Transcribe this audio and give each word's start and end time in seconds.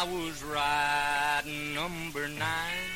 I 0.00 0.04
was 0.04 0.44
riding 0.44 1.74
number 1.74 2.28
nine, 2.28 2.86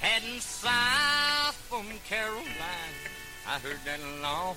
heading 0.00 0.40
south 0.40 1.54
from 1.68 1.84
Caroline. 2.08 2.96
I 3.46 3.58
heard 3.58 3.78
that 3.84 4.00
long 4.22 4.56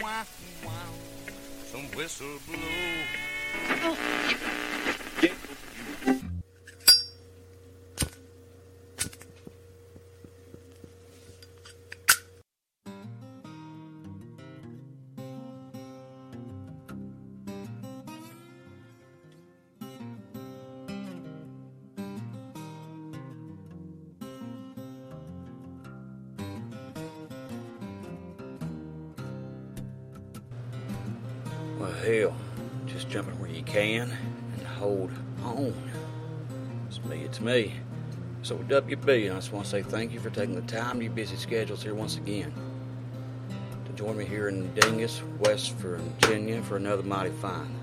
wow, 0.00 0.22
wow, 0.64 0.70
some 1.66 1.90
whistle 1.96 2.38
blow. 2.46 2.58
Well, 3.82 3.96
oh, 3.98 5.03
me. 37.44 37.74
So, 38.42 38.56
WB, 38.56 39.30
I 39.30 39.34
just 39.34 39.52
want 39.52 39.66
to 39.66 39.70
say 39.70 39.82
thank 39.82 40.12
you 40.12 40.20
for 40.20 40.30
taking 40.30 40.54
the 40.54 40.62
time 40.62 40.98
to 40.98 41.04
your 41.04 41.12
busy 41.12 41.36
schedules 41.36 41.82
here 41.82 41.94
once 41.94 42.16
again 42.16 42.52
to 43.84 43.92
join 43.92 44.16
me 44.16 44.24
here 44.24 44.48
in 44.48 44.72
Dingess, 44.74 45.22
West 45.38 45.74
Virginia, 45.74 46.62
for 46.62 46.76
another 46.76 47.02
mighty 47.02 47.30
fine, 47.30 47.74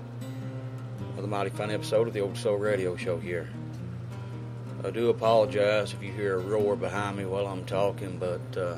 another 1.12 1.28
mighty 1.28 1.50
fine 1.50 1.70
episode 1.70 2.08
of 2.08 2.14
the 2.14 2.20
Old 2.20 2.36
Soul 2.36 2.56
Radio 2.56 2.96
Show 2.96 3.18
here. 3.18 3.48
I 4.84 4.90
do 4.90 5.10
apologize 5.10 5.92
if 5.92 6.02
you 6.02 6.12
hear 6.12 6.34
a 6.34 6.38
roar 6.38 6.74
behind 6.74 7.16
me 7.16 7.24
while 7.24 7.46
I'm 7.46 7.64
talking, 7.64 8.18
but 8.18 8.60
uh, 8.60 8.76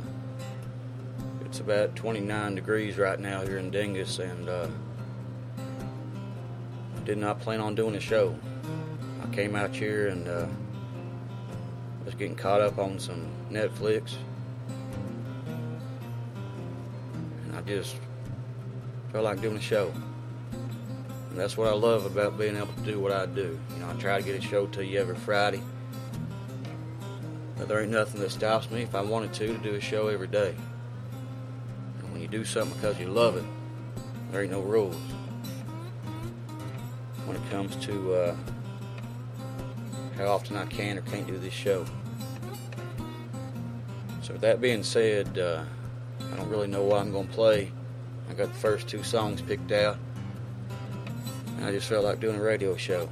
it's 1.46 1.60
about 1.60 1.96
29 1.96 2.54
degrees 2.54 2.98
right 2.98 3.18
now 3.18 3.40
here 3.42 3.56
in 3.56 3.70
Dingess, 3.70 4.18
and 4.18 4.48
uh, 4.48 4.68
did 7.04 7.18
not 7.18 7.40
plan 7.40 7.60
on 7.60 7.74
doing 7.74 7.94
a 7.94 8.00
show. 8.00 8.36
I 9.22 9.34
came 9.34 9.56
out 9.56 9.74
here 9.74 10.08
and 10.08 10.28
uh, 10.28 10.46
was 12.04 12.14
getting 12.14 12.36
caught 12.36 12.60
up 12.60 12.78
on 12.78 12.98
some 12.98 13.28
Netflix, 13.50 14.14
and 17.44 17.56
I 17.56 17.60
just 17.62 17.96
felt 19.12 19.24
like 19.24 19.40
doing 19.40 19.56
a 19.56 19.60
show. 19.60 19.92
And 21.30 21.38
that's 21.38 21.56
what 21.56 21.68
I 21.68 21.72
love 21.72 22.06
about 22.06 22.38
being 22.38 22.56
able 22.56 22.72
to 22.72 22.80
do 22.82 23.00
what 23.00 23.10
I 23.10 23.26
do. 23.26 23.58
You 23.74 23.80
know, 23.80 23.90
I 23.90 23.94
try 23.94 24.18
to 24.20 24.24
get 24.24 24.36
a 24.36 24.40
show 24.40 24.66
to 24.66 24.84
you 24.84 25.00
every 25.00 25.16
Friday. 25.16 25.62
But 27.56 27.68
there 27.68 27.80
ain't 27.80 27.90
nothing 27.90 28.20
that 28.20 28.30
stops 28.30 28.70
me 28.70 28.82
if 28.82 28.94
I 28.94 29.00
wanted 29.00 29.32
to 29.34 29.46
to 29.48 29.58
do 29.58 29.74
a 29.74 29.80
show 29.80 30.08
every 30.08 30.28
day. 30.28 30.54
And 31.98 32.12
when 32.12 32.20
you 32.20 32.28
do 32.28 32.44
something 32.44 32.76
because 32.76 33.00
you 33.00 33.08
love 33.08 33.36
it, 33.36 33.44
there 34.30 34.42
ain't 34.42 34.52
no 34.52 34.60
rules 34.60 34.96
when 37.26 37.36
it 37.36 37.50
comes 37.50 37.74
to 37.86 38.14
uh, 38.14 38.36
how 40.16 40.28
often 40.28 40.56
I 40.56 40.66
can 40.66 40.98
or 40.98 41.02
can't 41.02 41.26
do 41.26 41.38
this 41.38 41.52
show. 41.52 41.84
So, 44.22 44.32
with 44.32 44.42
that 44.42 44.60
being 44.60 44.82
said, 44.82 45.38
uh, 45.38 45.64
I 46.32 46.36
don't 46.36 46.48
really 46.48 46.66
know 46.66 46.82
what 46.82 47.00
I'm 47.00 47.12
going 47.12 47.28
to 47.28 47.32
play. 47.32 47.70
I 48.30 48.34
got 48.34 48.48
the 48.48 48.58
first 48.58 48.88
two 48.88 49.02
songs 49.02 49.42
picked 49.42 49.72
out, 49.72 49.98
and 51.56 51.64
I 51.64 51.72
just 51.72 51.88
felt 51.88 52.04
like 52.04 52.20
doing 52.20 52.36
a 52.36 52.42
radio 52.42 52.76
show. 52.76 53.08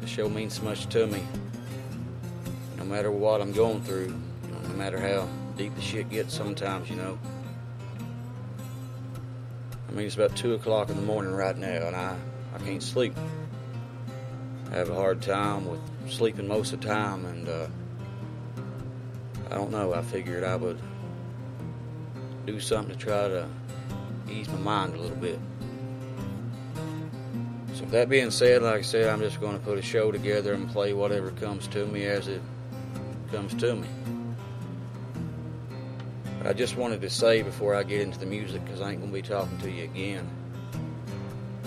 The 0.00 0.06
show 0.06 0.28
means 0.28 0.54
so 0.54 0.62
much 0.62 0.86
to 0.86 1.06
me. 1.06 1.22
No 2.78 2.84
matter 2.84 3.10
what 3.10 3.40
I'm 3.40 3.52
going 3.52 3.82
through, 3.82 4.14
you 4.44 4.50
know, 4.50 4.68
no 4.68 4.74
matter 4.74 4.98
how 4.98 5.28
deep 5.56 5.74
the 5.74 5.82
shit 5.82 6.08
gets 6.10 6.34
sometimes, 6.34 6.88
you 6.88 6.96
know. 6.96 7.18
I 9.88 9.92
mean, 9.92 10.06
it's 10.06 10.16
about 10.16 10.34
2 10.36 10.54
o'clock 10.54 10.90
in 10.90 10.96
the 10.96 11.02
morning 11.02 11.32
right 11.32 11.56
now, 11.56 11.86
and 11.86 11.94
I 11.94 12.16
I 12.54 12.58
can't 12.58 12.82
sleep. 12.82 13.14
I 14.74 14.78
have 14.78 14.90
a 14.90 14.94
hard 14.94 15.22
time 15.22 15.66
with 15.66 15.78
sleeping 16.10 16.48
most 16.48 16.72
of 16.72 16.80
the 16.80 16.88
time, 16.88 17.24
and 17.26 17.48
uh, 17.48 17.68
I 19.48 19.54
don't 19.54 19.70
know. 19.70 19.94
I 19.94 20.02
figured 20.02 20.42
I 20.42 20.56
would 20.56 20.80
do 22.44 22.58
something 22.58 22.92
to 22.92 23.00
try 23.00 23.28
to 23.28 23.48
ease 24.28 24.48
my 24.48 24.58
mind 24.58 24.94
a 24.94 24.98
little 24.98 25.16
bit. 25.16 25.38
So, 27.74 27.84
that 27.84 28.08
being 28.08 28.32
said, 28.32 28.62
like 28.62 28.80
I 28.80 28.82
said, 28.82 29.08
I'm 29.08 29.20
just 29.20 29.40
going 29.40 29.56
to 29.56 29.64
put 29.64 29.78
a 29.78 29.82
show 29.82 30.10
together 30.10 30.54
and 30.54 30.68
play 30.68 30.92
whatever 30.92 31.30
comes 31.30 31.68
to 31.68 31.86
me 31.86 32.06
as 32.06 32.26
it 32.26 32.42
comes 33.30 33.54
to 33.54 33.76
me. 33.76 33.86
I 36.44 36.52
just 36.52 36.76
wanted 36.76 37.00
to 37.02 37.10
say 37.10 37.42
before 37.42 37.76
I 37.76 37.84
get 37.84 38.00
into 38.00 38.18
the 38.18 38.26
music, 38.26 38.64
because 38.64 38.80
I 38.80 38.90
ain't 38.90 38.98
going 38.98 39.12
to 39.12 39.22
be 39.22 39.22
talking 39.22 39.56
to 39.58 39.70
you 39.70 39.84
again 39.84 40.28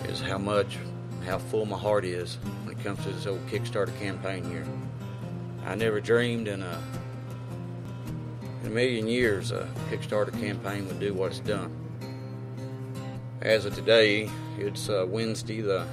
is 0.10 0.20
how 0.20 0.38
much, 0.38 0.78
how 1.26 1.38
full 1.38 1.66
my 1.66 1.78
heart 1.78 2.04
is 2.04 2.38
it 2.78 2.84
comes 2.84 3.04
to 3.04 3.12
this 3.12 3.26
old 3.26 3.46
Kickstarter 3.48 3.98
campaign 4.00 4.44
here. 4.50 4.66
I 5.66 5.76
never 5.76 6.00
dreamed 6.00 6.48
in 6.48 6.62
a, 6.62 6.82
in 8.62 8.68
a 8.68 8.70
million 8.70 9.08
years 9.08 9.52
a 9.52 9.68
Kickstarter 9.90 10.32
campaign 10.40 10.88
would 10.88 11.00
do 11.00 11.14
what 11.14 11.32
it's 11.32 11.40
done. 11.40 11.74
As 13.42 13.66
of 13.66 13.76
today, 13.76 14.30
it's 14.58 14.90
uh, 14.90 15.06
Wednesday 15.08 15.62
the 15.62 15.86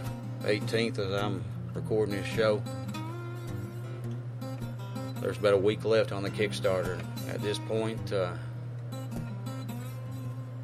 18th 0.42 0.98
as 0.98 1.12
I'm 1.12 1.42
recording 1.74 2.16
this 2.16 2.26
show. 2.26 2.62
There's 5.20 5.38
about 5.38 5.54
a 5.54 5.58
week 5.58 5.84
left 5.84 6.12
on 6.12 6.22
the 6.22 6.30
Kickstarter. 6.30 7.00
At 7.28 7.40
this 7.40 7.58
point, 7.58 8.12
uh, 8.12 8.32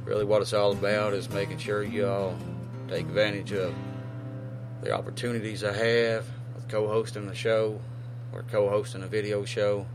really 0.04 0.25
what 0.25 0.42
it's 0.42 0.53
all 0.53 0.72
about 0.72 1.14
is 1.14 1.30
making 1.30 1.59
sure 1.59 1.82
you 1.82 2.06
all 2.06 2.36
take 2.88 3.06
advantage 3.06 3.53
of 3.53 3.75
the 4.82 4.92
opportunities 4.92 5.62
I 5.62 5.72
have 5.72 6.26
with 6.54 6.68
co-hosting 6.68 7.26
the 7.26 7.34
show 7.34 7.80
or 8.32 8.42
co-hosting 8.44 9.02
a 9.02 9.06
video 9.06 9.44
show 9.44 9.86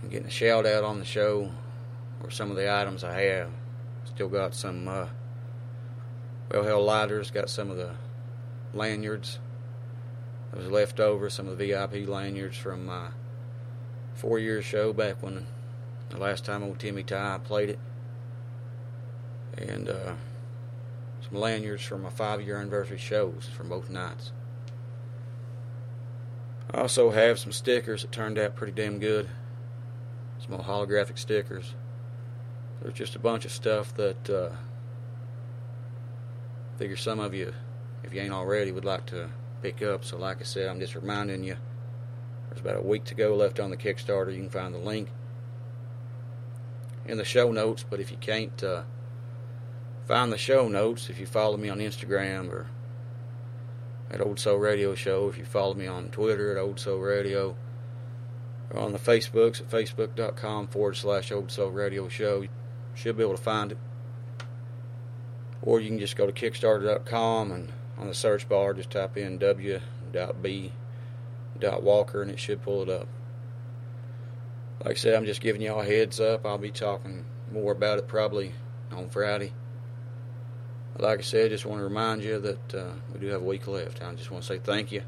and 0.00 0.10
getting 0.10 0.26
a 0.26 0.30
shout 0.30 0.66
out 0.66 0.84
on 0.84 0.98
the 0.98 1.04
show 1.04 1.50
or 2.22 2.30
some 2.30 2.50
of 2.50 2.56
the 2.56 2.72
items 2.72 3.04
I 3.04 3.20
have. 3.20 3.50
Still 4.04 4.28
got 4.28 4.54
some 4.54 4.88
uh, 4.88 5.06
well 6.50 6.62
held 6.62 6.86
lighters, 6.86 7.30
got 7.30 7.50
some 7.50 7.70
of 7.70 7.76
the 7.76 7.94
lanyards 8.72 9.38
that 10.50 10.60
was 10.60 10.70
left 10.70 11.00
over, 11.00 11.28
some 11.28 11.48
of 11.48 11.58
the 11.58 11.66
VIP 11.66 12.08
lanyards 12.08 12.56
from 12.56 12.86
my 12.86 13.08
four 14.14 14.38
year 14.38 14.62
show 14.62 14.92
back 14.92 15.22
when 15.22 15.46
the 16.10 16.18
last 16.18 16.44
time 16.44 16.62
old 16.62 16.78
Timmy 16.78 17.02
Ty 17.02 17.40
played 17.44 17.70
it. 17.70 17.78
And 19.58 19.88
uh, 19.88 20.14
lanyards 21.34 21.82
for 21.82 21.98
my 21.98 22.10
five 22.10 22.40
year 22.40 22.58
anniversary 22.58 22.98
shows 22.98 23.48
from 23.52 23.68
both 23.68 23.90
nights. 23.90 24.32
I 26.70 26.80
also 26.80 27.10
have 27.10 27.38
some 27.38 27.52
stickers 27.52 28.02
that 28.02 28.12
turned 28.12 28.38
out 28.38 28.56
pretty 28.56 28.72
damn 28.72 28.98
good. 28.98 29.28
Some 30.38 30.58
holographic 30.58 31.18
stickers. 31.18 31.74
There's 32.82 32.94
just 32.94 33.16
a 33.16 33.18
bunch 33.18 33.44
of 33.44 33.52
stuff 33.52 33.94
that 33.94 34.28
uh, 34.28 34.50
I 36.74 36.78
figure 36.78 36.96
some 36.96 37.20
of 37.20 37.32
you, 37.32 37.54
if 38.02 38.12
you 38.12 38.20
ain't 38.20 38.32
already, 38.32 38.72
would 38.72 38.84
like 38.84 39.06
to 39.06 39.30
pick 39.62 39.82
up. 39.82 40.04
So, 40.04 40.18
like 40.18 40.40
I 40.40 40.44
said, 40.44 40.68
I'm 40.68 40.80
just 40.80 40.94
reminding 40.94 41.44
you 41.44 41.56
there's 42.48 42.60
about 42.60 42.76
a 42.76 42.82
week 42.82 43.04
to 43.04 43.14
go 43.14 43.34
left 43.34 43.60
on 43.60 43.70
the 43.70 43.76
Kickstarter. 43.76 44.32
You 44.32 44.40
can 44.40 44.50
find 44.50 44.74
the 44.74 44.78
link 44.78 45.08
in 47.06 47.18
the 47.18 47.24
show 47.24 47.52
notes, 47.52 47.84
but 47.88 48.00
if 48.00 48.10
you 48.10 48.16
can't, 48.16 48.62
uh, 48.62 48.82
find 50.06 50.32
the 50.32 50.38
show 50.38 50.68
notes 50.68 51.10
if 51.10 51.18
you 51.18 51.26
follow 51.26 51.56
me 51.56 51.68
on 51.68 51.78
Instagram 51.78 52.50
or 52.50 52.66
at 54.10 54.20
Old 54.20 54.38
Soul 54.38 54.58
Radio 54.58 54.94
Show, 54.94 55.28
if 55.28 55.38
you 55.38 55.44
follow 55.44 55.74
me 55.74 55.86
on 55.86 56.08
Twitter 56.10 56.52
at 56.56 56.60
Old 56.60 56.78
Soul 56.78 57.00
Radio, 57.00 57.56
or 58.70 58.80
on 58.80 58.92
the 58.92 58.98
Facebooks 58.98 59.60
at 59.60 59.68
facebook.com 59.70 60.68
forward 60.68 60.96
slash 60.96 61.32
Old 61.32 61.50
Soul 61.50 61.70
Radio 61.70 62.08
Show. 62.08 62.42
You 62.42 62.48
should 62.94 63.16
be 63.16 63.22
able 63.22 63.36
to 63.36 63.42
find 63.42 63.72
it. 63.72 63.78
Or 65.62 65.80
you 65.80 65.88
can 65.88 65.98
just 65.98 66.16
go 66.16 66.30
to 66.30 66.32
Kickstarter.com 66.32 67.50
and 67.50 67.72
on 67.96 68.06
the 68.08 68.14
search 68.14 68.48
bar 68.48 68.74
just 68.74 68.90
type 68.90 69.16
in 69.16 69.38
w.b.walker 69.38 69.82
and 72.22 72.30
it 72.30 72.38
should 72.38 72.62
pull 72.62 72.82
it 72.82 72.88
up. 72.88 73.08
Like 74.84 74.96
I 74.96 74.98
said, 74.98 75.14
I'm 75.14 75.24
just 75.24 75.40
giving 75.40 75.62
y'all 75.62 75.80
a 75.80 75.84
heads 75.84 76.20
up. 76.20 76.44
I'll 76.44 76.58
be 76.58 76.70
talking 76.70 77.24
more 77.50 77.72
about 77.72 77.98
it 77.98 78.06
probably 78.06 78.52
on 78.92 79.08
Friday. 79.08 79.52
Like 80.98 81.18
I 81.18 81.22
said, 81.22 81.50
just 81.50 81.66
want 81.66 81.80
to 81.80 81.84
remind 81.84 82.22
you 82.22 82.38
that 82.38 82.74
uh, 82.74 82.92
we 83.12 83.18
do 83.18 83.26
have 83.28 83.42
a 83.42 83.44
week 83.44 83.66
left. 83.66 84.02
I 84.02 84.14
just 84.14 84.30
want 84.30 84.44
to 84.44 84.48
say 84.48 84.58
thank 84.58 84.92
you 84.92 85.02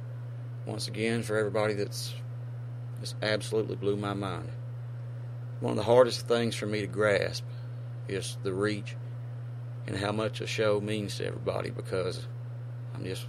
once 0.66 0.88
again 0.88 1.22
for 1.22 1.36
everybody 1.36 1.74
that's 1.74 2.14
just 3.00 3.14
absolutely 3.22 3.76
blew 3.76 3.96
my 3.96 4.14
mind. 4.14 4.50
One 5.60 5.72
of 5.72 5.76
the 5.76 5.84
hardest 5.84 6.26
things 6.26 6.56
for 6.56 6.66
me 6.66 6.80
to 6.80 6.86
grasp 6.86 7.44
is 8.08 8.36
the 8.42 8.52
reach 8.52 8.96
and 9.86 9.96
how 9.96 10.12
much 10.12 10.40
a 10.40 10.46
show 10.46 10.80
means 10.80 11.16
to 11.16 11.26
everybody 11.26 11.70
because 11.70 12.26
I'm 12.94 13.04
just 13.04 13.26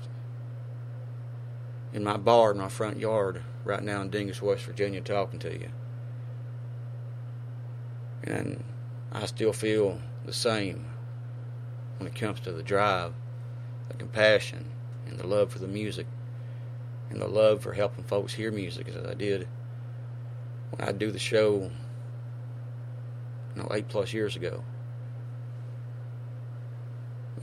in 1.94 2.04
my 2.04 2.18
bar 2.18 2.51
in 2.51 2.57
my 2.57 2.69
front 2.69 2.98
yard 2.98 3.44
right 3.63 3.83
now 3.83 4.01
in 4.01 4.09
Dingess, 4.09 4.42
West 4.42 4.63
Virginia, 4.65 5.01
talking 5.01 5.39
to 5.39 5.54
you. 5.54 5.69
And 8.24 8.63
I 9.12 9.25
still 9.27 9.54
feel 9.54 10.01
the 10.25 10.33
same 10.33 10.86
when 11.98 12.08
it 12.08 12.16
comes 12.16 12.40
to 12.42 12.52
the 12.52 12.64
drive, 12.64 13.14
the 13.90 13.96
compassion, 13.96 14.72
and 15.08 15.18
the 15.18 15.28
love 15.28 15.52
for 15.52 15.60
the 15.60 15.68
music, 15.68 16.08
and 17.10 17.22
the 17.22 17.28
love 17.28 17.62
for 17.62 17.74
helping 17.74 18.04
folks 18.04 18.34
hear 18.34 18.52
music 18.52 18.88
as 18.88 18.98
I 18.98 19.14
did 19.14 19.48
when 20.72 20.88
I 20.88 20.92
do 20.92 21.12
the 21.12 21.20
show, 21.20 21.72
you 23.56 23.62
know, 23.62 23.68
eight 23.72 23.88
plus 23.88 24.14
years 24.14 24.36
ago. 24.36 24.64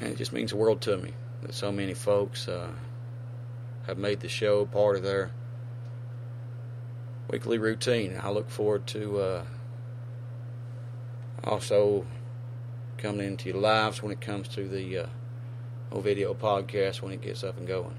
And 0.01 0.13
it 0.13 0.19
just 0.19 0.33
means 0.33 0.51
the 0.51 0.57
world 0.57 0.81
to 0.83 0.97
me 0.97 1.13
that 1.43 1.55
so 1.55 1.71
many 1.71 1.95
folks 1.95 2.49
uh, 2.49 2.73
have 3.87 3.99
made 3.99 4.21
the 4.21 4.29
show 4.29 4.67
part 4.67 4.97
of 4.97 5.03
their 5.03 5.31
weekly 7.31 7.59
routine. 7.59 8.19
I 8.23 8.31
look 8.31 8.51
forward 8.51 8.87
to 8.89 9.19
uh, 9.19 9.45
also 11.45 12.07
coming 12.99 13.27
into 13.27 13.49
your 13.49 13.59
lives 13.59 14.03
when 14.03 14.13
it 14.13 14.21
comes 14.21 14.49
to 14.49 14.69
the 14.69 14.99
uh, 14.99 15.07
video 16.01 16.35
podcast 16.35 17.03
when 17.03 17.13
it 17.13 17.21
gets 17.21 17.45
up 17.45 17.57
and 17.57 17.67
going. 17.67 17.97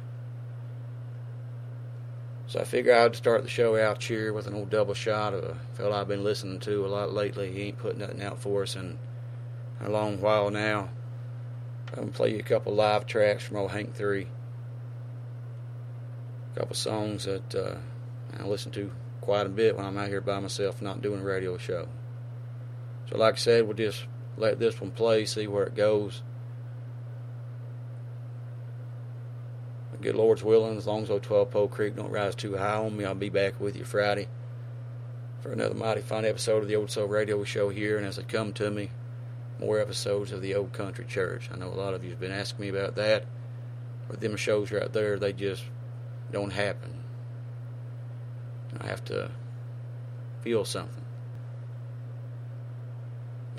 So 2.47 2.59
I 2.59 2.63
figure 2.63 2.94
I'd 2.94 3.15
start 3.15 3.44
the 3.44 3.50
show 3.50 3.75
out 3.75 4.03
here 4.03 4.31
with 4.31 4.45
an 4.45 4.53
old 4.53 4.69
double 4.69 4.94
shot 4.94 5.33
of 5.33 5.44
a 5.44 5.57
fella 5.74 6.01
I've 6.01 6.07
been 6.07 6.24
listening 6.24 6.59
to 6.62 6.86
a 6.86 6.88
lot 6.88 7.12
lately. 7.12 7.51
He 7.51 7.63
ain't 7.63 7.80
put 7.80 7.97
nothing 7.97 8.21
out 8.21 8.39
for 8.39 8.63
us 8.63 8.75
in 8.75 9.00
a 9.81 9.89
long 9.89 10.21
while 10.21 10.51
now. 10.51 10.89
I'm 11.91 11.95
gonna 11.95 12.12
play 12.12 12.31
you 12.33 12.39
a 12.39 12.44
couple 12.44 12.74
live 12.74 13.07
tracks 13.07 13.44
from 13.44 13.57
old 13.57 13.71
Hank 13.71 13.95
Three. 13.95 14.27
A 16.56 16.59
couple 16.59 16.75
songs 16.75 17.25
that 17.25 17.56
uh, 17.56 17.77
I 18.39 18.44
listen 18.44 18.71
to 18.74 18.91
quite 19.21 19.48
a 19.48 19.50
bit 19.50 19.75
when 19.75 19.86
I'm 19.86 19.98
out 19.98 20.09
here 20.09 20.21
by 20.21 20.39
myself, 20.39 20.81
not 20.81 21.01
doing 21.01 21.21
a 21.21 21.24
radio 21.24 21.57
show. 21.57 21.88
So, 23.09 23.18
like 23.18 23.36
I 23.36 23.38
said, 23.38 23.65
we'll 23.65 23.75
just 23.75 24.06
let 24.38 24.60
this 24.60 24.80
one 24.80 24.92
play, 24.92 25.26
see 25.26 25.48
where 25.48 25.66
it 25.66 25.76
goes. 25.76 26.22
Good 30.02 30.16
Lord's 30.16 30.44
willing, 30.44 30.78
as 30.78 30.86
long 30.86 31.04
as 31.04 31.10
old 31.10 31.24
12 31.24 31.50
Pole 31.50 31.68
Creek 31.68 31.96
don't 31.96 32.12
rise 32.12 32.36
too 32.36 32.58
high 32.58 32.76
on 32.76 32.96
me, 32.96 33.06
I'll 33.06 33.16
be 33.16 33.30
back 33.30 33.60
with 33.60 33.76
you 33.76 33.86
Friday 33.86 34.28
for 35.40 35.52
another 35.52 35.74
mighty 35.74 36.02
fine 36.02 36.26
episode 36.26 36.64
of 36.64 36.68
the 36.68 36.76
Old 36.76 36.92
Soul 36.92 37.08
Radio 37.08 37.44
Show 37.44 37.70
here. 37.70 37.98
And 37.98 38.06
as 38.06 38.18
it 38.18 38.28
come 38.28 38.52
to 38.54 38.70
me, 38.70 38.92
more 39.60 39.80
episodes 39.80 40.32
of 40.32 40.42
the 40.42 40.54
Old 40.54 40.74
Country 40.74 41.06
Church. 41.06 41.50
I 41.54 41.58
know 41.58 41.68
a 41.68 41.70
lot 41.70 41.94
of 41.94 42.04
you 42.04 42.10
have 42.10 42.20
been 42.20 42.32
asking 42.32 42.62
me 42.62 42.70
about 42.70 42.96
that. 42.96 43.26
But 44.08 44.22
them 44.22 44.36
shows 44.36 44.72
right 44.72 44.92
there, 44.92 45.18
they 45.18 45.34
just 45.34 45.64
don't 46.32 46.52
happen. 46.52 47.04
I 48.80 48.88
have 48.88 49.04
to 49.06 49.32
feel 50.42 50.66
something. 50.66 51.05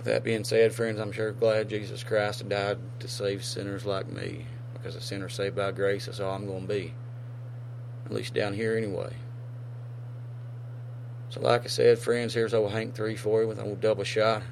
That 0.07 0.23
being 0.23 0.45
said, 0.45 0.73
friends, 0.73 1.01
I'm 1.01 1.11
sure 1.11 1.33
glad 1.33 1.69
Jesus 1.69 2.05
Christ 2.05 2.49
died 2.49 2.79
to 3.01 3.09
save 3.09 3.45
sinners 3.45 3.85
like 3.85 4.07
me. 4.07 4.47
Because 4.73 4.95
a 4.95 5.01
sinner 5.01 5.29
saved 5.29 5.57
by 5.57 5.73
grace, 5.73 6.07
is 6.07 6.21
all 6.21 6.33
I'm 6.33 6.47
going 6.47 6.69
to 6.69 6.73
be. 6.73 6.95
At 8.05 8.13
least 8.13 8.33
down 8.33 8.55
here, 8.55 8.77
anyway. 8.77 9.15
So, 11.31 11.41
like 11.41 11.65
I 11.65 11.67
said, 11.67 11.99
friends, 11.99 12.35
here's 12.35 12.55
old 12.55 12.71
Hank 12.71 12.95
3 12.95 13.17
for 13.17 13.43
you 13.43 13.49
with 13.49 13.59
an 13.59 13.67
old 13.67 13.81
double 13.81 14.05
shot 14.05 14.45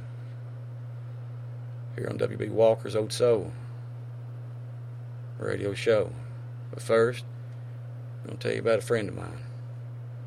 here 1.95 2.09
on 2.11 2.19
WB 2.19 2.51
Walker's 2.51 2.97
Old 2.97 3.13
Soul 3.13 3.53
radio 5.39 5.73
show. 5.73 6.11
But 6.73 6.83
first, 6.83 7.25
I'm 8.23 8.27
going 8.27 8.39
to 8.39 8.43
tell 8.43 8.55
you 8.55 8.61
about 8.61 8.81
a 8.81 8.83
friend 8.83 9.09
of 9.09 9.15
mine. 9.15 9.45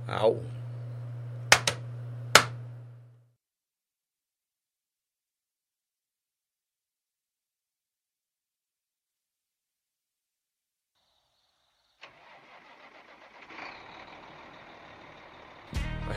Ow. 0.07 0.39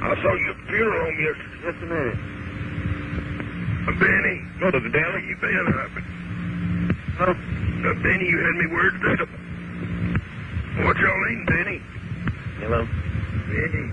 I 0.00 0.14
saw 0.22 0.32
you 0.32 0.50
at 0.50 0.56
the 0.56 0.66
funeral 0.70 1.04
home 1.04 1.18
yesterday. 1.18 1.58
Just 1.66 1.82
a 1.82 1.86
minute. 1.86 2.18
Uh, 3.88 3.92
Benny, 3.98 4.36
to 4.60 4.78
the 4.78 4.90
deli 4.94 5.20
you 5.26 5.36
been 5.40 5.66
up. 5.74 5.90
No. 7.18 7.26
Uh, 7.34 7.94
Benny, 8.02 8.26
you 8.26 8.38
had 8.38 8.54
me 8.62 8.66
worried 8.70 9.00
today. 9.02 9.26
What 10.86 10.96
y'all 10.98 11.26
eating, 11.26 11.46
Benny? 11.46 11.78
Hello. 12.62 12.86
Benny. 13.50 13.86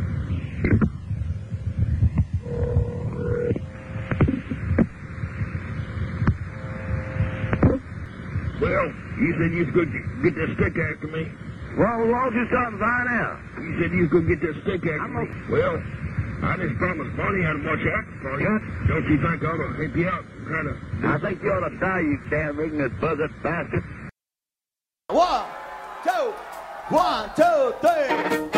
Well, 8.61 8.87
you 9.19 9.33
said 9.39 9.51
you 9.53 9.65
was 9.65 9.73
going 9.73 9.91
to 9.91 9.99
get 10.23 10.35
that 10.35 10.49
stick 10.55 10.77
after 10.77 11.07
me. 11.07 11.44
Well, 11.77 12.07
why 12.07 12.23
don't 12.23 12.35
you 12.35 12.45
stop 12.47 12.67
and 12.71 12.79
find 12.79 13.07
out? 13.19 13.37
You 13.59 13.71
said 13.81 13.91
you 13.91 14.01
was 14.07 14.11
going 14.11 14.27
to 14.27 14.35
get 14.35 14.41
that 14.47 14.55
stick 14.63 14.81
after 14.87 15.01
I'm 15.01 15.13
me. 15.13 15.27
a- 15.27 15.51
Well, 15.51 15.75
I 16.43 16.57
just 16.57 16.75
promised 16.77 17.17
Bonnie 17.17 17.45
I'd 17.45 17.63
watch 17.65 17.83
out 17.83 18.05
for 18.21 18.39
you. 18.39 18.53
Don't 18.87 19.05
you 19.11 19.17
think 19.19 19.43
I 19.43 19.47
ought 19.47 19.57
to 19.59 19.73
help 19.75 19.95
you 19.95 20.07
out? 20.07 20.23
Kind 20.47 20.67
of. 20.69 20.75
I 21.03 21.17
think 21.19 21.43
you 21.43 21.51
ought 21.51 21.67
to 21.67 21.77
die, 21.79 21.99
you 21.99 22.19
damn 22.29 22.59
ignorant 22.59 23.01
buzzard 23.01 23.31
bastard. 23.43 23.83
One, 25.09 25.45
two, 26.03 26.33
one, 26.89 27.29
two, 27.35 27.73
three. 27.81 28.54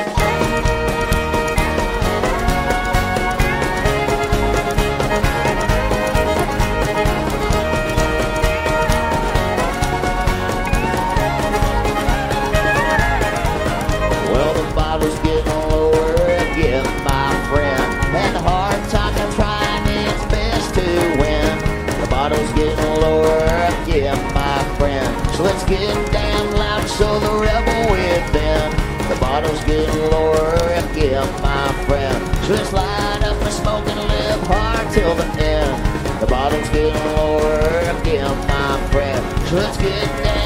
So 25.67 25.73
let's 25.73 25.95
get 25.95 26.11
damn 26.13 26.51
loud 26.53 26.87
so 26.87 27.19
the 27.19 27.41
rebel 27.41 27.91
with 27.91 28.33
them. 28.33 28.71
The 29.09 29.15
bottle's 29.19 29.61
getting 29.65 29.99
lower 30.11 30.55
again, 30.75 31.27
my 31.41 31.73
friend. 31.85 32.45
So 32.45 32.53
let's 32.53 32.71
light 32.71 33.23
up 33.23 33.37
the 33.39 33.49
smoke 33.49 33.87
and 33.87 33.99
live 33.99 34.47
hard 34.47 34.93
till 34.93 35.13
the 35.15 35.25
end. 35.43 36.21
The 36.21 36.27
bottle's 36.27 36.69
getting 36.69 36.93
lower 37.15 37.99
again, 37.99 38.37
my 38.47 38.87
friend. 38.91 39.47
So 39.49 39.55
let's 39.57 39.77
get 39.77 40.05
damn 40.23 40.36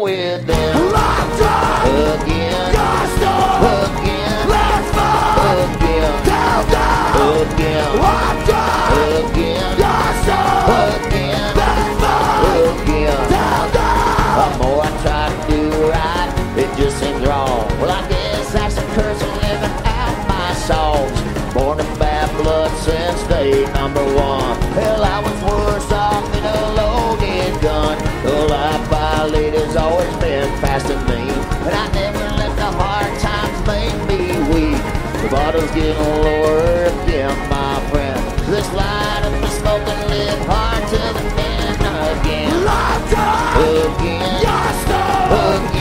we're 0.00 0.40
down. 0.46 0.92
Locked 0.92 1.42
up 1.42 1.84
again. 1.84 2.72
Again. 2.72 3.20
again. 3.60 4.48
Let's 4.48 4.88
fight. 4.96 5.76
Again. 5.76 6.24
Down, 6.24 6.70
down. 6.72 7.52
Again. 7.52 7.98
Locked 8.00 8.48
up 8.48 8.92
again. 8.96 9.76
Yourself. 9.76 11.04
Again. 11.04 11.56
Let's 11.56 12.00
fight. 12.00 12.80
Again. 12.80 13.30
Down, 13.30 13.72
down. 13.74 14.32
The 14.40 14.64
more 14.64 14.80
I 14.82 14.90
try 15.04 15.28
to 15.28 15.40
do 15.52 15.62
right, 15.92 16.30
it 16.56 16.70
just 16.78 16.98
seems 16.98 17.20
wrong. 17.26 17.68
Well, 17.78 17.90
I 17.90 18.08
guess 18.08 18.52
that's 18.54 18.76
the 18.76 18.86
curse 18.96 19.20
of 19.20 19.32
living 19.44 19.76
out 19.84 20.16
my 20.28 20.54
songs. 20.54 21.12
Born 21.52 21.78
in 21.78 21.98
bad 21.98 22.30
blood 22.40 22.70
since 22.80 23.22
day 23.28 23.70
number 23.74 24.04
one. 24.14 24.56
Hell, 24.72 25.04
I 25.04 25.20
was 25.20 25.38
worse 25.44 25.92
off 25.92 26.24
than 26.32 26.44
a 26.44 26.72
loaded 26.72 27.60
gun. 27.60 27.98
Well, 28.24 28.52
I 28.52 28.79
rebel 29.74 29.96
within. 29.96 30.20
Again. 30.20 30.60
fast 30.60 30.90
and 30.90 31.08
mean. 31.08 31.30
And 31.66 31.74
I 31.74 31.92
never 31.92 32.36
let 32.36 32.56
the 32.56 32.70
hard 32.80 33.18
times 33.20 33.58
make 33.66 33.94
me 34.08 34.38
weak. 34.52 34.82
The 35.22 35.28
bottle's 35.30 35.70
getting 35.72 35.98
lower 35.98 36.84
again, 36.86 37.36
my 37.48 37.80
friend. 37.90 38.20
Let's 38.50 38.72
light 38.72 39.22
up 39.24 39.40
the 39.40 39.48
smoke 39.48 39.86
and 39.86 40.10
live 40.10 40.46
hard 40.46 40.82
to 40.88 40.96
the 40.96 41.24
end 41.42 41.80
again. 42.20 42.50
Again. 42.50 43.00
Again. 45.60 45.79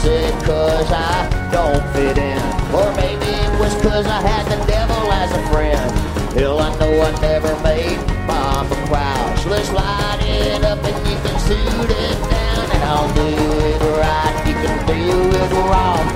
Was 0.00 0.08
it 0.08 0.44
cause 0.44 0.90
I 0.90 1.28
don't 1.52 1.84
fit 1.92 2.16
in, 2.16 2.40
or 2.72 2.88
maybe 2.96 3.36
it 3.36 3.60
was 3.60 3.74
cause 3.82 4.06
I 4.06 4.22
had 4.24 4.48
the 4.48 4.56
devil 4.64 4.96
as 5.12 5.30
a 5.30 5.42
friend? 5.52 5.90
Hell, 6.32 6.58
I 6.58 6.72
know 6.78 7.02
I 7.02 7.12
never 7.20 7.52
made 7.60 8.00
mama 8.24 8.74
cry. 8.88 9.36
So 9.44 9.50
let's 9.50 9.70
light 9.72 10.24
it 10.24 10.64
up 10.64 10.82
and 10.82 10.96
you 11.04 11.16
can 11.20 11.38
suit 11.40 11.90
it 11.92 12.16
down, 12.32 12.64
and 12.72 12.82
I'll 12.88 13.12
do 13.12 13.28
it 13.28 13.76
right. 14.00 14.32
You 14.48 14.54
can 14.64 14.78
do 14.88 15.04
it 15.36 15.52
wrong. 15.68 16.08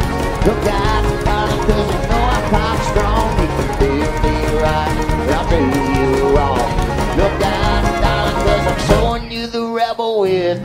Look 0.48 0.64
out, 0.64 1.04
darling, 1.28 1.60
cause 1.68 1.88
you 1.92 2.00
know 2.08 2.24
I'm 2.24 2.44
cock 2.56 2.80
strong. 2.88 3.28
You 3.36 3.48
can 3.52 3.68
do 3.84 3.92
me 4.24 4.36
right, 4.64 4.96
and 5.12 5.30
I'll 5.36 5.44
do 5.52 5.60
you 5.60 6.32
wrong. 6.32 6.68
Look 7.20 7.36
out, 7.36 7.84
darling, 8.00 8.38
cause 8.48 8.64
I'm 8.64 8.80
showing 8.88 9.30
you 9.30 9.46
the 9.46 9.66
rebel 9.66 10.20
with 10.20 10.64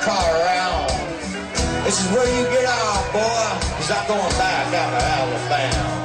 car 0.00 0.24
around. 0.40 0.88
This 1.84 2.00
is 2.00 2.08
where 2.12 2.24
you 2.24 2.44
get 2.52 2.64
off, 2.64 3.04
boy, 3.12 3.46
cause 3.76 3.90
I'm 3.92 4.06
going 4.08 4.34
back 4.40 4.72
out 4.72 4.90
to 4.96 5.00
Alabama. 5.00 6.00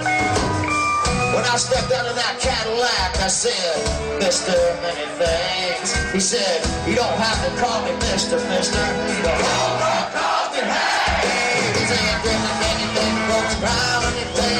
When 1.36 1.44
I 1.44 1.56
stepped 1.58 1.92
out 1.92 2.08
of 2.08 2.16
that 2.16 2.40
Cadillac, 2.40 3.12
I 3.20 3.28
said, 3.28 3.75
Mr. 4.20 4.56
Many 4.84 5.08
Things. 5.20 5.96
He 6.12 6.20
said, 6.20 6.64
you 6.88 6.96
don't 6.96 7.18
have 7.20 7.40
to 7.44 7.52
call 7.60 7.84
me 7.84 7.92
Mr. 8.12 8.40
Mister. 8.52 8.80
You 8.80 9.20
don't 9.24 9.44
have 9.44 10.12
to 10.12 10.20
call 10.20 10.44
me 10.52 10.60
Hey. 10.64 11.75
He 11.75 11.84
said, 11.88 12.16
than 12.24 12.75
you 12.80 12.90
think 12.96 13.16
folks 13.28 13.56
cry 13.60 14.00
when 14.04 14.14
you 14.16 14.28
play 14.36 14.56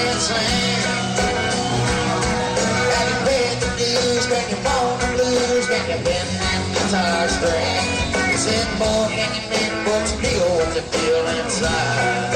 and 2.96 3.08
you 3.12 3.18
paid 3.28 3.56
the 3.64 3.70
blues, 3.76 4.26
can 4.28 4.44
you 4.52 4.60
bone 4.64 5.00
the 5.00 5.08
blues, 5.16 5.66
can 5.68 5.84
you 5.92 6.00
bend 6.04 6.30
that 6.40 6.60
guitar 6.76 7.28
string? 7.28 8.05
Boy, 8.46 9.10
can 9.10 9.26
you 9.34 9.42
bend 9.50 9.74
books, 9.86 10.12
feel 10.22 10.46
what 10.54 10.70
you 10.76 10.82
feel 10.94 11.26
inside? 11.34 12.30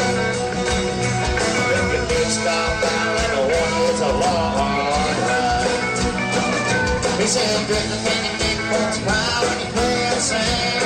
You 1.94 2.01
big 2.10 2.30
stop 2.34 2.82
down 2.82 3.13
and 3.13 3.32
the 3.38 3.44
one 3.46 3.74
it's 3.94 4.01
a 4.01 4.12
long, 4.18 4.58
ride. 4.58 5.62
He 7.22 7.28
said, 7.30 7.62
can 7.70 7.86
you 7.94 8.34
make 8.42 8.58
folks 8.74 8.98
cry 9.06 9.38
when 9.46 9.58
you 9.62 9.70
play 9.70 10.01
and 10.10 10.18
sing? 10.18 10.82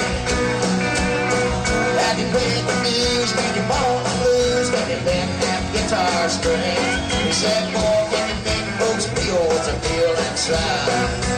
Have 2.03 2.20
you 2.20 2.27
played 2.36 2.63
the 2.68 2.75
blues, 2.84 3.32
can 3.32 3.51
you 3.56 3.63
bone 3.72 4.03
the 4.03 4.12
blues, 4.20 4.68
can 4.75 4.86
you 4.92 5.00
bend 5.08 5.32
that 5.39 5.63
guitar 5.72 6.27
string? 6.27 7.00
He 7.24 7.32
said, 7.32 7.63
boy, 7.72 8.12
can 8.12 8.27
you 8.27 8.38
make 8.44 8.68
folks 8.75 9.08
feel 9.08 9.39
what 9.39 9.63
you 9.72 9.75
feel 9.88 10.13
inside? 10.27 11.32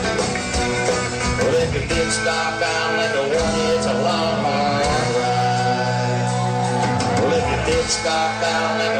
Well, 1.38 1.54
if 1.54 1.70
you 1.70 1.86
did 1.86 2.10
stop 2.10 2.58
down 2.58 2.98
and 2.98 3.12
the 3.14 3.22
one 3.38 3.55
stop 8.06 8.40
down 8.40 8.95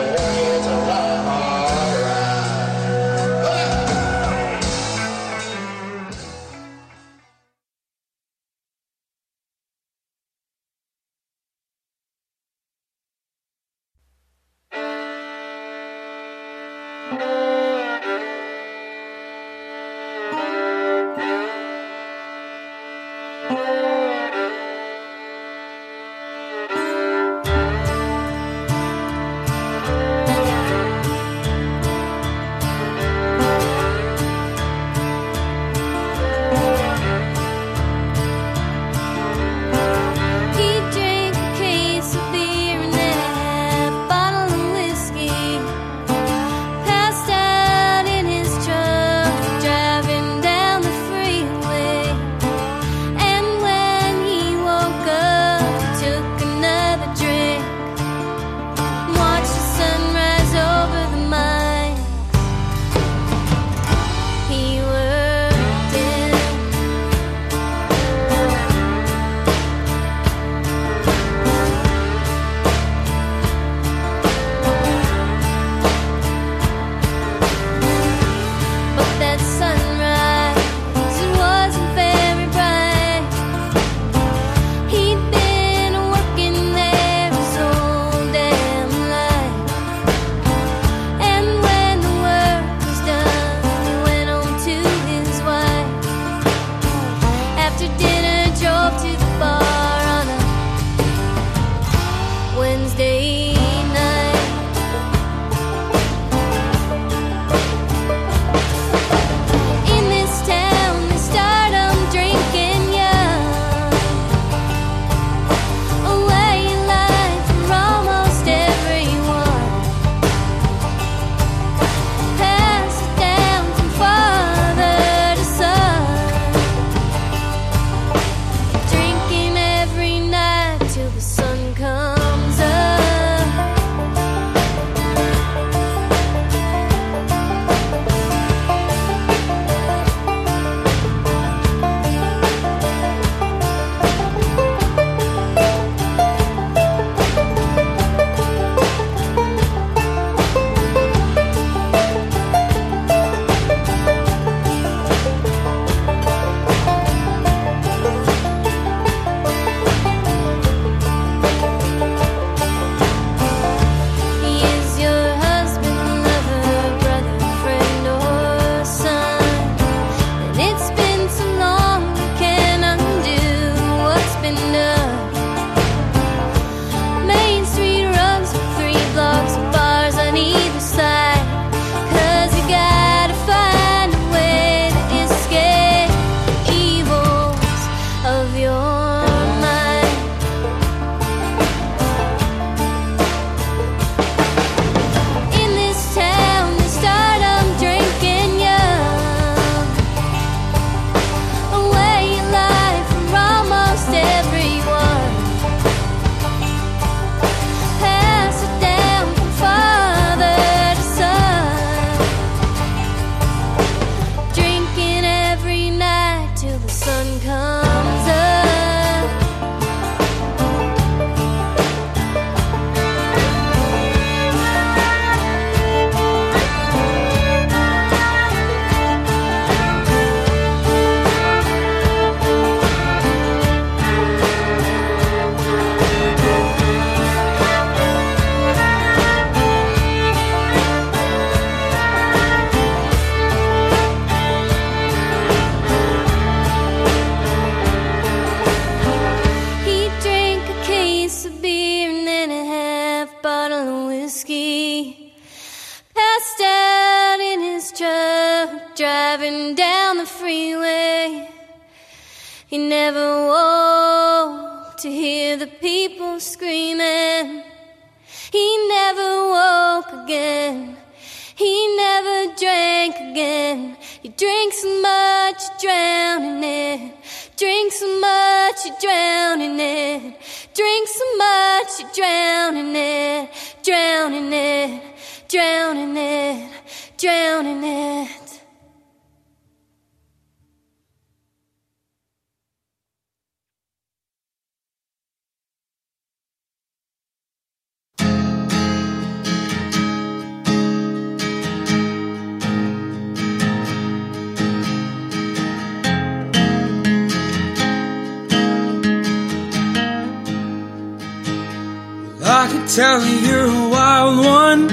tell 312.96 313.22
you're 313.22 313.66
a 313.66 313.88
wild 313.90 314.38
one. 314.38 314.88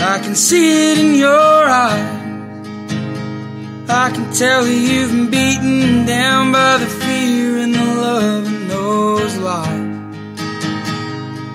I 0.00 0.18
can 0.18 0.34
see 0.34 0.90
it 0.90 0.98
in 0.98 1.14
your 1.14 1.30
eyes. 1.86 2.16
I 3.88 4.10
can 4.10 4.32
tell 4.32 4.66
you've 4.66 5.12
been 5.12 5.30
beaten 5.30 6.04
down 6.04 6.50
by 6.50 6.78
the 6.78 6.86
fear 6.86 7.58
and 7.58 7.72
the 7.72 7.84
love 7.84 8.46
and 8.48 8.68
those 8.68 9.36
lies. 9.36 9.86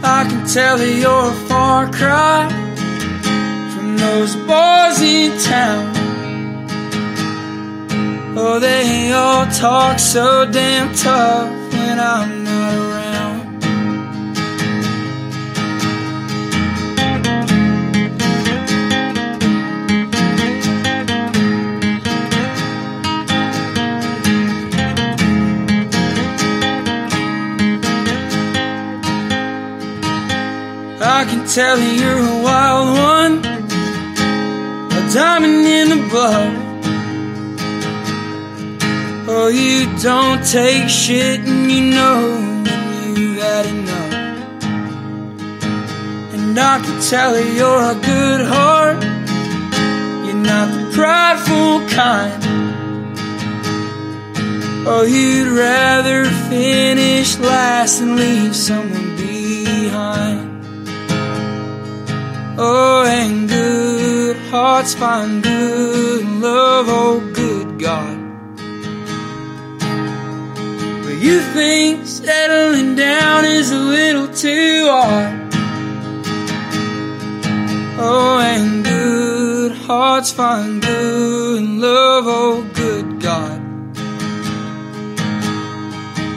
I 0.05 0.25
can 0.29 0.47
tell 0.47 0.81
you're 0.81 1.31
a 1.31 1.39
far 1.49 1.91
cry 1.91 2.47
from 3.73 3.97
those 3.97 4.37
boys 4.37 5.01
in 5.01 5.37
town. 5.53 5.83
Oh, 8.37 8.57
they 8.61 9.11
all 9.11 9.47
talk 9.47 9.99
so 9.99 10.45
damn 10.49 10.95
tough 10.95 11.49
when 11.73 11.99
I'm 11.99 12.45
not 12.45 12.73
around. 12.73 12.92
Tell 31.53 31.77
that 31.77 31.95
you're 31.99 32.17
a 32.17 32.41
wild 32.41 32.97
one, 32.97 33.37
a 34.91 35.13
diamond 35.13 35.67
in 35.67 35.89
the 35.89 36.09
blood. 36.09 36.51
Oh, 39.29 39.49
you 39.49 39.85
don't 40.01 40.43
take 40.43 40.89
shit 40.89 41.41
and 41.41 41.71
you 41.71 41.91
know 41.91 42.39
when 42.65 43.15
you've 43.15 43.37
had 43.37 43.67
enough. 43.67 44.13
And 46.33 46.57
I 46.57 46.79
can 46.79 46.99
tell 47.01 47.33
that 47.33 47.47
you're 47.53 47.83
a 47.91 47.99
good 48.01 48.41
heart, 48.47 49.03
you're 50.25 50.43
not 50.51 50.73
the 50.73 50.89
prideful 50.95 51.87
kind. 51.87 52.43
Oh, 54.87 55.03
you'd 55.03 55.49
rather 55.55 56.25
finish 56.49 57.37
last 57.37 58.01
and 58.01 58.15
leave 58.15 58.55
someone 58.55 59.15
behind. 59.17 60.42
Oh, 62.65 63.03
and 63.05 63.49
good 63.49 64.37
hearts 64.49 64.95
find 64.95 65.43
good 65.43 66.25
love, 66.39 66.85
oh, 66.87 67.19
good 67.33 67.77
God. 67.77 68.17
But 71.03 71.17
you 71.25 71.41
think 71.57 72.07
settling 72.07 72.95
down 72.95 73.43
is 73.43 73.69
a 73.69 73.77
little 73.77 74.29
too 74.29 74.87
hard. 74.89 75.53
Oh, 77.99 78.39
and 78.39 78.85
good 78.85 79.73
hearts 79.73 80.31
find 80.31 80.81
good 80.81 81.63
love, 81.63 82.23
oh, 82.27 82.63
good 82.73 83.19
God. 83.19 83.59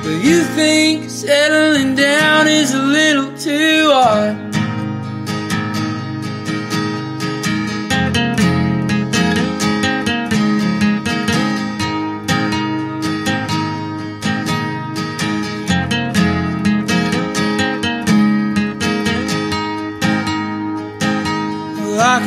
But 0.03 0.19
you 0.27 0.43
think 0.59 1.09
settling 1.09 1.95
down 1.95 2.49
is 2.49 2.75
a 2.75 2.83
little 2.83 3.33
too 3.39 3.93
hard. 3.93 4.46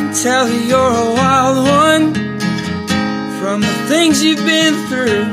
Can 0.09 0.23
tell 0.23 0.49
you're 0.49 0.79
a 0.79 1.13
wild 1.13 1.67
one 1.67 2.13
from 3.39 3.61
the 3.61 3.85
things 3.87 4.23
you've 4.23 4.43
been 4.43 4.73
through. 4.87 5.25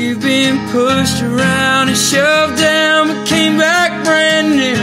You've 0.00 0.22
been 0.22 0.58
pushed 0.70 1.22
around 1.22 1.88
and 1.88 1.96
shoved 1.96 2.58
down, 2.58 3.08
but 3.08 3.26
came 3.26 3.58
back 3.58 4.02
brand 4.04 4.50
new. 4.50 4.80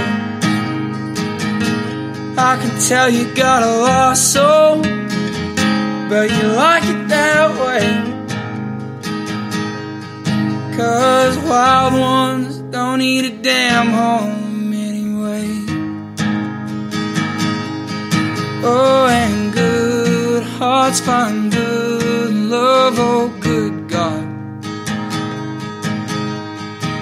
I 2.37 2.57
can 2.61 2.79
tell 2.81 3.09
you 3.09 3.33
got 3.33 3.63
a 3.63 3.77
lost 3.81 4.33
soul, 4.33 4.81
but 6.09 6.29
you 6.29 6.47
like 6.49 6.83
it 6.83 7.07
that 7.07 7.49
way. 7.65 8.03
Cause 10.77 11.37
wild 11.39 11.99
ones 11.99 12.59
don't 12.59 12.99
need 12.99 13.25
a 13.25 13.41
damn 13.41 13.87
home 13.87 14.46
Oh, 18.69 19.07
and 19.07 19.53
good 19.53 20.43
hearts 20.43 20.99
find 20.99 21.49
good 21.49 22.33
love, 22.33 22.95
oh, 22.97 23.29
good 23.39 23.87
God. 23.87 24.25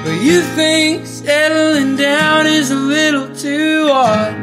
But 0.04 0.17
you 0.21 0.41
think 0.60 1.08
settling 1.08 1.95
down 1.95 2.45
is 2.45 2.69
a 2.69 2.75
little 2.75 3.36
too 3.36 3.88
hard. 3.88 4.36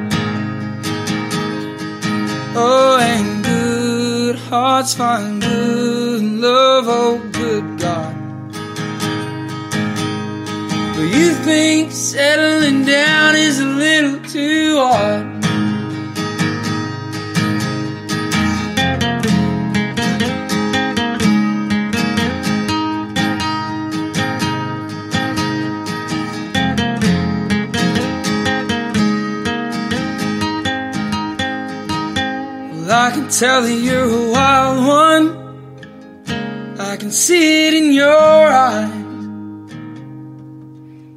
Oh, 2.57 2.99
and 3.01 3.45
good 3.45 4.37
hearts 4.51 4.93
find 4.95 5.41
good 5.41 6.23
love, 6.23 6.87
oh, 6.89 7.19
good 7.31 7.79
God. 7.79 8.17
But 10.97 11.09
you 11.19 11.35
think 11.45 11.93
settling 11.93 12.85
down 12.85 13.37
is 13.37 13.61
a 13.61 13.67
little 13.67 14.19
too 14.29 14.77
hard. 14.79 15.32
I 33.05 33.11
can 33.11 33.29
tell 33.29 33.63
that 33.63 33.75
you're 33.75 34.05
a 34.05 34.31
wild 34.31 34.87
one. 34.87 35.25
I 36.79 36.97
can 36.97 37.11
see 37.11 37.67
it 37.67 37.75
in 37.75 37.91
your 37.93 38.09
eyes. 38.09 38.93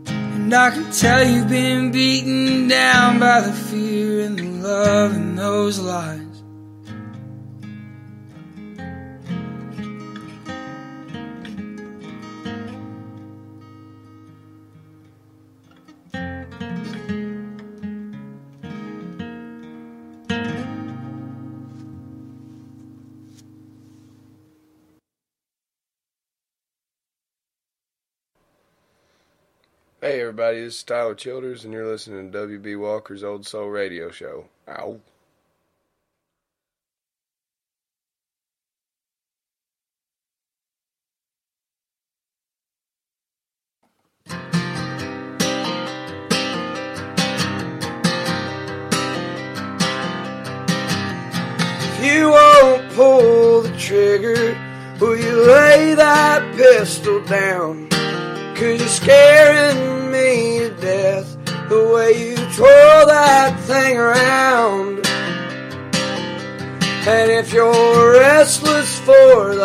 And 0.08 0.52
I 0.52 0.72
can 0.72 0.92
tell 0.92 1.24
you've 1.24 1.48
been 1.48 1.92
beaten 1.92 2.68
down 2.68 3.20
by 3.20 3.42
the 3.42 3.54
fear 3.54 4.22
and 4.26 4.40
the 4.40 4.46
love 4.68 5.14
and 5.14 5.38
those 5.38 5.78
lies. 5.78 6.25
Hey 30.06 30.22
everybody, 30.22 30.62
this 30.62 30.76
is 30.76 30.84
Tyler 30.84 31.16
Childers, 31.16 31.66
and 31.66 31.74
you're 31.74 31.88
listening 31.88 32.32
to 32.32 32.38
WB 32.38 32.78
Walker's 32.80 33.24
Old 33.24 33.48
Soul 33.48 33.70
Radio 33.70 34.12
Show. 34.12 34.46
Ow. 34.70 35.00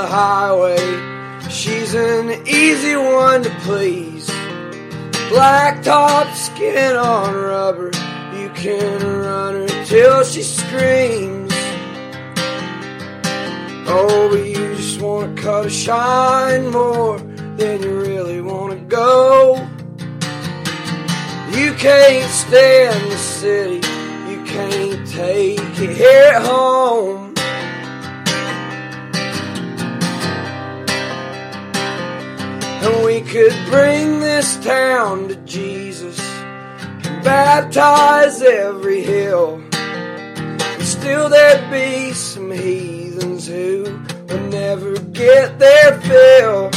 The 0.01 0.07
highway, 0.07 0.79
she's 1.51 1.95
an 1.95 2.31
easy 2.47 2.97
one 2.97 3.43
to 3.43 3.51
please. 3.67 4.27
Black 5.29 5.83
top 5.83 6.35
skin 6.35 6.97
on 6.97 7.35
rubber, 7.35 7.91
you 8.39 8.49
can 8.55 8.99
run 9.03 9.55
her 9.55 9.85
till 9.85 10.25
she 10.25 10.43
screams. 10.43 11.53
Oh, 13.93 14.29
but 14.31 14.47
you 14.47 14.75
just 14.77 15.01
wanna 15.03 15.35
cut 15.35 15.67
a 15.67 15.71
shine 15.71 16.71
more 16.71 17.19
than 17.59 17.83
you 17.83 18.01
really 18.01 18.41
wanna 18.41 18.77
go. 18.77 19.57
You 21.59 21.75
can't 21.75 22.31
stand 22.31 23.11
the 23.13 23.19
city, 23.19 23.87
you 24.31 24.43
can't 24.47 25.07
take 25.09 25.59
it 25.59 25.97
here 25.97 26.33
at 26.37 26.43
home. 26.43 27.20
And 32.83 33.05
we 33.05 33.21
could 33.21 33.55
bring 33.67 34.21
this 34.21 34.57
town 34.65 35.29
to 35.29 35.37
Jesus 35.45 36.19
and 36.19 37.23
baptize 37.23 38.41
every 38.41 39.03
hill. 39.03 39.63
And 39.73 40.83
still 40.83 41.29
there'd 41.29 41.71
be 41.71 42.13
some 42.13 42.51
heathens 42.51 43.47
who 43.47 43.83
would 44.29 44.51
never 44.51 44.99
get 44.99 45.59
their 45.59 46.01
fill. 46.01 46.71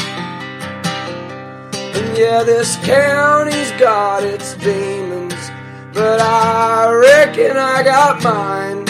And 1.95 2.17
yeah, 2.17 2.43
this 2.43 2.75
county's 2.85 3.71
got 3.79 4.23
its 4.23 4.55
demons, 4.55 5.49
but 5.93 6.19
I 6.19 6.91
reckon 6.91 7.55
I 7.55 7.81
got 7.83 8.21
mine. 8.23 8.82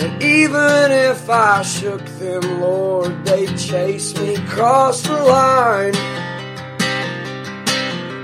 And 0.00 0.22
even 0.22 0.92
if 0.92 1.28
I 1.28 1.62
shook 1.62 2.04
them, 2.20 2.60
Lord, 2.60 3.24
they'd 3.24 3.58
chase 3.58 4.16
me 4.18 4.36
across 4.36 5.02
the 5.02 5.12
line. 5.12 5.92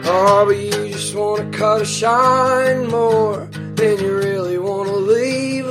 Oh, 0.06 0.44
but 0.46 0.56
you 0.56 0.70
just 0.92 1.14
wanna 1.16 1.50
cut 1.50 1.82
a 1.82 1.84
shine 1.84 2.86
more 2.88 3.48
than 3.74 3.98
you 3.98 4.16
really 4.16 4.58
wanna 4.58 4.92
leave. 4.92 5.64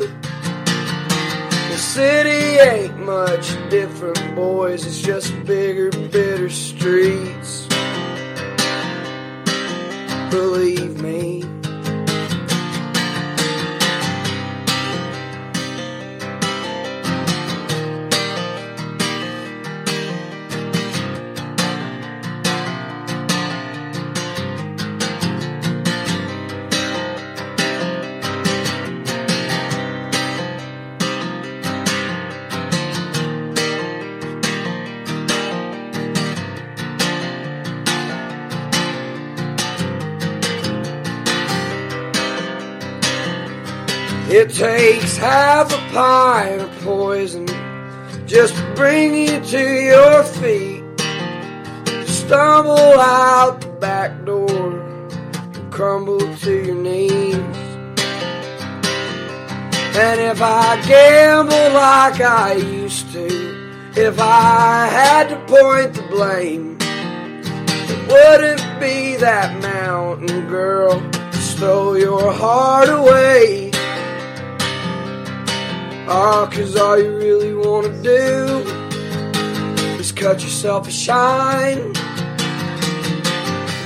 The 1.70 1.78
city 1.78 2.60
ain't 2.60 3.00
much 3.00 3.56
different, 3.70 4.36
boys. 4.36 4.86
It's 4.86 5.02
just 5.02 5.32
bigger, 5.46 5.90
bitter 5.92 6.50
streets. 6.50 7.68
Believe 10.30 11.02
me. 11.02 11.53
Half 45.24 45.72
a 45.72 45.94
pint 45.94 46.62
of 46.62 46.70
poison 46.82 47.48
just 48.28 48.54
to 48.56 48.74
bring 48.76 49.16
you 49.16 49.40
to 49.40 49.64
your 49.92 50.22
feet. 50.24 50.84
Stumble 52.06 53.00
out 53.00 53.62
the 53.62 53.68
back 53.80 54.26
door 54.26 54.84
crumble 55.72 56.20
to 56.20 56.66
your 56.66 56.76
knees. 56.76 57.36
And 59.96 60.20
if 60.20 60.42
I 60.42 60.82
gamble 60.86 61.70
like 61.74 62.20
I 62.20 62.56
used 62.56 63.14
to, 63.14 63.28
if 63.96 64.20
I 64.20 64.88
had 64.88 65.30
to 65.30 65.38
point 65.48 65.94
the 65.94 66.04
blame, 66.12 66.78
it 66.82 68.08
wouldn't 68.12 68.80
be 68.82 69.16
that 69.16 69.58
mountain 69.62 70.48
girl 70.50 71.00
who 71.00 71.32
stole 71.40 71.98
your 71.98 72.34
heart 72.34 72.90
away. 72.90 73.63
Oh, 76.16 76.48
cause 76.52 76.76
all 76.76 76.96
you 76.96 77.18
really 77.18 77.56
wanna 77.56 77.90
do 78.04 78.60
is 80.00 80.12
cut 80.12 80.44
yourself 80.44 80.88
a 80.88 80.92
shine. 80.92 81.92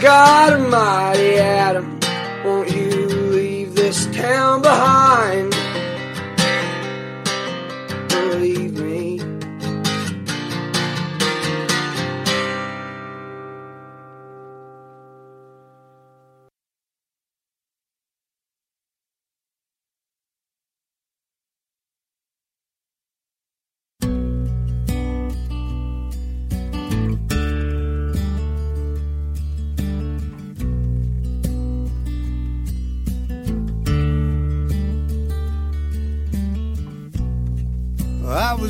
God 0.02 0.52
Almighty 0.60 1.36
Adam, 1.36 1.98
won't 2.44 2.70
you 2.70 3.08
leave 3.32 3.76
this 3.76 4.08
town 4.08 4.62
behind? 4.62 5.57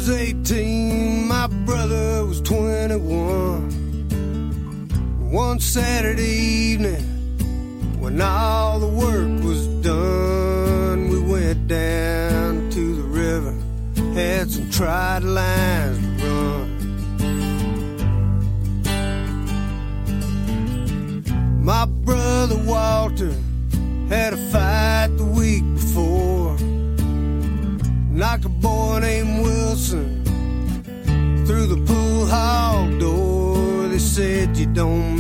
Was 0.08 0.16
18, 0.16 1.28
my 1.28 1.48
brother 1.66 2.26
was 2.26 2.40
21. 2.42 3.72
One 5.32 5.60
Saturday 5.60 6.24
evening, 6.24 7.04
when 8.00 8.22
all 8.22 8.80
the 8.80 8.88
work 8.88 9.44
was 9.44 9.68
done, 9.84 11.10
we 11.10 11.20
went 11.20 11.68
down 11.68 12.70
to 12.70 12.96
the 12.96 13.04
river, 13.04 13.54
had 14.14 14.50
some 14.50 14.70
tried 14.70 15.24
lines 15.24 16.17
you 34.58 34.66
don't 34.66 35.17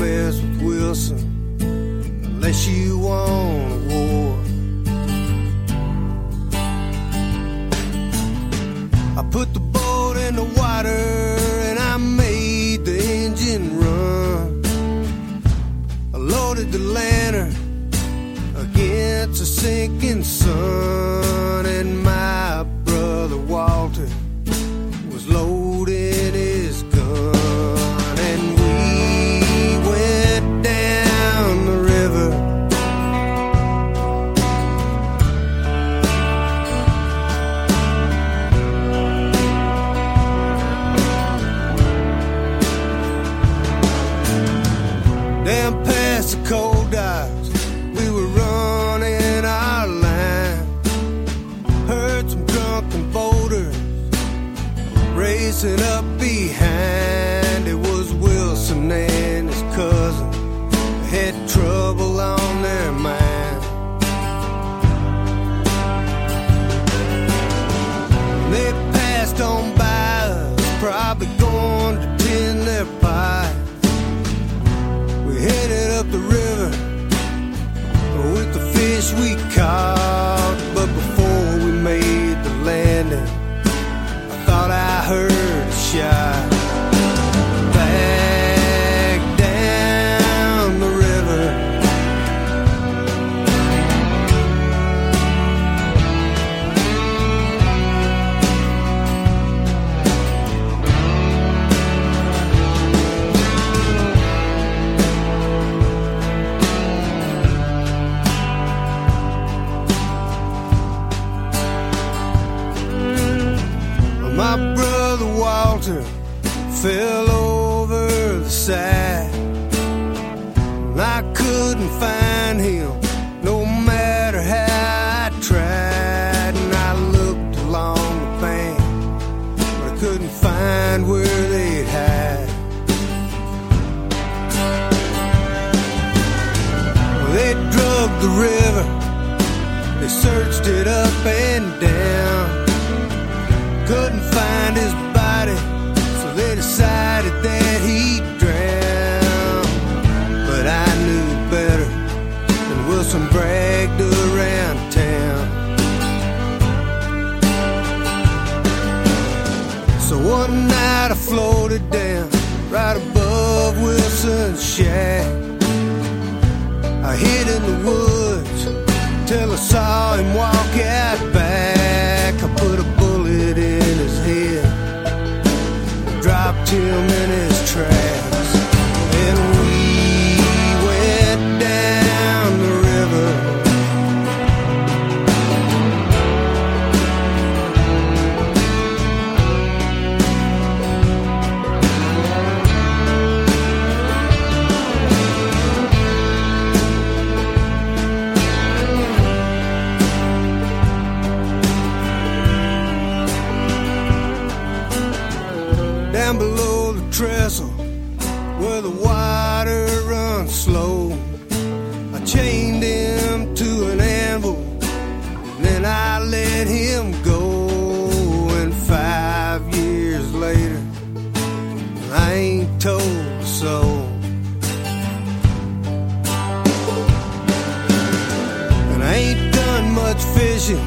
kitchen, 230.68 230.80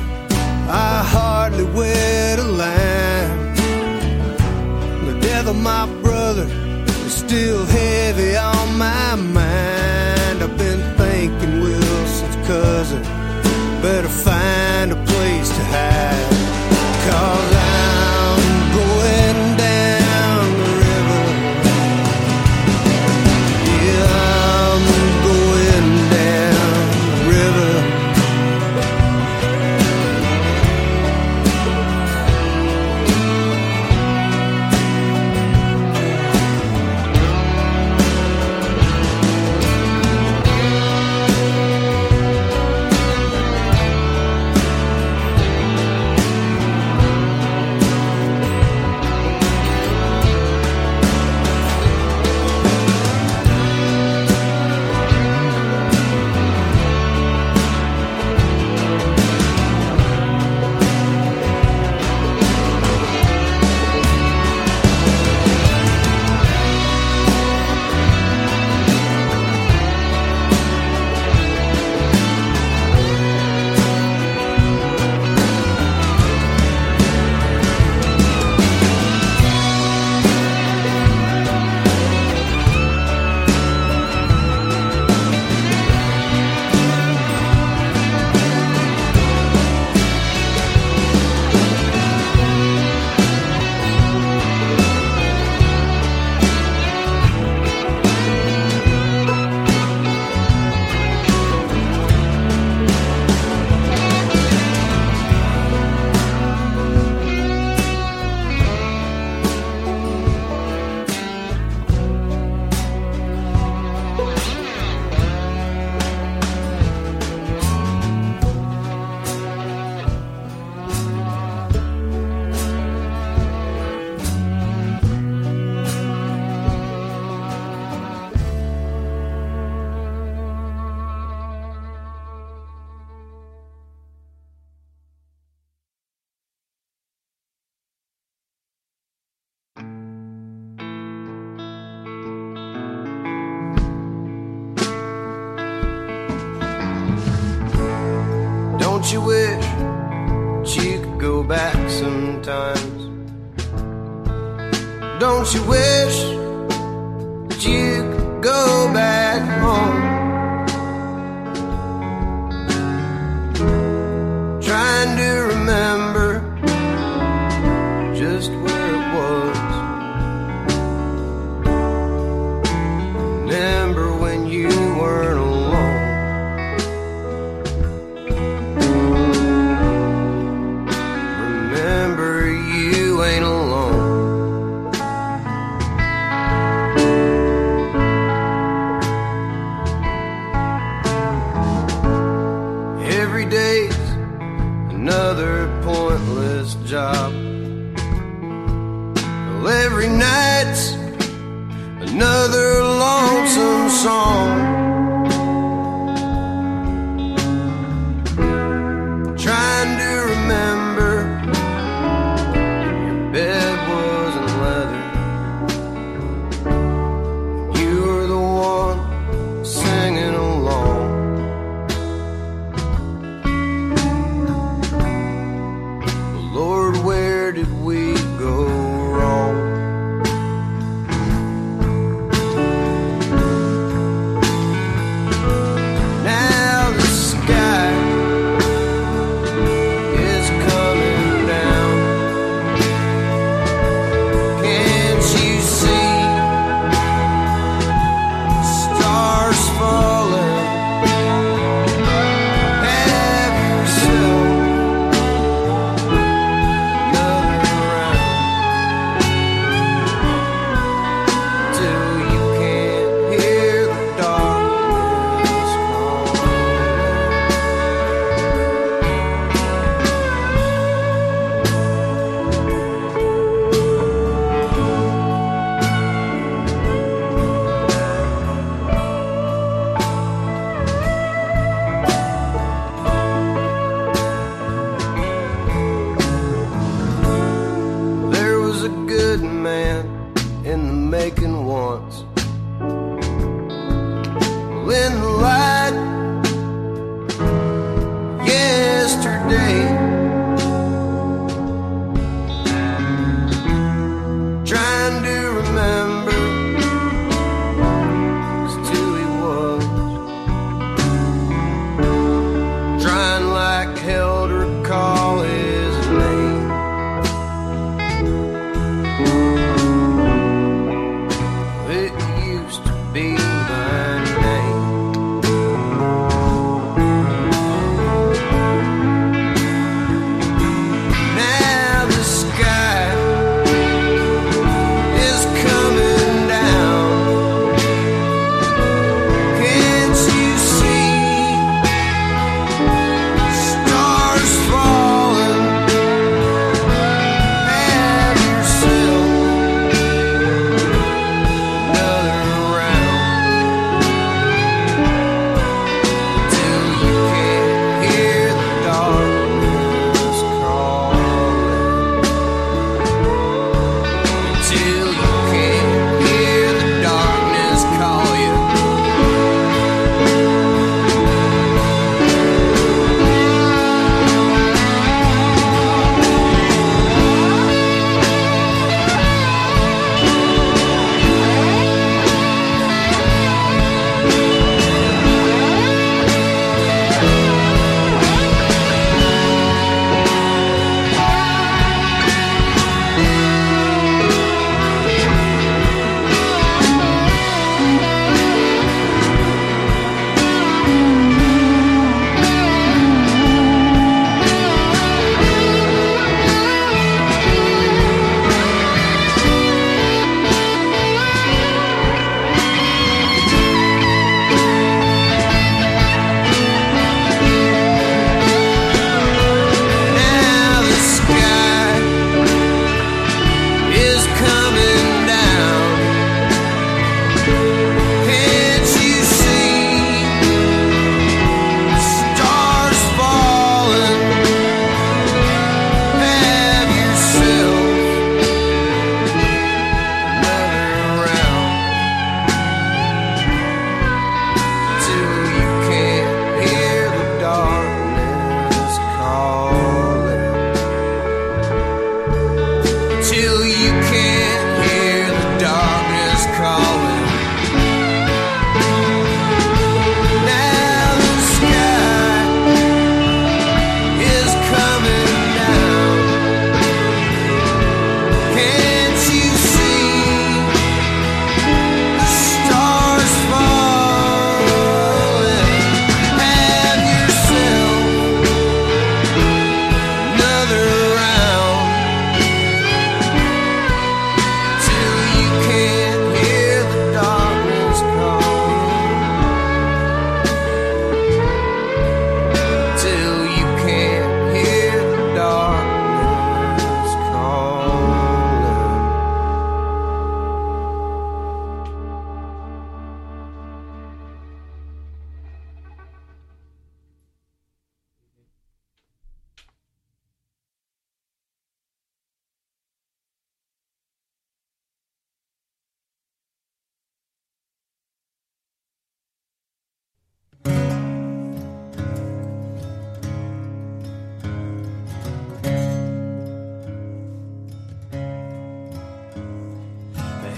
I 0.68 1.02
hardly 1.04 1.64
wet 1.64 2.38
a 2.38 2.44
line. 2.44 3.54
The 5.06 5.18
death 5.20 5.46
of 5.48 5.56
my 5.56 5.86
brother 6.02 6.44
is 7.06 7.14
still 7.14 7.64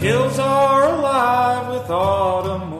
hills 0.02 0.38
are 0.40 0.88
alive 0.88 1.68
with 1.72 1.88
autumn 1.88 2.72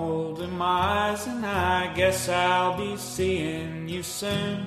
my 0.62 1.11
eyes, 1.11 1.27
and 1.27 1.45
I 1.45 1.93
guess 1.95 2.29
I'll 2.29 2.77
be 2.79 2.97
seeing 2.97 3.89
you 3.89 4.03
soon. 4.05 4.66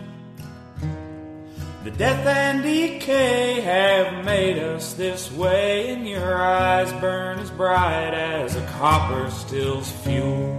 The 1.86 1.92
death 1.92 2.26
and 2.26 2.64
decay 2.64 3.62
have 3.62 4.26
made 4.26 4.58
us 4.58 4.94
this 4.94 5.32
way, 5.32 5.94
and 5.94 6.06
your 6.06 6.36
eyes 6.44 6.92
burn 6.94 7.40
as 7.40 7.50
bright 7.52 8.14
as 8.14 8.58
a 8.58 8.66
copper 8.80 9.32
still's 9.32 9.90
fuel. 10.04 10.52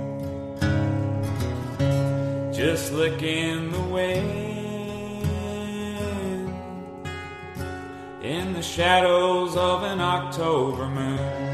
Just 2.55 2.93
licking 2.93 3.73
the 3.73 3.83
wind 3.83 4.47
in 8.23 8.55
the 8.55 8.63
shadows 8.63 9.55
of 9.55 9.83
an 9.83 10.01
October 10.01 10.87
moon. 10.89 11.46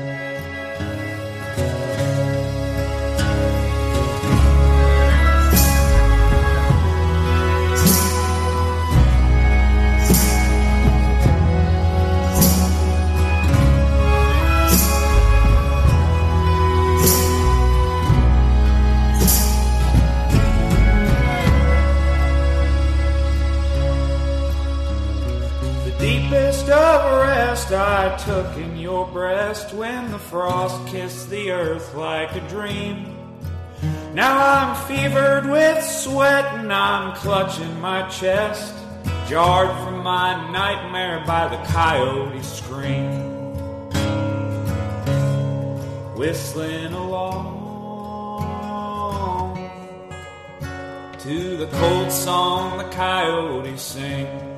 I 27.72 28.16
took 28.18 28.56
in 28.56 28.76
your 28.76 29.06
breast 29.06 29.72
when 29.72 30.10
the 30.10 30.18
frost 30.18 30.86
kissed 30.88 31.30
the 31.30 31.50
earth 31.52 31.94
like 31.94 32.34
a 32.34 32.46
dream. 32.48 33.16
Now 34.14 34.36
I'm 34.38 34.86
fevered 34.86 35.46
with 35.50 35.82
sweat 35.82 36.44
and 36.54 36.70
I'm 36.72 37.14
clutching 37.16 37.80
my 37.80 38.06
chest, 38.08 38.74
jarred 39.26 39.70
from 39.84 40.02
my 40.02 40.50
nightmare 40.52 41.24
by 41.26 41.48
the 41.48 41.56
coyote 41.72 42.42
scream. 42.42 43.30
Whistling 46.14 46.92
along 46.92 47.60
to 51.20 51.56
the 51.56 51.68
cold 51.68 52.12
song 52.12 52.76
the 52.78 52.84
coyotes 52.90 53.80
sing. 53.80 54.51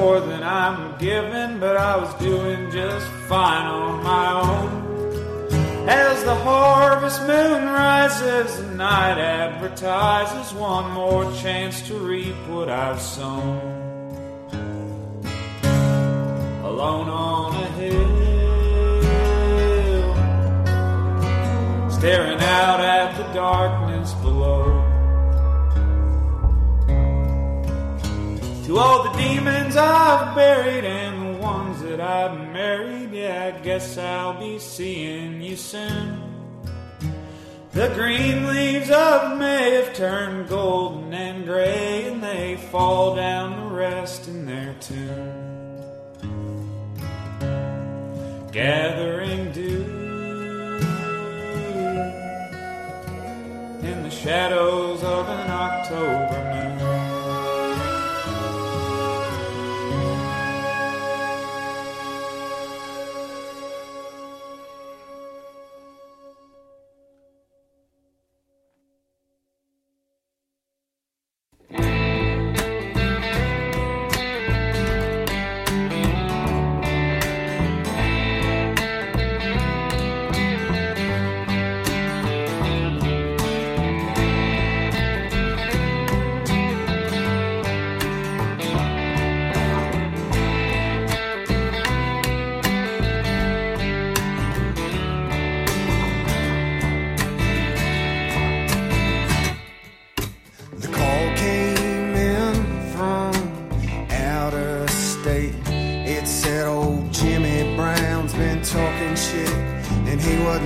More 0.00 0.20
than 0.20 0.42
I'm 0.44 0.96
given, 0.98 1.58
but 1.58 1.76
I 1.76 1.96
was 1.96 2.14
doing 2.14 2.70
just 2.70 3.06
fine 3.28 3.66
on 3.66 4.04
my 4.04 4.26
own. 4.48 4.68
As 5.88 6.22
the 6.22 6.34
harvest 6.34 7.20
moon 7.22 7.64
rises, 7.64 8.56
the 8.58 8.74
night 8.74 9.18
advertises 9.18 10.54
one 10.54 10.90
more 10.92 11.24
chance 11.42 11.82
to 11.88 11.94
reap 11.94 12.36
what 12.48 12.68
I've 12.68 13.00
sown. 13.00 13.58
Alone 16.70 17.08
on 17.08 17.56
a 17.64 17.68
hill, 17.80 18.08
staring 21.90 22.40
out 22.60 22.80
at 22.80 23.16
the 23.16 23.26
darkness 23.32 24.12
below. 24.14 24.87
To 28.68 28.78
all 28.78 29.02
the 29.02 29.18
demons 29.18 29.76
I've 29.78 30.34
buried 30.34 30.84
and 30.84 31.22
the 31.22 31.38
ones 31.40 31.80
that 31.80 32.02
I've 32.02 32.38
married, 32.52 33.12
yeah, 33.12 33.54
I 33.56 33.60
guess 33.64 33.96
I'll 33.96 34.38
be 34.38 34.58
seeing 34.58 35.40
you 35.40 35.56
soon. 35.56 36.20
The 37.72 37.88
green 37.94 38.46
leaves 38.46 38.90
of 38.90 39.38
May 39.38 39.70
have 39.70 39.94
turned 39.94 40.50
golden 40.50 41.14
and 41.14 41.46
gray, 41.46 42.10
and 42.10 42.22
they 42.22 42.58
fall 42.70 43.16
down 43.16 43.56
to 43.56 43.74
rest 43.74 44.28
in 44.28 44.44
their 44.44 44.74
tune. 44.82 45.32
Gathering 48.52 49.50
dew 49.52 49.84
in 53.82 54.02
the 54.02 54.10
shadows 54.10 55.02
of 55.02 55.26
an 55.26 55.50
October 55.50 56.54
moon. 56.54 56.67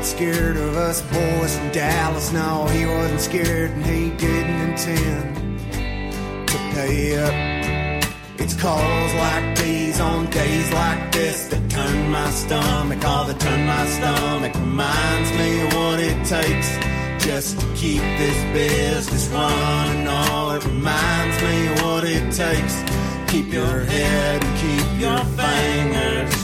Wasn't 0.03 0.18
scared 0.18 0.57
of 0.57 0.76
us 0.76 1.00
boys 1.12 1.57
from 1.57 1.70
Dallas. 1.70 2.32
No, 2.32 2.66
he 2.66 2.86
wasn't 2.86 3.20
scared 3.20 3.70
and 3.70 3.84
he 3.86 4.11
didn't 4.11 4.70
intend 4.70 5.59
to 6.48 6.57
pay 6.74 7.16
up. 7.18 8.05
It's 8.38 8.55
calls 8.61 9.14
like 9.14 9.59
these 9.59 10.00
on 10.00 10.28
days 10.30 10.72
like 10.72 11.12
this 11.12 11.46
that 11.48 11.70
turn 11.70 12.11
my 12.11 12.30
stomach. 12.30 13.05
All 13.05 13.24
that 13.26 13.38
turn 13.38 13.66
my 13.66 13.86
stomach 13.86 14.55
reminds 14.55 15.30
me 15.38 15.62
of 15.66 15.74
what 15.74 16.00
it 16.00 16.18
takes 16.26 16.70
just 17.24 17.61
to 17.61 17.66
keep 17.74 18.03
this 18.18 18.38
business 18.53 19.28
running. 19.28 20.09
All 20.09 20.50
it 20.53 20.64
reminds 20.64 21.42
me 21.42 21.66
of 21.72 21.82
what 21.82 22.05
it 22.05 22.24
takes. 22.32 22.74
Keep 23.30 23.53
your 23.53 23.84
head 23.84 24.42
and 24.44 24.55
keep 24.59 25.00
your 25.00 25.18
fingers. 25.38 26.41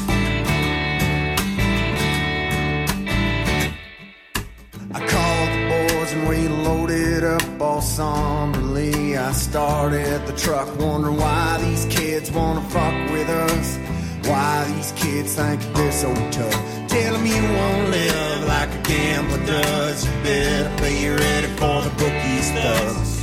And 6.12 6.28
we 6.28 6.48
loaded 6.48 7.24
up 7.24 7.60
all 7.60 7.80
somberly. 7.80 9.16
I 9.16 9.32
started 9.32 10.26
the 10.26 10.32
truck 10.32 10.68
wondering 10.78 11.16
why 11.16 11.58
these 11.62 11.84
kids 11.86 12.30
wanna 12.30 12.62
fuck 12.70 12.94
with 13.10 13.28
us. 13.28 13.78
Why 14.26 14.64
these 14.72 14.92
kids 14.92 15.34
think 15.34 15.60
they're 15.74 15.92
so 15.92 16.14
tough. 16.30 16.88
Tell 16.88 17.12
them 17.14 17.26
you 17.26 17.42
won't 17.42 17.90
live 17.90 18.46
like 18.46 18.70
a 18.74 18.82
gambler 18.82 19.46
does. 19.46 20.04
You 20.06 20.12
better 20.22 20.82
be 20.82 21.08
ready 21.08 21.48
for 21.58 21.82
the 21.82 21.90
bookies 21.98 22.46
stuff. 22.52 23.17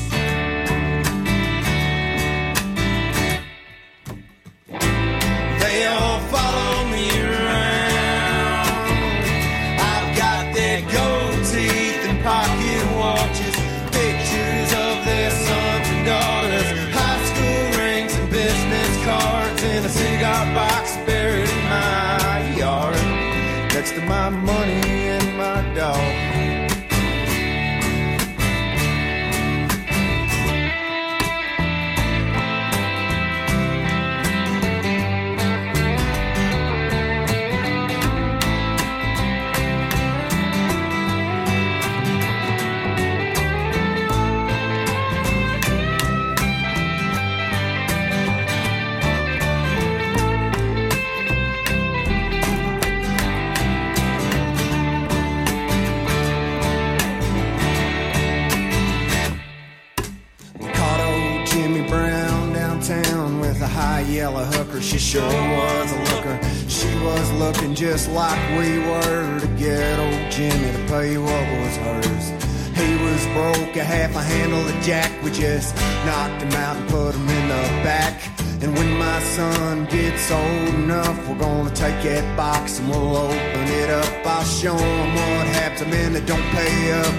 Yellow 64.76 64.82
hooker. 64.82 64.82
She 64.82 64.98
sure 64.98 65.22
was 65.24 65.92
a 65.92 66.16
looker. 66.16 66.40
She 66.68 66.88
was 67.04 67.32
looking 67.34 67.76
just 67.76 68.10
like 68.12 68.40
we 68.58 68.80
were 68.80 69.40
to 69.40 69.48
get 69.58 70.00
old 70.00 70.32
Jimmy 70.32 70.72
to 70.72 70.86
pay 70.88 71.18
what 71.18 71.48
was 71.60 71.78
hers. 71.78 72.30
He 72.76 72.96
was 73.04 73.26
broke, 73.34 73.76
a 73.78 73.84
half 73.84 74.16
a 74.16 74.22
handle 74.22 74.60
of 74.60 74.84
jack. 74.84 75.12
We 75.24 75.32
just 75.32 75.76
knocked 76.06 76.42
him 76.42 76.52
out 76.54 76.78
and 76.78 76.90
put 76.90 77.16
him 77.16 77.28
in 77.30 77.48
the 77.48 77.84
back. 77.84 78.22
And 78.62 78.74
when 78.76 78.98
my 78.98 79.20
son 79.22 79.86
gets 79.86 80.32
old 80.32 80.74
enough, 80.76 81.28
we're 81.28 81.40
gonna 81.40 81.70
take 81.70 82.02
that 82.04 82.26
box 82.38 82.80
and 82.80 82.90
we'll 82.90 83.16
open 83.16 83.68
it 83.82 83.90
up. 83.90 84.26
I'll 84.26 84.44
show 84.44 84.76
him 84.76 85.16
what 85.16 85.48
happens 85.60 85.82
to 85.82 85.88
men 85.88 86.14
that 86.14 86.26
don't 86.26 86.48
pay 86.52 86.92
up. 86.92 87.14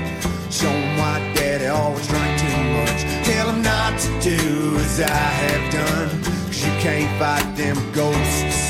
Show 0.50 0.70
him 0.70 0.98
why 0.98 1.20
daddy 1.34 1.66
always 1.66 2.06
drank 2.08 2.40
too 2.40 2.62
much. 2.78 3.00
Tell 3.26 3.50
him 3.50 3.62
not 3.62 3.98
to 4.00 4.20
do 4.20 4.76
as 4.76 5.00
I 5.00 5.06
have 5.06 5.72
done. 5.72 6.45
You 6.56 6.72
can't 6.80 7.18
fight 7.18 7.54
them 7.54 7.76
ghosts 7.92 8.65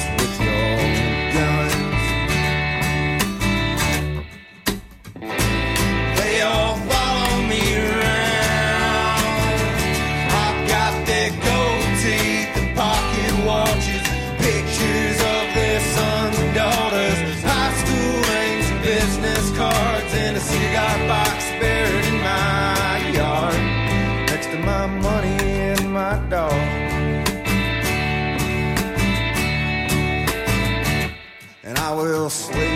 sleep. 32.28 32.75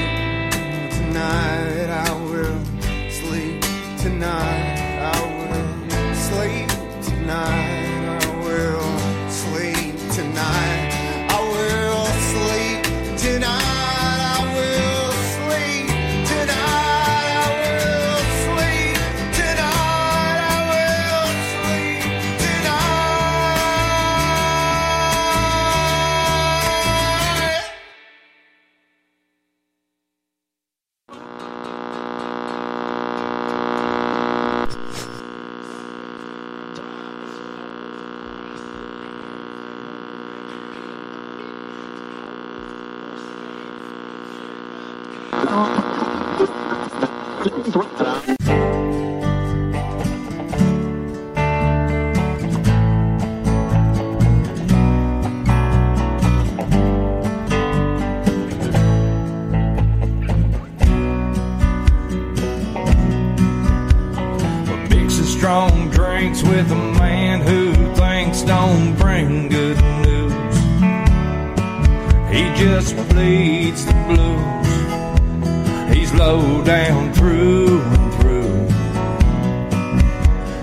Low 76.31 76.63
down 76.63 77.13
through 77.13 77.81
and 77.81 78.15
through. 78.15 78.55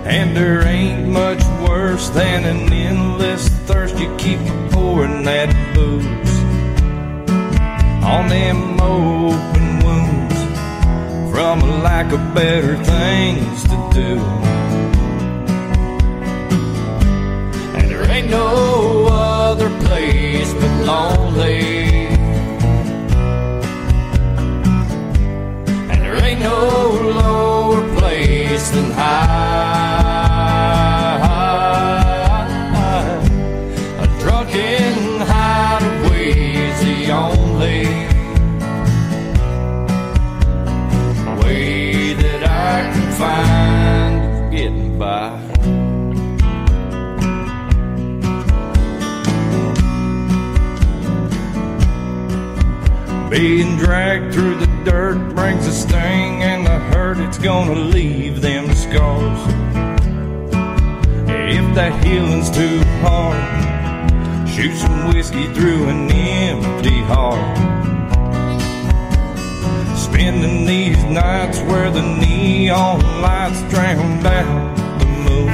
And 0.06 0.36
there 0.36 0.66
ain't 0.66 1.10
much 1.10 1.44
worse 1.68 2.08
than 2.10 2.46
an 2.46 2.72
endless 2.72 3.50
thirst. 3.68 4.00
You 4.00 4.16
keep 4.18 4.40
pouring 4.72 5.24
that 5.24 5.50
booze 5.74 6.36
on 8.14 8.30
them 8.30 8.80
open 8.80 9.68
wounds 9.86 10.40
from 11.32 11.60
a 11.62 11.72
lack 11.84 12.14
of 12.14 12.22
better 12.34 12.76
things 12.94 13.64
to 13.64 13.78
do. 14.00 14.12
And 17.78 17.92
there 17.92 18.10
ain't 18.10 18.30
no 18.30 19.08
other 19.12 19.70
place 19.82 20.54
but 20.54 20.86
lonely. 20.86 21.97
No 26.40 26.90
lower 27.20 27.82
place 27.98 28.70
than 28.72 28.92
high. 28.92 29.38
A 34.00 34.08
drunken 34.20 35.22
hideaway's 35.30 36.80
the 36.82 37.12
only 37.12 37.86
way 41.42 42.14
that 42.14 42.44
I 42.44 42.92
can 42.94 43.08
find 43.22 44.52
getting 44.52 44.98
by. 44.98 45.36
Being 53.30 53.78
dragged 53.78 54.34
through 54.34 54.56
the 54.58 54.68
dirt 54.84 55.27
brings 55.38 55.68
a 55.68 55.72
sting 55.72 56.42
and 56.42 56.66
the 56.66 56.80
hurt 56.90 57.20
it's 57.20 57.38
gonna 57.38 57.76
leave 57.76 58.42
them 58.42 58.74
scars. 58.74 59.40
If 61.30 61.76
that 61.76 61.94
healing's 62.04 62.50
too 62.50 62.80
hard, 63.06 63.38
shoot 64.50 64.76
some 64.76 65.14
whiskey 65.14 65.46
through 65.54 65.90
an 65.90 66.10
empty 66.12 67.02
heart. 67.02 67.56
Spending 69.96 70.66
these 70.66 71.04
nights 71.04 71.60
where 71.70 71.92
the 71.92 72.02
neon 72.02 73.00
lights 73.22 73.62
drown 73.70 74.26
out 74.26 74.76
the 74.98 75.06
moon. 75.28 75.54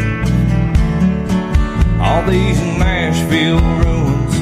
All 1.99 2.23
these 2.23 2.61
Nashville 2.79 3.59
ruins, 3.83 4.35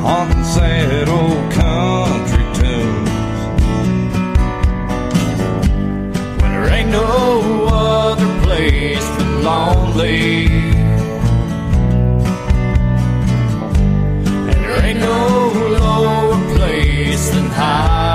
haunting 0.00 0.44
sad 0.44 1.08
old 1.08 1.52
country 1.52 2.33
no 6.94 7.66
other 7.66 8.30
place 8.44 9.06
but 9.16 9.30
lonely. 9.48 10.46
And 14.50 14.58
there 14.62 14.84
ain't 14.86 15.00
no 15.00 15.22
lower 15.80 16.38
place 16.54 17.24
than 17.34 17.48
high. 17.60 18.14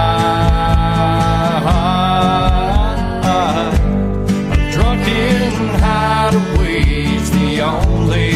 A 4.54 4.58
drunken 4.76 5.42
hideaway's 5.84 7.28
the 7.32 7.50
only 7.74 8.34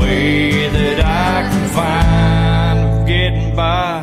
way 0.00 0.68
that 0.76 0.98
I 1.04 1.34
can 1.50 1.66
find 1.76 2.78
of 2.88 3.06
getting 3.06 3.54
by. 3.54 3.95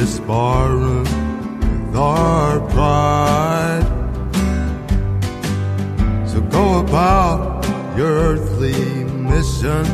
This 0.00 0.18
barroom 0.20 1.04
with 1.04 1.94
our 1.94 2.58
pride. 2.70 3.84
So 6.26 6.40
go 6.40 6.78
about 6.78 7.62
your 7.98 8.08
earthly 8.08 9.04
mission. 9.04 9.84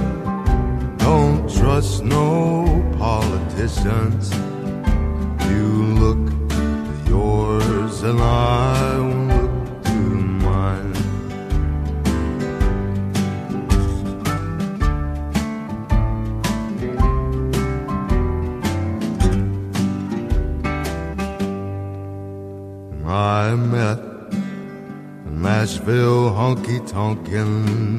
Don't 0.98 1.52
trust 1.52 2.04
no 2.04 2.88
politicians. 2.96 4.30
honky 26.47 26.80
tonkin'. 26.80 27.95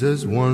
Jesus 0.00 0.24
one. 0.24 0.49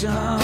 Prescription, 0.00 0.37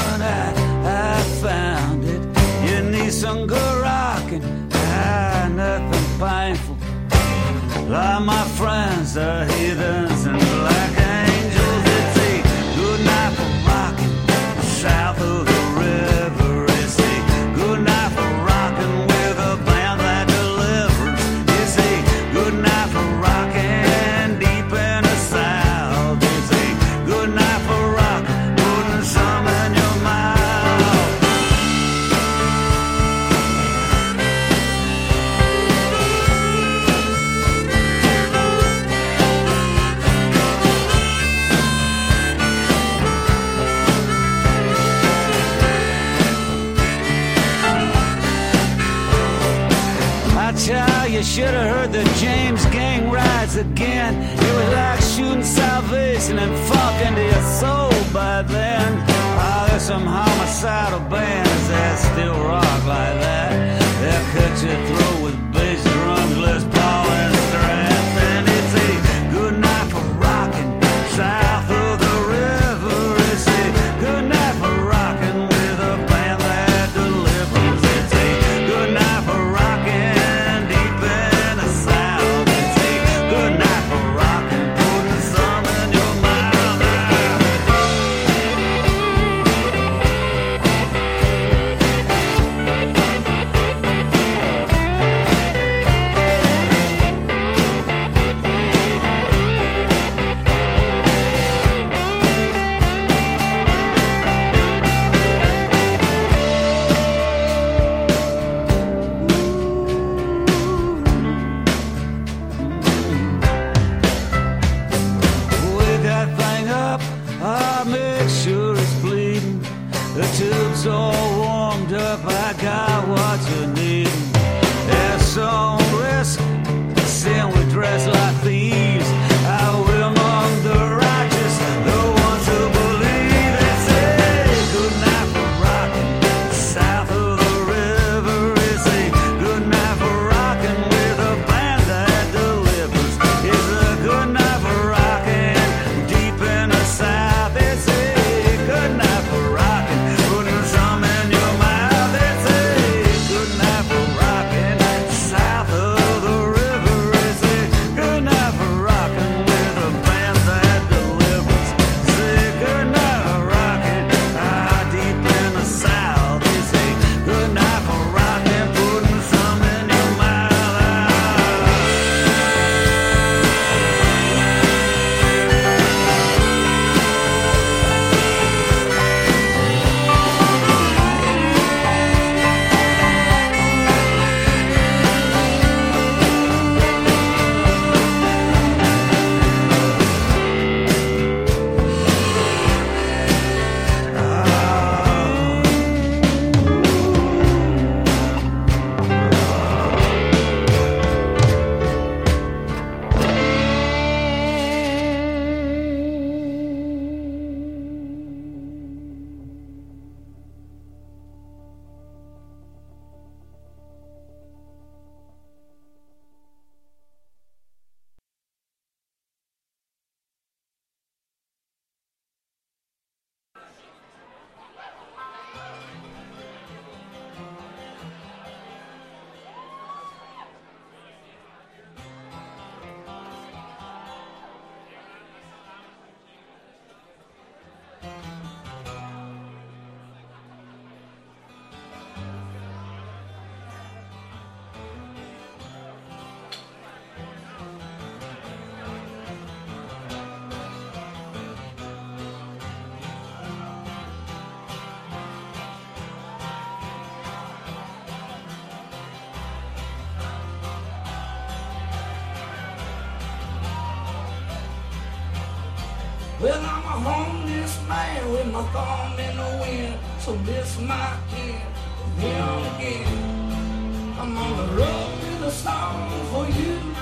song 275.54 276.10
for 276.32 276.46
you. 276.58 276.93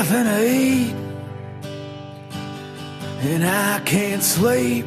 Nothing 0.00 0.24
to 0.24 0.40
eat, 0.48 0.94
and 3.30 3.44
I 3.44 3.80
can't 3.80 4.22
sleep. 4.22 4.86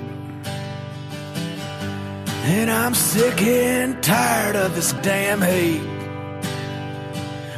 And 2.55 2.71
I'm 2.71 2.95
sick 2.95 3.39
and 3.43 4.01
tired 4.01 4.55
of 4.55 4.73
this 4.73 4.91
damn 5.03 5.39
heat. 5.39 5.83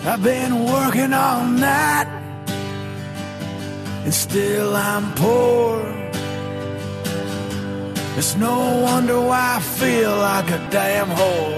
I've 0.04 0.22
been 0.22 0.66
working 0.66 1.14
all 1.14 1.46
night, 1.46 2.10
and 4.04 4.14
still 4.14 4.76
I'm 4.76 5.14
poor. 5.14 5.80
It's 8.18 8.36
no 8.36 8.82
wonder 8.84 9.22
why 9.22 9.56
I 9.56 9.62
feel 9.62 10.12
like 10.18 10.50
a 10.52 10.62
damn 10.72 11.08
whore. 11.08 11.55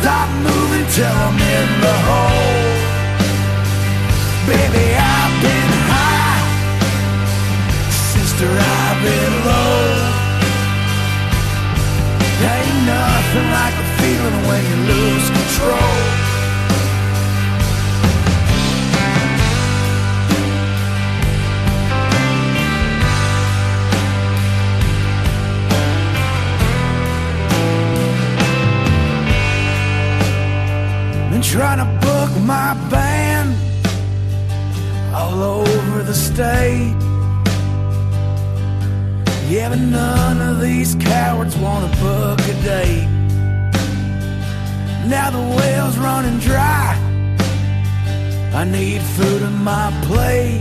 Stop 0.00 0.28
moving 0.46 0.86
till 0.94 1.16
I'm 1.26 1.38
in 1.56 1.68
the 1.84 1.96
hole. 2.08 2.66
Baby, 4.46 4.86
I've 4.94 5.34
been 5.44 5.72
high, 5.92 6.42
sister, 8.14 8.48
I've 8.48 8.98
been 9.02 9.34
low. 9.48 10.18
Ain't 12.38 12.78
nothing 12.86 13.48
like 13.58 13.74
the 13.80 13.86
feeling 13.98 14.38
when 14.48 14.62
you 14.70 14.78
lose 14.92 15.26
control. 15.38 16.27
Trying 31.50 31.78
to 31.78 32.06
book 32.06 32.30
my 32.42 32.74
band 32.90 33.56
all 35.14 35.42
over 35.42 36.02
the 36.02 36.12
state. 36.12 36.94
Yeah, 39.48 39.70
but 39.70 39.78
none 39.78 40.42
of 40.42 40.60
these 40.60 40.94
cowards 40.96 41.56
want 41.56 41.90
to 41.90 42.00
book 42.00 42.38
a 42.40 42.62
date. 42.62 43.08
Now 45.08 45.30
the 45.30 45.56
well's 45.56 45.96
running 45.96 46.38
dry. 46.38 46.94
I 48.52 48.64
need 48.64 49.00
food 49.00 49.42
on 49.42 49.64
my 49.64 49.90
plate. 50.04 50.60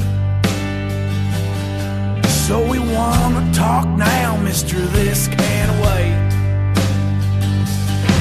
So 2.47 2.65
we 2.65 2.79
wanna 2.79 3.51
talk 3.53 3.87
now, 3.89 4.37
mister, 4.41 4.79
this 4.79 5.27
can't 5.27 5.73
wait. 5.83 6.15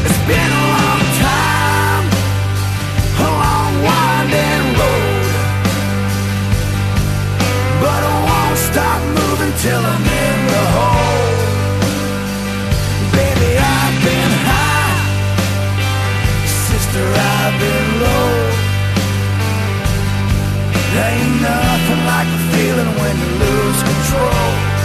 It's 0.05 0.27
been 0.27 0.51
a 0.51 0.76
winding 4.27 4.79
road. 4.79 5.25
But 7.81 8.03
I 8.03 8.17
won't 8.29 8.59
stop 8.59 9.01
moving 9.19 9.53
till 9.63 9.83
I'm 9.93 10.05
in 10.25 10.39
the 10.53 10.65
hole. 10.77 11.35
Baby, 13.13 13.51
I've 13.59 13.97
been 14.05 14.33
high, 14.51 14.99
sister, 16.69 17.05
I've 17.05 17.55
been 17.61 17.89
low. 18.03 18.31
Ain't 20.97 21.43
nothing 21.43 22.03
like 22.07 22.29
the 22.35 22.41
feeling 22.53 22.91
when 22.99 23.15
you 23.21 23.31
lose 23.45 23.83
control. 23.83 24.76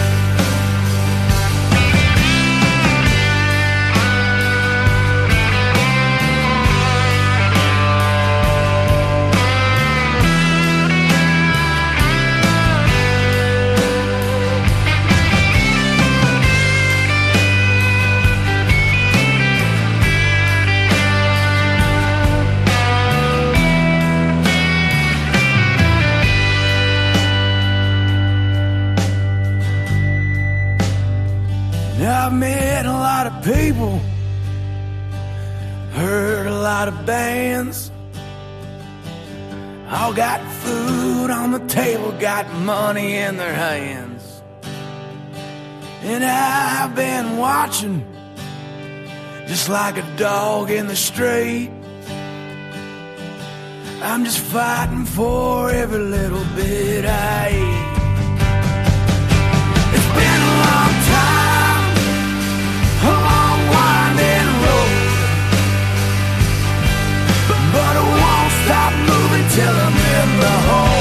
Got 42.22 42.48
money 42.54 43.16
in 43.16 43.36
their 43.36 43.52
hands. 43.52 44.42
And 46.02 46.22
I've 46.24 46.94
been 46.94 47.36
watching 47.36 48.06
just 49.48 49.68
like 49.68 49.96
a 49.96 50.06
dog 50.16 50.70
in 50.70 50.86
the 50.86 50.94
street. 50.94 51.72
I'm 54.02 54.24
just 54.24 54.38
fighting 54.38 55.04
for 55.04 55.68
every 55.70 55.98
little 55.98 56.44
bit 56.54 57.04
I 57.06 57.48
eat. 57.66 57.88
It's 59.96 60.10
been 60.20 60.40
a 60.50 60.54
long 60.66 60.94
time, 61.18 61.84
a 63.02 63.14
long 63.30 63.60
winding 63.74 64.50
road, 64.64 64.94
but 67.74 67.94
I 68.00 68.04
won't 68.22 68.52
stop 68.62 68.92
moving 69.10 69.46
till 69.56 69.74
I'm 69.86 69.96
in 70.20 70.30
the 70.40 70.56
hole. 70.68 70.91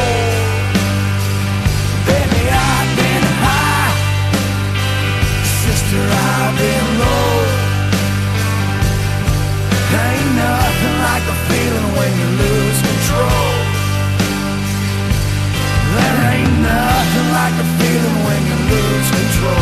Lose 18.72 19.11
control. 19.11 19.60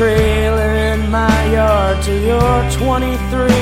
Trailer 0.00 0.72
in 0.92 1.10
my 1.10 1.52
yard 1.52 2.02
till 2.02 2.18
you're 2.28 2.70
23. 2.70 3.52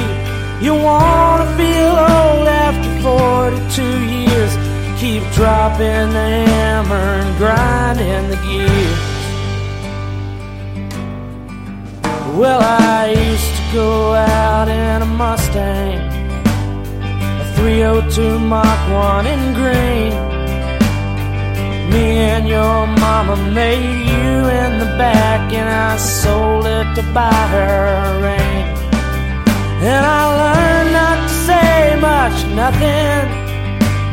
You 0.64 0.72
wanna 0.72 1.46
feel 1.58 1.94
old 2.14 2.46
after 2.66 2.90
42 3.02 3.82
years, 4.16 4.52
keep 5.00 5.24
dropping 5.32 6.06
the 6.18 6.28
hammer 6.52 7.06
and 7.22 7.36
grinding 7.38 8.24
the 8.32 8.38
gears. 8.46 9.00
Well, 12.38 12.60
I 12.62 13.16
used 13.30 13.52
to 13.58 13.64
go 13.72 14.14
out 14.14 14.68
in 14.68 15.02
a 15.02 15.10
Mustang, 15.20 15.98
a 17.42 17.46
302 17.56 18.38
Mach 18.38 18.80
1 18.92 19.26
in 19.26 19.54
green. 19.54 20.27
Me 21.92 22.06
and 22.34 22.46
your 22.46 22.86
mama 22.86 23.36
made 23.52 24.00
you 24.12 24.32
in 24.62 24.78
the 24.78 24.90
back, 24.98 25.52
and 25.52 25.68
I 25.68 25.96
sold 25.96 26.66
it 26.66 26.88
to 26.96 27.02
buy 27.14 27.42
her 27.54 27.80
a 28.04 28.20
ring. 28.26 28.64
And 29.90 30.04
I 30.20 30.22
learned 30.42 30.92
not 30.92 31.16
to 31.26 31.34
say 31.48 31.96
much, 32.00 32.36
nothing. 32.62 33.24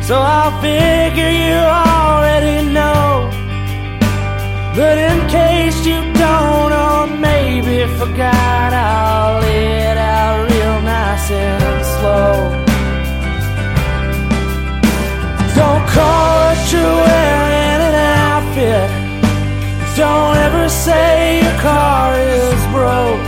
So 0.02 0.14
I'll 0.18 0.56
figure 0.62 1.32
you 1.44 1.58
already 1.92 2.58
know. 2.72 3.30
But 4.74 4.96
in 4.98 5.18
case 5.28 5.78
you 5.84 6.00
don't, 6.14 6.72
or 6.72 7.06
maybe 7.18 7.86
forgot, 7.98 8.72
I'll 8.72 9.40
lay 9.42 9.90
it 9.90 9.98
out 9.98 10.50
real 10.50 10.80
nice 10.82 11.30
and 11.30 11.84
slow. 11.94 12.34
Don't 15.54 15.86
call 15.88 16.36
wearing 16.72 16.74
an 16.74 17.02
outfit. 17.02 17.45
Don't 19.96 20.36
ever 20.36 20.68
say 20.68 21.40
your 21.42 21.58
car 21.58 22.12
is 22.20 22.60
broke. 22.66 23.24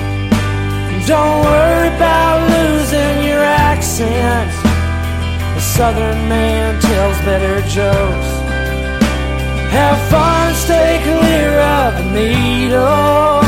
Don't 1.07 1.41
worry 1.43 1.89
about 1.97 2.45
losing 2.51 3.25
your 3.27 3.43
accent. 3.43 4.51
A 5.57 5.61
southern 5.63 6.29
man 6.29 6.79
tells 6.83 7.17
better 7.25 7.63
jokes. 7.63 8.31
Have 9.73 9.99
fun, 10.11 10.55
stay 10.55 11.01
clear 11.05 11.59
of 11.59 11.95
the 11.97 12.11
needle. 12.13 13.41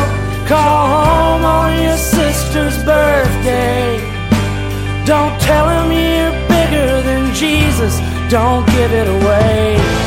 Call 0.48 0.86
home 0.88 1.44
on 1.44 1.78
your 1.82 1.98
sister's 1.98 2.82
birthday. 2.84 4.00
Don't 5.04 5.38
tell 5.42 5.68
him 5.68 5.92
you're 5.92 6.48
bigger 6.48 7.02
than 7.02 7.34
Jesus. 7.34 8.00
Don't 8.30 8.64
give 8.68 8.92
it 8.92 9.08
away. 9.08 9.99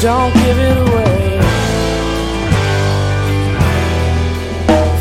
Don't 0.00 0.32
give 0.32 0.58
it 0.60 0.76
away. 0.76 1.40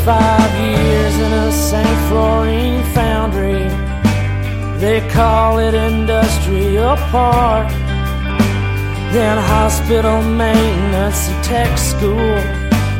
Five 0.03 0.51
years 0.59 1.15
in 1.19 1.33
a 1.33 1.51
St. 1.51 1.99
Florine 2.09 2.83
foundry. 2.95 3.69
They 4.79 5.07
call 5.09 5.59
it 5.59 5.75
industrial 5.75 6.95
park. 7.13 7.69
Then 9.13 9.37
hospital 9.37 10.23
maintenance 10.23 11.29
and 11.29 11.43
tech 11.43 11.77
school. 11.77 12.35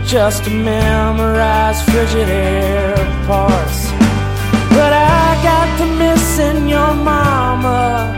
Just 0.06 0.44
to 0.44 0.52
memorize 0.52 1.82
Frigidaire 1.82 2.96
parts. 3.26 3.90
But 4.70 4.94
I 4.94 5.40
got 5.42 5.68
to 5.80 5.86
missing 5.98 6.70
your 6.70 6.94
mama. 6.94 8.14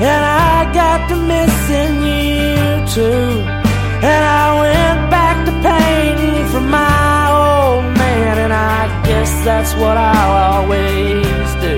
And 0.00 0.24
I 0.24 0.72
got 0.72 1.06
to 1.10 1.16
missing 1.16 2.02
you 2.06 2.35
too. 2.96 3.44
And 4.10 4.22
I 4.42 4.46
went 4.64 5.10
back 5.10 5.36
to 5.44 5.52
painting 5.68 6.46
for 6.52 6.64
my 6.78 7.18
old 7.44 7.84
man. 8.02 8.34
And 8.44 8.52
I 8.54 8.80
guess 9.08 9.30
that's 9.44 9.72
what 9.80 9.96
I'll 9.98 10.36
always 10.52 11.46
do. 11.66 11.76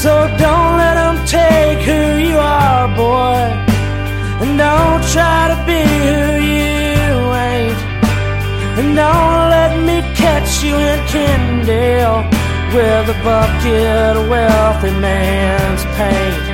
So 0.00 0.12
don't 0.44 0.72
let 0.82 0.96
them 1.00 1.16
take 1.24 1.80
who 1.88 2.02
you 2.28 2.36
are, 2.36 2.88
boy. 3.04 3.40
And 4.42 4.52
don't 4.66 5.02
try 5.16 5.40
to 5.52 5.58
be 5.70 5.80
who 6.08 6.24
you 6.56 7.14
ain't. 7.48 7.80
And 8.78 8.88
don't 9.02 9.44
let 9.56 9.72
me 9.88 9.96
catch 10.22 10.50
you 10.62 10.76
in 10.92 10.98
Kendale 11.12 12.20
with 12.76 13.14
a 13.16 13.18
bucket 13.24 14.16
of 14.20 14.28
wealthy 14.28 14.92
man's 15.00 15.84
paint. 15.96 16.45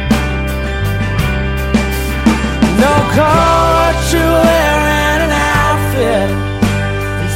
Don't 2.82 3.08
call 3.14 3.64
what 3.78 3.96
you're 4.10 4.34
wearing 4.42 5.20
an 5.26 5.30
outfit. 5.30 6.30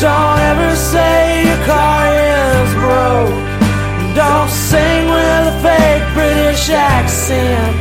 Don't 0.03 0.41
ever 0.51 0.75
say 0.75 1.47
your 1.47 1.63
car 1.71 2.03
is 2.35 2.71
broke. 2.83 3.47
Don't 4.19 4.51
sing 4.51 5.07
with 5.07 5.53
a 5.55 5.57
fake 5.63 6.07
British 6.19 6.69
accent. 6.71 7.77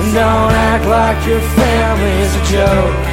And 0.00 0.14
don't 0.14 0.54
act 0.70 0.86
like 0.86 1.20
your 1.28 1.44
family's 1.60 2.32
a 2.40 2.44
joke. 2.56 3.04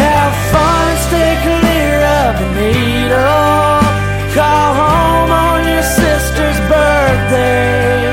Have 0.00 0.34
fun, 0.52 0.88
stay 1.08 1.32
clear 1.44 1.96
of 2.24 2.32
the 2.40 2.48
needle. 2.56 3.84
Call 4.32 4.70
home 4.80 5.30
on 5.30 5.58
your 5.68 5.82
sister's 5.82 6.58
birthday. 6.72 8.05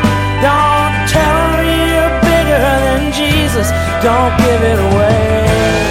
Don't 4.01 4.37
give 4.37 4.61
it 4.61 4.79
away. 4.79 5.82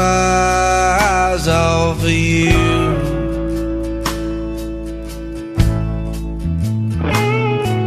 my 0.00 0.98
eyes 1.14 1.46
off 1.48 2.02
of 2.02 2.10
you. 2.10 2.58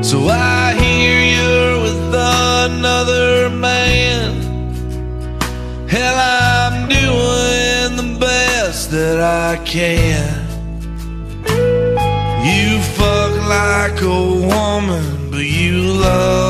So 0.10 0.18
I 0.28 0.74
hear 0.82 1.18
you're 1.36 1.76
with 1.86 2.04
another 2.66 3.50
man. 3.68 4.30
Hell, 5.94 6.18
I'm 6.42 6.78
doing 7.00 7.90
the 8.02 8.10
best 8.28 8.92
that 8.96 9.20
I 9.46 9.52
can. 9.74 10.34
You 12.50 12.70
fuck 12.98 13.34
like 13.58 14.00
a 14.02 14.24
woman, 14.54 15.06
but 15.32 15.46
you 15.60 15.76
love. 16.06 16.43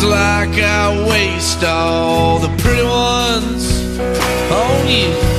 seems 0.00 0.12
like 0.12 0.58
I 0.62 1.06
waste 1.08 1.64
all 1.64 2.38
the 2.38 2.48
pretty 2.62 2.82
ones 2.82 3.98
on 4.50 4.88
you. 4.88 5.29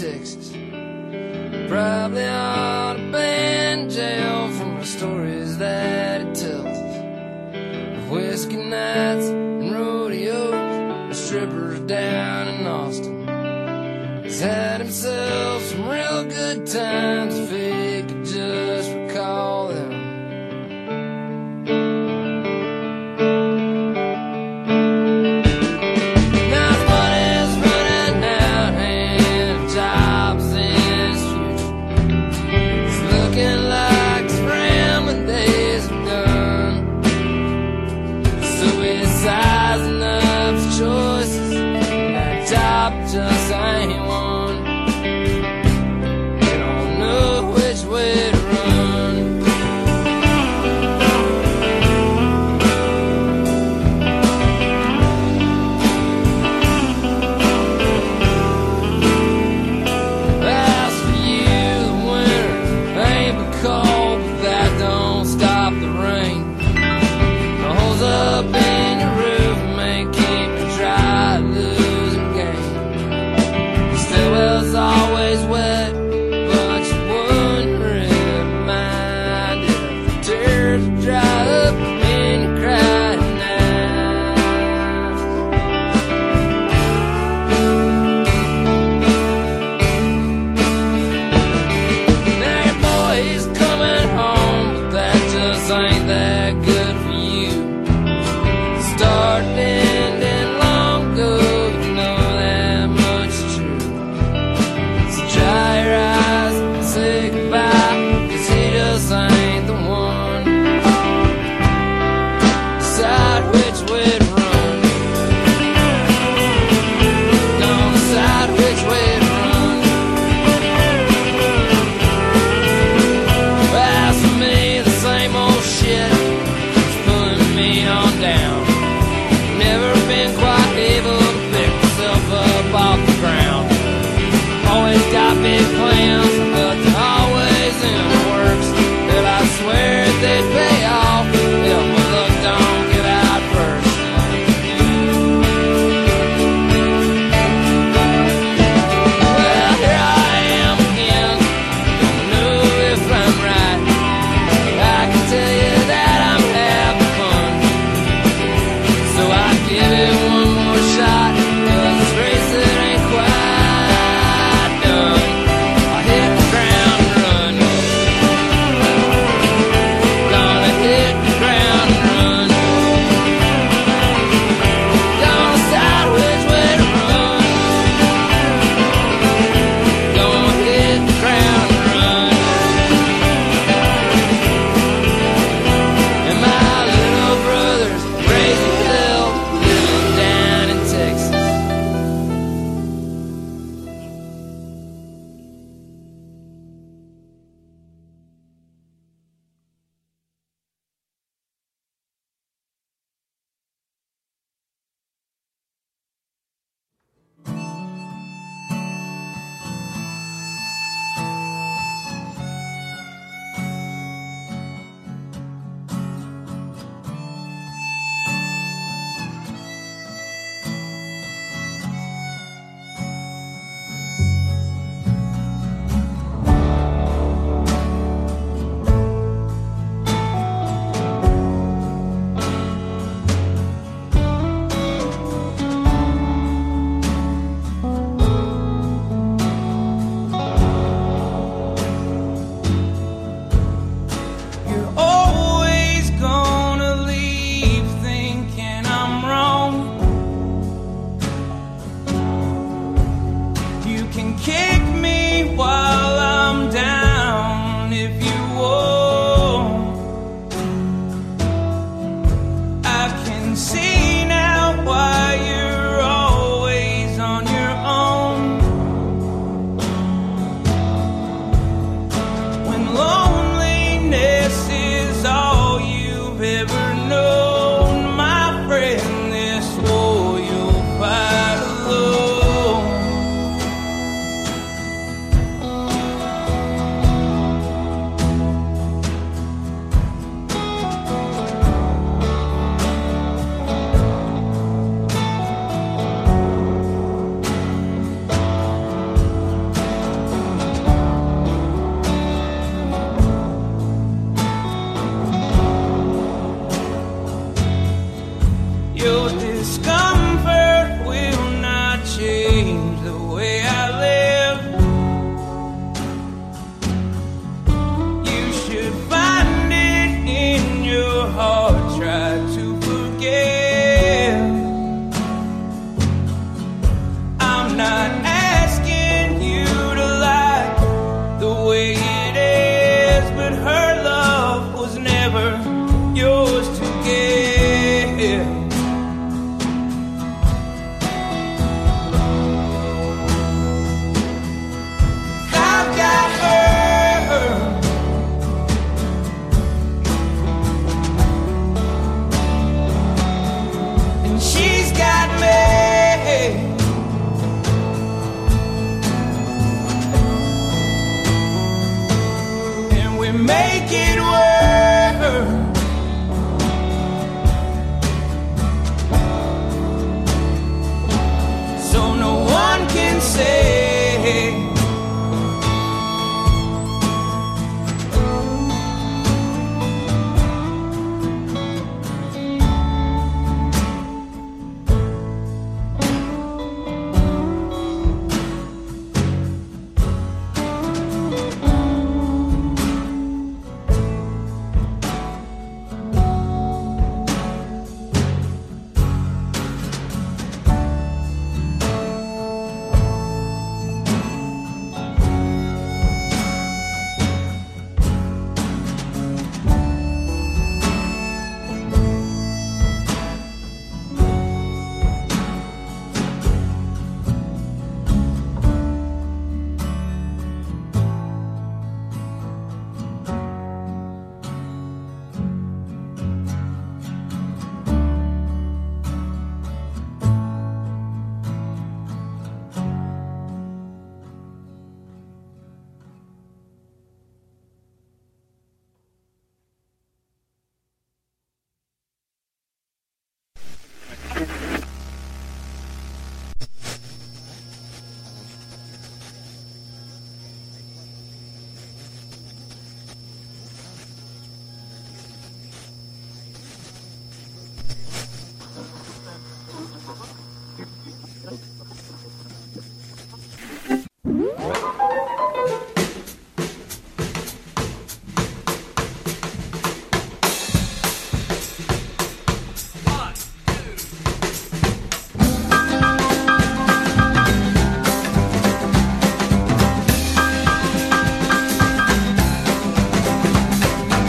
Down 0.00 0.49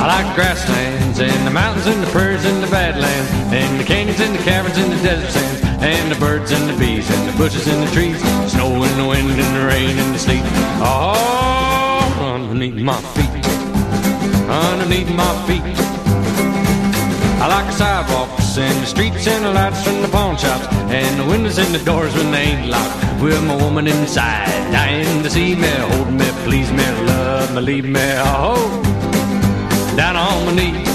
I 0.02 0.08
like 0.08 0.26
the 0.34 0.42
grasslands 0.42 1.20
and 1.20 1.46
the 1.46 1.52
mountains 1.52 1.86
and 1.86 2.02
the 2.02 2.10
prairies 2.10 2.44
and 2.44 2.64
the 2.64 2.72
badlands 2.74 3.30
and 3.54 3.80
the 3.80 3.84
canyons 3.84 4.20
and 4.20 4.34
the 4.34 4.42
caverns 4.42 4.76
and 4.76 4.92
the 4.92 4.98
desert 5.04 5.30
sands 5.30 5.62
and 5.86 6.12
the 6.12 6.20
birds 6.20 6.50
and 6.50 6.68
the 6.68 6.76
bees 6.80 7.08
and 7.08 7.30
the 7.30 7.38
bushes 7.38 7.68
and 7.68 7.88
the 7.88 7.92
trees, 7.92 8.18
snow 8.52 8.82
and 8.82 9.00
the 9.00 9.06
wind 9.06 9.30
and 9.30 9.56
the 9.56 9.64
rain 9.64 9.96
and 10.00 10.16
the 10.16 10.18
sleet. 10.18 10.42
All 10.82 12.02
underneath 12.18 12.82
my 12.82 12.98
feet, 13.14 13.46
underneath 14.50 15.12
my 15.14 15.32
feet. 15.46 15.62
I 17.38 17.48
like 17.48 17.68
the 17.68 17.74
sidewalks 17.74 18.58
and 18.58 18.78
the 18.82 18.88
streets 18.88 19.28
and 19.28 19.46
the 19.46 19.54
lights 19.54 19.84
from 19.84 20.02
the 20.02 20.08
pawn 20.08 20.36
shops 20.36 20.66
and 20.90 21.20
the 21.20 21.26
windows 21.26 21.60
and 21.60 21.76
the 21.76 21.84
doors 21.86 22.14
when 22.16 22.32
they 22.32 22.54
ain't 22.54 22.72
locked. 22.72 23.22
With 23.22 23.44
my 23.44 23.56
woman 23.56 23.86
inside, 23.86 24.50
dying 24.72 25.22
to 25.22 25.30
see 25.30 25.54
me, 25.56 25.70
hold 25.94 26.12
me, 26.12 26.26
please 26.44 26.72
me, 26.72 26.86
love 27.06 27.54
me, 27.54 27.62
leave 27.62 27.86
me, 27.86 28.02
oh, 28.18 29.11
down 30.02 30.16
on 30.16 30.46
my 30.46 30.52
knees. 30.56 30.91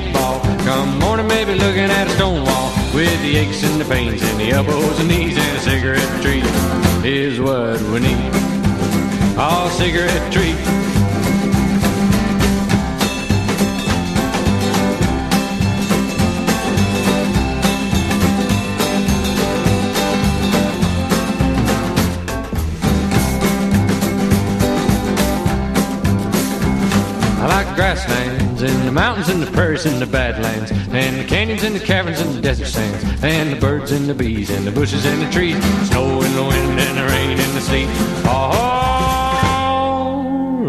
Come 0.00 0.98
morning, 1.00 1.26
maybe 1.26 1.54
looking 1.54 1.90
at 1.90 2.06
a 2.06 2.10
stone 2.12 2.46
wall 2.46 2.72
with 2.94 3.20
the 3.20 3.36
aches 3.36 3.62
and 3.62 3.78
the 3.78 3.84
pains 3.84 4.22
and 4.22 4.40
the 4.40 4.50
elbows 4.50 4.98
and 4.98 5.06
knees 5.06 5.36
and 5.36 5.56
a 5.58 5.60
cigarette 5.60 6.22
tree 6.22 6.40
is 7.06 7.38
what 7.38 7.78
we 7.92 8.00
need. 8.00 8.30
Oh, 9.36 9.70
cigarette 9.76 10.32
tree. 10.32 10.91
Mountains 29.22 29.40
and 29.40 29.46
the 29.46 29.56
prairies 29.56 29.86
and 29.86 30.00
the 30.02 30.06
badlands 30.06 30.70
and 30.70 31.20
the 31.20 31.24
canyons 31.24 31.62
and 31.62 31.76
the 31.76 31.80
caverns 31.80 32.20
and 32.20 32.34
the 32.34 32.40
desert 32.40 32.66
sands 32.66 33.04
and 33.22 33.52
the 33.52 33.56
birds 33.56 33.92
and 33.92 34.08
the 34.08 34.14
bees 34.14 34.50
and 34.50 34.66
the 34.66 34.70
bushes 34.72 35.04
and 35.04 35.22
the 35.22 35.30
trees, 35.30 35.56
snow 35.88 36.20
and 36.20 36.34
the 36.34 36.42
wind 36.42 36.80
and 36.80 36.98
the 36.98 37.04
rain 37.04 37.38
and 37.38 37.56
the 37.56 37.60
sleet, 37.60 37.88
all 38.26 38.78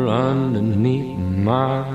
underneath 0.10 1.18
my 1.18 1.93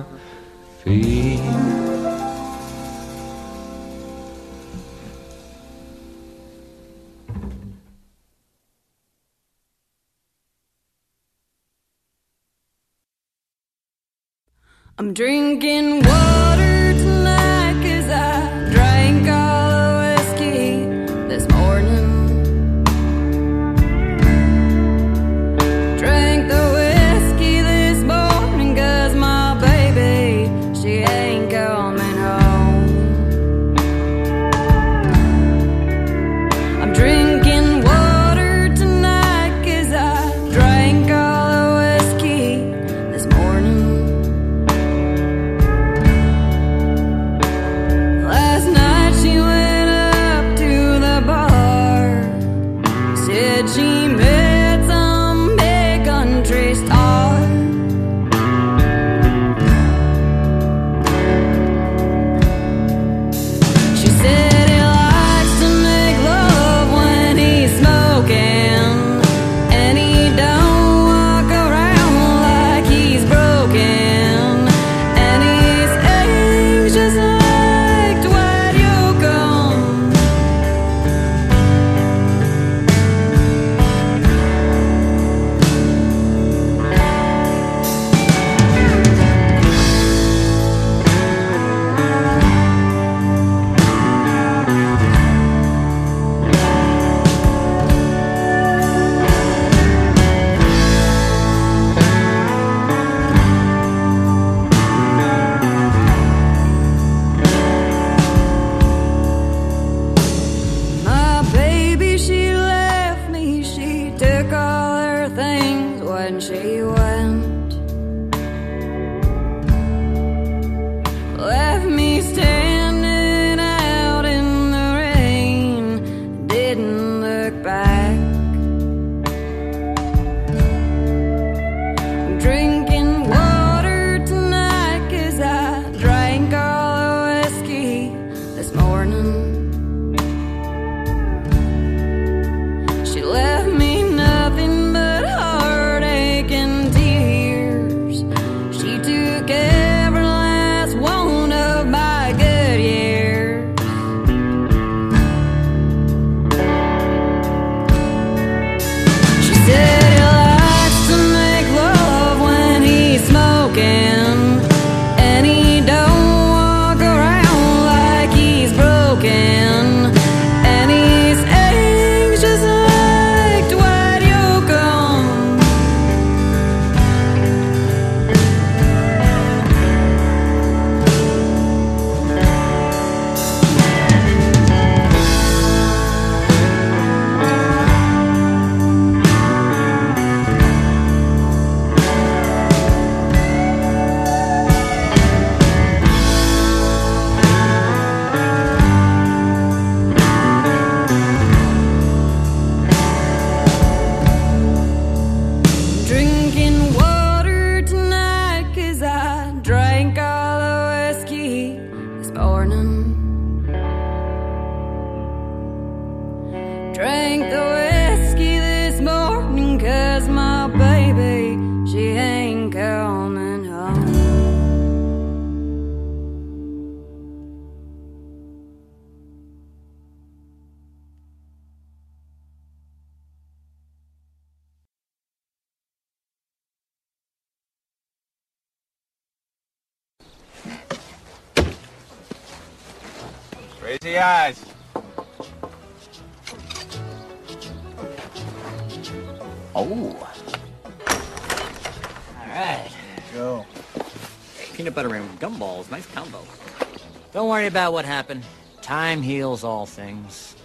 about 257.68 257.92
what 257.92 258.04
happened. 258.04 258.42
Time 258.82 259.22
heals 259.22 259.62
all 259.62 259.86
things. 259.86 260.56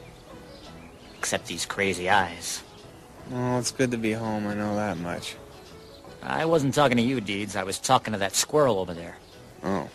Except 1.20 1.46
these 1.46 1.66
crazy 1.66 2.10
eyes. 2.10 2.64
Oh, 3.32 3.60
it's 3.60 3.72
good 3.72 3.92
to 3.92 3.98
be 3.98 4.12
home. 4.12 4.48
I 4.48 4.56
know 4.56 4.76
that 4.76 4.98
much. 4.98 5.36
I 6.22 6.46
wasn't 6.46 6.74
talking 6.74 6.98
to 6.98 7.04
you, 7.04 7.22
Deeds. 7.22 7.56
I 7.56 7.64
was 7.64 7.80
talking 7.80 8.14
to 8.14 8.20
that 8.20 8.36
squirrel 8.36 8.80
over 8.80 8.94
there. 8.94 9.18
Oh. 9.64 9.90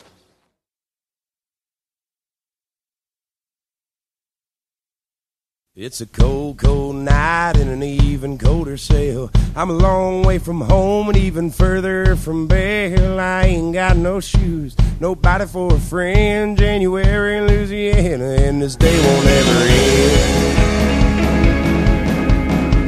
It's 5.81 6.01
a 6.01 6.07
cold, 6.07 6.59
cold 6.59 6.97
night 6.97 7.57
and 7.57 7.71
an 7.71 7.85
even 7.85 8.37
colder 8.37 8.77
sail. 8.77 9.31
I'm 9.55 9.71
a 9.71 9.75
long 9.75 10.25
way 10.25 10.39
from 10.39 10.61
home 10.61 11.07
and 11.09 11.17
even 11.17 11.53
further 11.53 12.17
from 12.17 12.49
Belle. 12.49 13.21
I 13.21 13.45
ain't 13.45 13.75
got 13.75 13.97
no 13.97 14.19
shoes, 14.19 14.75
nobody 14.99 15.47
for 15.47 15.73
a 15.73 15.79
friend. 15.79 16.59
January 16.59 17.37
in 17.37 17.47
Louisiana, 17.47 18.25
and 18.25 18.61
this 18.61 18.75
day 18.75 18.93
won't 19.07 19.25
ever 19.25 19.61
end. 19.71 20.59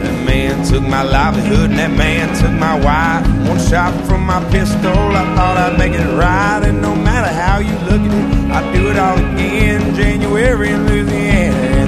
That 0.02 0.26
man 0.26 0.66
took 0.66 0.82
my 0.82 1.04
livelihood 1.04 1.70
and 1.70 1.78
that 1.78 1.92
man 1.92 2.36
took 2.40 2.50
my 2.58 2.74
wife. 2.74 3.24
One 3.48 3.60
shot 3.68 3.94
from 4.08 4.26
my 4.26 4.42
pistol, 4.50 4.90
I 4.90 5.32
thought 5.36 5.56
I'd 5.56 5.78
make 5.78 5.92
it 5.92 6.10
right. 6.18 6.62
And 6.64 6.82
no 6.82 6.96
matter 6.96 7.32
how 7.32 7.60
you 7.60 7.74
look 7.86 8.00
at 8.00 8.10
it, 8.10 8.50
I'd 8.50 8.74
do 8.74 8.90
it 8.90 8.98
all 8.98 9.16
again. 9.16 9.94
January 9.94 10.70
in 10.70 10.88
Louisiana, 10.88 11.79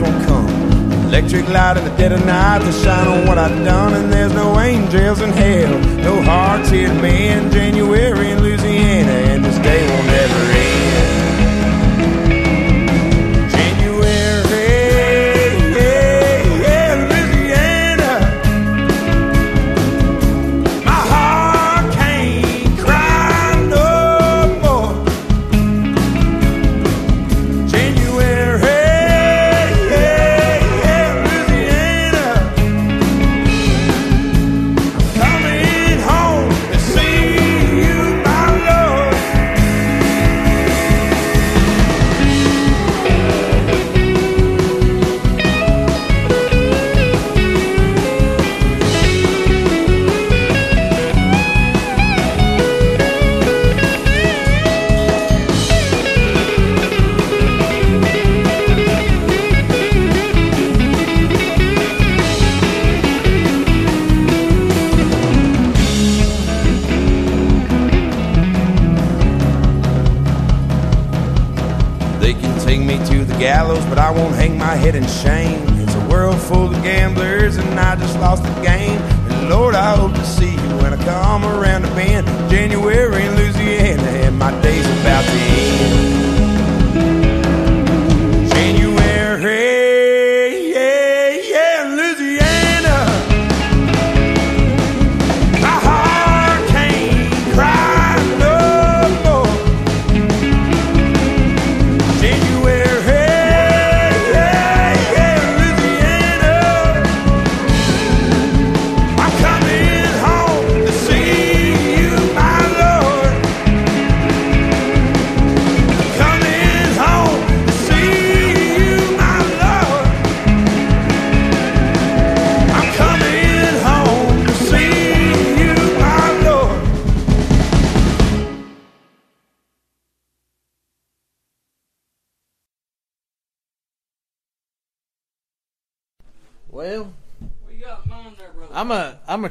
won't 0.00 0.26
come. 0.26 0.48
Electric 1.08 1.48
light 1.48 1.76
in 1.76 1.84
the 1.84 1.96
dead 1.96 2.12
of 2.12 2.24
night 2.26 2.60
to 2.60 2.72
shine 2.72 3.06
on 3.06 3.26
what 3.26 3.38
I've 3.38 3.64
done, 3.64 3.94
and 3.94 4.12
there's 4.12 4.32
no 4.32 4.58
angels 4.58 5.20
in 5.20 5.30
hell, 5.30 5.78
no 5.98 6.20
to 6.70 6.94
mend. 7.00 7.52
January 7.52 8.30
in 8.30 8.42
Louisiana, 8.42 8.65
won't 74.26 74.38
hang 74.38 74.58
my 74.58 74.74
head 74.74 74.96
in 74.96 75.06
shame. 75.06 75.62
It's 75.78 75.94
a 75.94 76.08
world 76.08 76.40
full 76.40 76.74
of 76.74 76.82
gamblers, 76.82 77.56
and 77.56 77.78
I 77.78 77.94
just 77.94 78.18
lost 78.18 78.42
the 78.42 78.52
game. 78.60 78.98
And 79.30 79.48
Lord, 79.48 79.76
I 79.76 79.94
hope 79.94 80.14
to 80.14 80.24
see 80.24 80.50
you 80.50 80.76
when 80.78 80.92
I 80.92 81.04
come 81.04 81.44
around 81.44 81.82
the 81.82 81.88
bend. 81.88 82.26
January 82.50 83.24
in 83.24 83.36
Louisiana, 83.36 84.02
and 84.02 84.36
my 84.36 84.50
day's 84.62 84.86
about 85.00 85.24
to 85.24 85.30
end. 85.30 85.95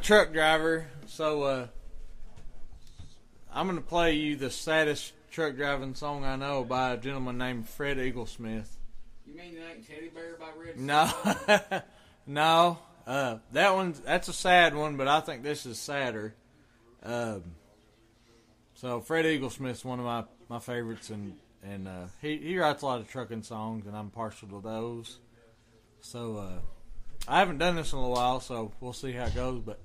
Truck 0.05 0.31
driver, 0.31 0.85
so 1.07 1.41
uh, 1.41 1.67
I'm 3.51 3.65
gonna 3.65 3.81
play 3.81 4.13
you 4.13 4.35
the 4.35 4.51
saddest 4.51 5.13
truck 5.31 5.55
driving 5.55 5.95
song 5.95 6.23
I 6.23 6.35
know 6.35 6.63
by 6.63 6.91
a 6.91 6.97
gentleman 6.97 7.39
named 7.39 7.67
Fred 7.67 7.97
Eaglesmith. 7.97 8.67
You 9.25 9.35
mean 9.35 9.55
that 9.55 9.77
ain't 9.77 9.87
Teddy 9.87 10.09
Bear 10.09 10.35
by 10.39 10.49
Red? 10.63 10.79
No, 10.79 11.11
no, 12.27 12.77
uh, 13.07 13.37
that 13.53 13.73
one's 13.73 13.99
that's 13.99 14.27
a 14.27 14.33
sad 14.33 14.75
one, 14.75 14.95
but 14.95 15.07
I 15.07 15.21
think 15.21 15.41
this 15.41 15.65
is 15.65 15.79
sadder. 15.79 16.35
Um, 17.01 17.43
so 18.75 19.01
Fred 19.01 19.25
Eaglesmith's 19.25 19.83
one 19.83 19.97
of 19.97 20.05
my, 20.05 20.25
my 20.49 20.59
favorites, 20.59 21.09
and 21.09 21.33
and 21.63 21.87
uh, 21.87 22.05
he 22.21 22.37
he 22.37 22.59
writes 22.59 22.83
a 22.83 22.85
lot 22.85 22.99
of 22.99 23.09
trucking 23.09 23.41
songs, 23.41 23.87
and 23.87 23.97
I'm 23.97 24.11
partial 24.11 24.49
to 24.49 24.61
those. 24.61 25.17
So 26.01 26.37
uh, 26.37 26.59
I 27.27 27.39
haven't 27.39 27.57
done 27.57 27.75
this 27.75 27.91
in 27.91 27.97
a 27.97 28.07
while, 28.07 28.39
so 28.39 28.71
we'll 28.79 28.93
see 28.93 29.11
how 29.11 29.25
it 29.25 29.33
goes. 29.33 29.61
But 29.65 29.79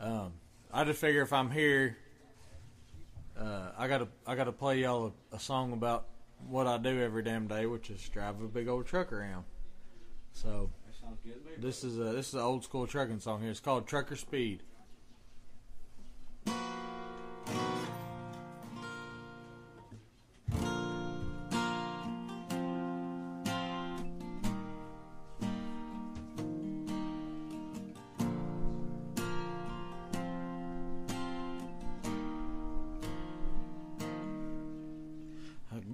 um, 0.00 0.32
I 0.72 0.84
just 0.84 1.00
figure 1.00 1.22
if 1.22 1.32
I'm 1.32 1.50
here, 1.50 1.96
uh, 3.38 3.70
I 3.76 3.88
gotta 3.88 4.08
I 4.26 4.34
gotta 4.34 4.52
play 4.52 4.80
y'all 4.80 5.12
a, 5.32 5.36
a 5.36 5.40
song 5.40 5.72
about 5.72 6.06
what 6.46 6.66
I 6.66 6.78
do 6.78 7.02
every 7.02 7.22
damn 7.22 7.46
day, 7.46 7.66
which 7.66 7.90
is 7.90 8.08
drive 8.08 8.40
a 8.40 8.48
big 8.48 8.68
old 8.68 8.86
truck 8.86 9.12
around. 9.12 9.44
So 10.32 10.70
this 11.58 11.84
is 11.84 11.98
a 11.98 12.12
this 12.12 12.28
is 12.28 12.34
an 12.34 12.40
old 12.40 12.64
school 12.64 12.86
trucking 12.86 13.20
song 13.20 13.40
here. 13.40 13.50
It's 13.50 13.60
called 13.60 13.86
Trucker 13.86 14.16
Speed. 14.16 14.62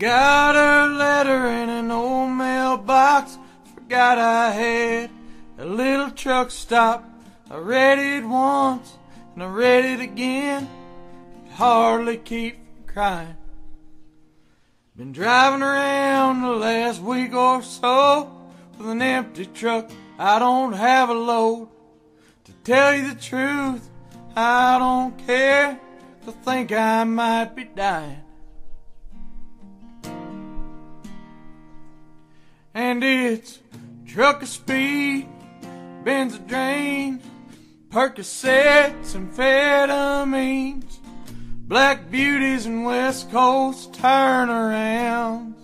Got 0.04 0.54
a 0.54 0.92
letter 0.92 1.46
in 1.46 1.70
an 1.70 1.90
old 1.90 2.30
mailbox. 2.30 3.38
Forgot 3.74 4.18
I 4.18 4.50
had 4.50 5.10
a 5.56 5.64
little 5.64 6.10
truck 6.10 6.50
stop. 6.50 7.08
I 7.50 7.56
read 7.56 7.98
it 7.98 8.22
once 8.22 8.98
and 9.32 9.42
I 9.42 9.46
read 9.46 9.86
it 9.86 10.00
again. 10.00 10.68
Could 11.44 11.52
hardly 11.54 12.18
keep 12.18 12.56
from 12.56 12.84
crying. 12.86 13.36
Been 14.94 15.12
driving 15.12 15.62
around 15.62 16.42
the 16.42 16.50
last 16.50 17.00
week 17.00 17.32
or 17.32 17.62
so 17.62 18.30
with 18.76 18.90
an 18.90 19.00
empty 19.00 19.46
truck. 19.46 19.90
I 20.18 20.38
don't 20.38 20.74
have 20.74 21.08
a 21.08 21.14
load. 21.14 21.68
To 22.44 22.52
tell 22.62 22.94
you 22.94 23.08
the 23.08 23.18
truth, 23.18 23.88
I 24.36 24.78
don't 24.78 25.16
care. 25.26 25.80
I 26.28 26.30
think 26.30 26.72
I 26.72 27.04
might 27.04 27.56
be 27.56 27.64
dying. 27.64 28.23
And 32.74 33.04
it's 33.04 33.60
trucker 34.04 34.46
speed, 34.46 35.28
Benzedrine, 36.02 37.20
Percocets 37.88 39.14
and 39.14 39.32
amphetamines, 39.32 40.98
black 41.68 42.10
beauties 42.10 42.66
and 42.66 42.84
West 42.84 43.30
Coast 43.30 43.92
turnarounds. 43.92 45.54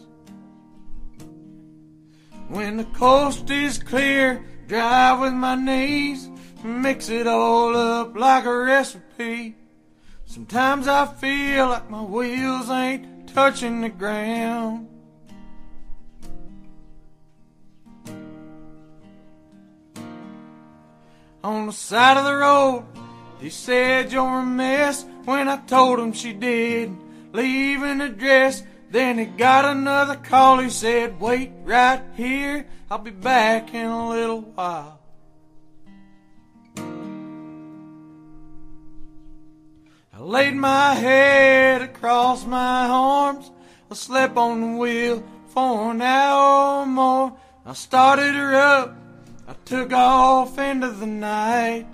When 2.46 2.76
the 2.76 2.84
coast 2.84 3.50
is 3.50 3.78
clear, 3.78 4.44
drive 4.68 5.18
with 5.18 5.32
my 5.32 5.56
knees, 5.56 6.28
mix 6.62 7.08
it 7.08 7.26
all 7.26 7.76
up 7.76 8.16
like 8.16 8.44
a 8.44 8.56
recipe. 8.56 9.56
Sometimes 10.26 10.86
I 10.86 11.06
feel 11.06 11.66
like 11.70 11.90
my 11.90 12.02
wheels 12.02 12.70
ain't 12.70 13.28
touching 13.34 13.80
the 13.80 13.88
ground. 13.88 14.86
On 21.42 21.66
the 21.66 21.72
side 21.72 22.16
of 22.16 22.24
the 22.24 22.34
road. 22.34 22.84
He 23.40 23.50
said 23.50 24.12
you're 24.12 24.40
a 24.40 24.44
mess 24.44 25.04
when 25.24 25.48
I 25.48 25.56
told 25.58 25.98
him 25.98 26.12
she 26.12 26.32
did. 26.32 26.94
Leave 27.32 27.82
an 27.82 28.00
address. 28.00 28.62
Then 28.90 29.18
he 29.18 29.24
got 29.24 29.64
another 29.64 30.16
call. 30.16 30.58
He 30.58 30.68
said, 30.68 31.20
wait 31.20 31.50
right 31.64 32.02
here. 32.16 32.66
I'll 32.90 32.98
be 32.98 33.12
back 33.12 33.72
in 33.72 33.86
a 33.86 34.08
little 34.08 34.40
while. 34.40 34.98
I 40.12 40.18
laid 40.18 40.54
my 40.54 40.94
head 40.94 41.82
across 41.82 42.44
my 42.44 42.88
arms. 42.88 43.50
I 43.90 43.94
slept 43.94 44.36
on 44.36 44.60
the 44.60 44.78
wheel 44.78 45.24
for 45.46 45.92
an 45.92 46.02
hour 46.02 46.82
or 46.82 46.86
more. 46.86 47.32
I 47.64 47.72
started 47.72 48.34
her 48.34 48.54
up. 48.54 48.99
I 49.51 49.55
took 49.64 49.93
off 49.93 50.56
into 50.60 50.93
the 50.93 51.06
night. 51.06 51.85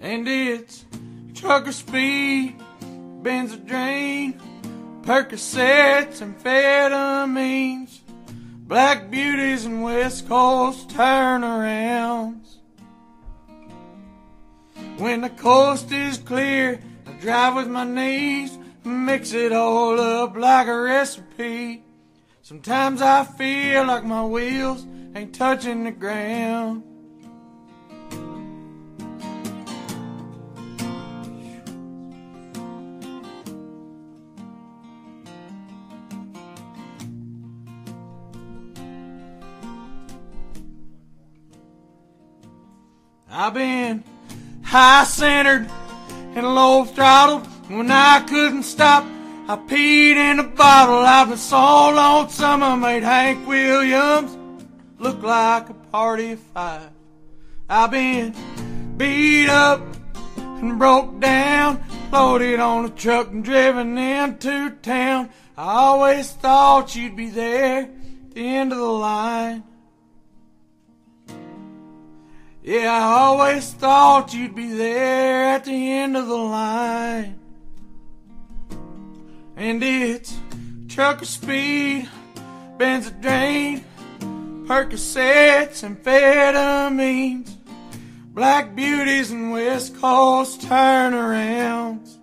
And 0.00 0.26
it's 0.26 0.84
trucker 1.34 1.70
speed, 1.70 2.56
drain, 3.22 4.40
Percocets 5.02 6.20
amphetamines, 6.20 8.00
black 8.66 9.08
beauties 9.08 9.66
and 9.66 9.84
West 9.84 10.26
Coast 10.26 10.88
turnarounds. 10.88 12.56
When 14.98 15.20
the 15.20 15.30
coast 15.30 15.92
is 15.92 16.18
clear, 16.18 16.80
I 17.06 17.12
drive 17.20 17.54
with 17.54 17.68
my 17.68 17.84
knees, 17.84 18.58
mix 18.82 19.32
it 19.32 19.52
all 19.52 20.00
up 20.00 20.36
like 20.36 20.66
a 20.66 20.80
recipe. 20.80 21.84
Sometimes 22.42 23.00
I 23.00 23.22
feel 23.22 23.86
like 23.86 24.02
my 24.02 24.24
wheels 24.24 24.84
ain't 25.14 25.34
touching 25.34 25.84
the 25.84 25.90
ground. 25.90 26.84
I've 43.32 43.54
been 43.54 44.04
high 44.62 45.04
centered 45.04 45.68
and 46.34 46.54
low 46.54 46.84
throttled 46.84 47.46
when 47.68 47.90
I 47.90 48.20
couldn't 48.28 48.64
stop. 48.64 49.04
I 49.48 49.56
peed 49.56 50.14
in 50.16 50.38
a 50.38 50.44
bottle. 50.44 50.98
I've 50.98 51.28
been 51.28 51.38
so 51.38 51.56
lonesome 51.56 52.62
I 52.62 52.76
made 52.76 53.02
Hank 53.02 53.48
Williams 53.48 54.36
look 55.00 55.22
like 55.22 55.70
a 55.70 55.74
party 55.74 56.36
five. 56.36 56.90
I've 57.68 57.90
been 57.90 58.34
beat 58.96 59.48
up 59.48 59.80
and 60.36 60.78
broke 60.78 61.18
down, 61.20 61.82
loaded 62.12 62.60
on 62.60 62.84
a 62.84 62.90
truck 62.90 63.30
and 63.30 63.42
driven 63.42 63.96
into 63.96 64.70
town. 64.82 65.30
I 65.56 65.72
always 65.72 66.30
thought 66.32 66.94
you'd 66.94 67.16
be 67.16 67.30
there 67.30 67.82
at 67.82 68.34
the 68.34 68.46
end 68.46 68.72
of 68.72 68.78
the 68.78 68.84
line. 68.84 69.64
Yeah, 72.62 72.92
I 72.92 73.20
always 73.20 73.72
thought 73.72 74.34
you'd 74.34 74.54
be 74.54 74.74
there 74.74 75.46
at 75.46 75.64
the 75.64 75.92
end 75.92 76.14
of 76.16 76.26
the 76.26 76.36
line. 76.36 77.38
And 79.56 79.82
it's 79.82 80.36
trucker 80.88 81.24
speed, 81.24 82.06
Benzedrine, 82.76 83.82
Percocets 84.70 85.82
and 85.82 86.00
amphetamines, 86.00 87.56
black 88.32 88.76
beauties 88.76 89.32
and 89.32 89.50
West 89.50 90.00
Coast 90.00 90.60
turnarounds. 90.60 92.18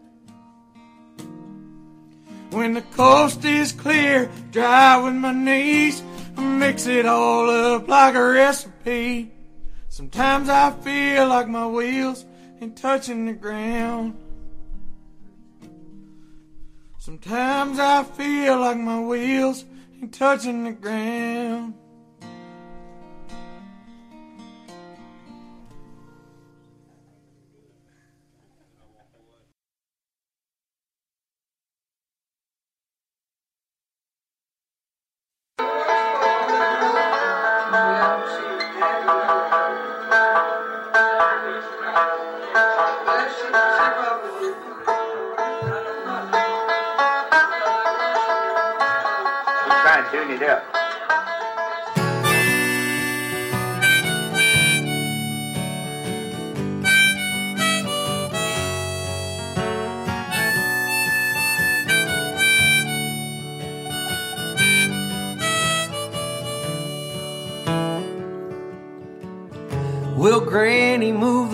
When 2.52 2.74
the 2.74 2.84
coast 2.96 3.44
is 3.44 3.74
clear, 3.74 4.32
drive 4.52 5.04
with 5.04 5.16
my 5.16 5.34
knees, 5.34 6.02
mix 6.38 6.88
it 6.88 7.06
all 7.06 7.50
up 7.50 7.90
like 7.90 8.16
a 8.16 8.26
recipe. 8.26 9.30
Sometimes 9.90 10.48
I 10.48 10.72
feel 10.72 11.28
like 11.28 11.50
my 11.50 11.68
wheels 11.68 12.26
ain't 12.62 12.78
touching 12.78 13.26
the 13.26 13.34
ground. 13.34 14.16
Sometimes 16.98 17.78
I 17.78 18.04
feel 18.06 18.58
like 18.58 18.78
my 18.78 19.02
wheels 19.02 19.66
ain't 20.02 20.14
touching 20.14 20.64
the 20.64 20.72
ground. 20.72 21.74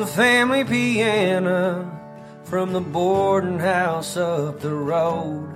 the 0.04 0.12
family 0.12 0.66
piano 0.66 1.90
from 2.44 2.74
the 2.74 2.82
boarding 2.82 3.60
house 3.60 4.18
up 4.18 4.60
the 4.60 4.74
road. 4.74 5.48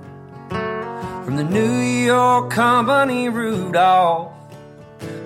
From 0.48 1.36
the 1.36 1.44
New 1.44 1.80
York 2.06 2.50
company 2.50 3.28
Rudolph 3.28 4.32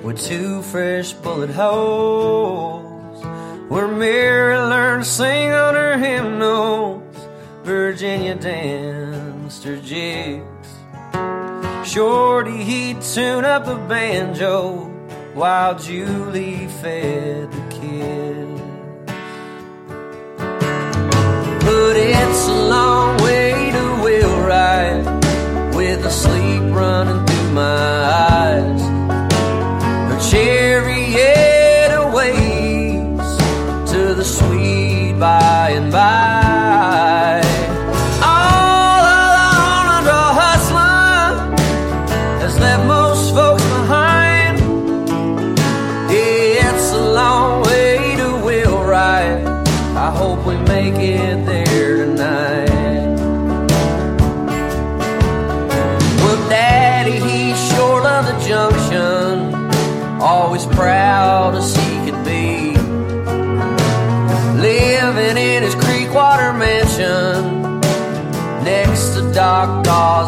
with 0.02 0.20
two 0.20 0.60
fresh 0.62 1.12
bullet 1.12 1.50
holes. 1.50 3.24
Where 3.68 3.86
Mary 3.86 4.56
learned 4.56 5.04
to 5.04 5.08
sing 5.08 5.52
on 5.52 5.74
her 5.74 5.96
hymnals, 5.96 7.16
Virginia 7.62 8.34
danced 8.34 9.62
her 9.62 9.76
jigs. 9.76 10.68
Shorty, 11.88 12.64
he'd 12.64 13.00
tune 13.02 13.44
up 13.44 13.68
a 13.68 13.76
banjo 13.86 14.90
while 15.34 15.78
Julie 15.78 16.66
fed 16.66 17.52
the 17.52 17.61
but 21.72 21.96
it's 21.96 22.48
a 22.48 22.58
long 22.76 23.16
way 23.22 23.70
to 23.76 23.84
will 24.04 24.36
ride 24.54 25.04
with 25.74 26.02
the 26.02 26.10
sleep 26.10 26.62
running 26.80 27.24
through 27.26 27.50
my 27.52 27.96
eyes. 28.40 28.82
Her 30.10 30.20
chariot 30.30 31.90
awaits 32.04 33.30
to 33.92 34.00
the 34.20 34.24
sweet 34.24 35.14
by 35.18 35.70
and 35.78 35.90
by. 35.90 36.21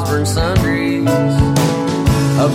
burn 0.03 0.27
sundries. 0.27 1.09
A 2.45 2.49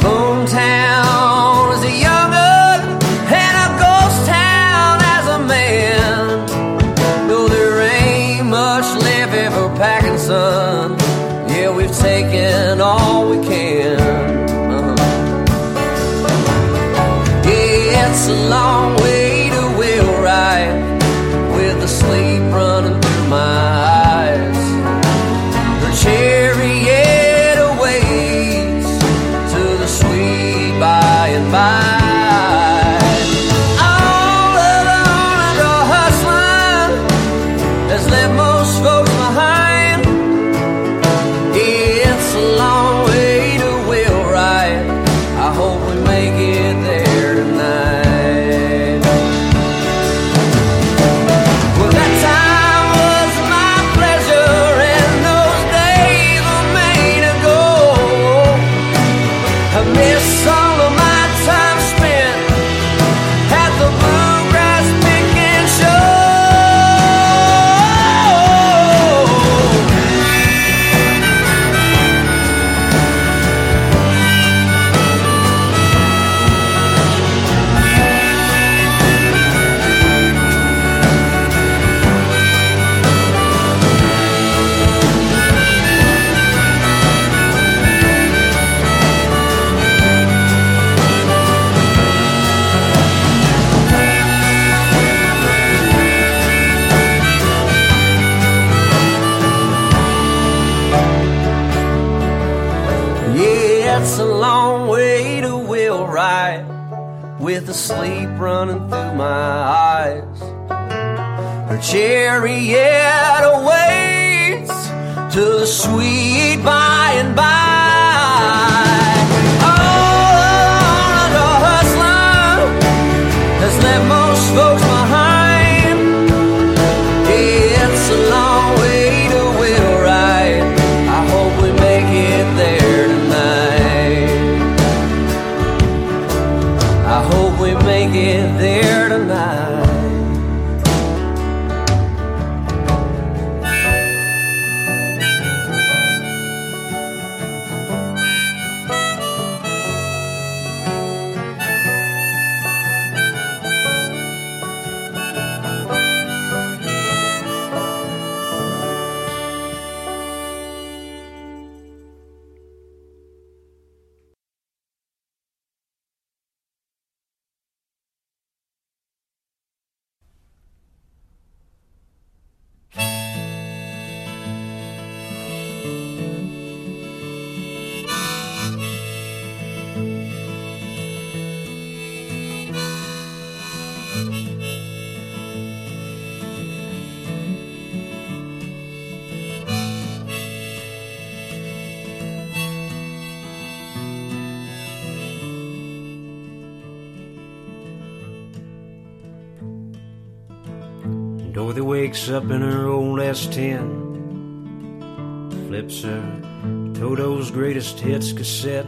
Hits 207.99 208.31
cassette 208.31 208.88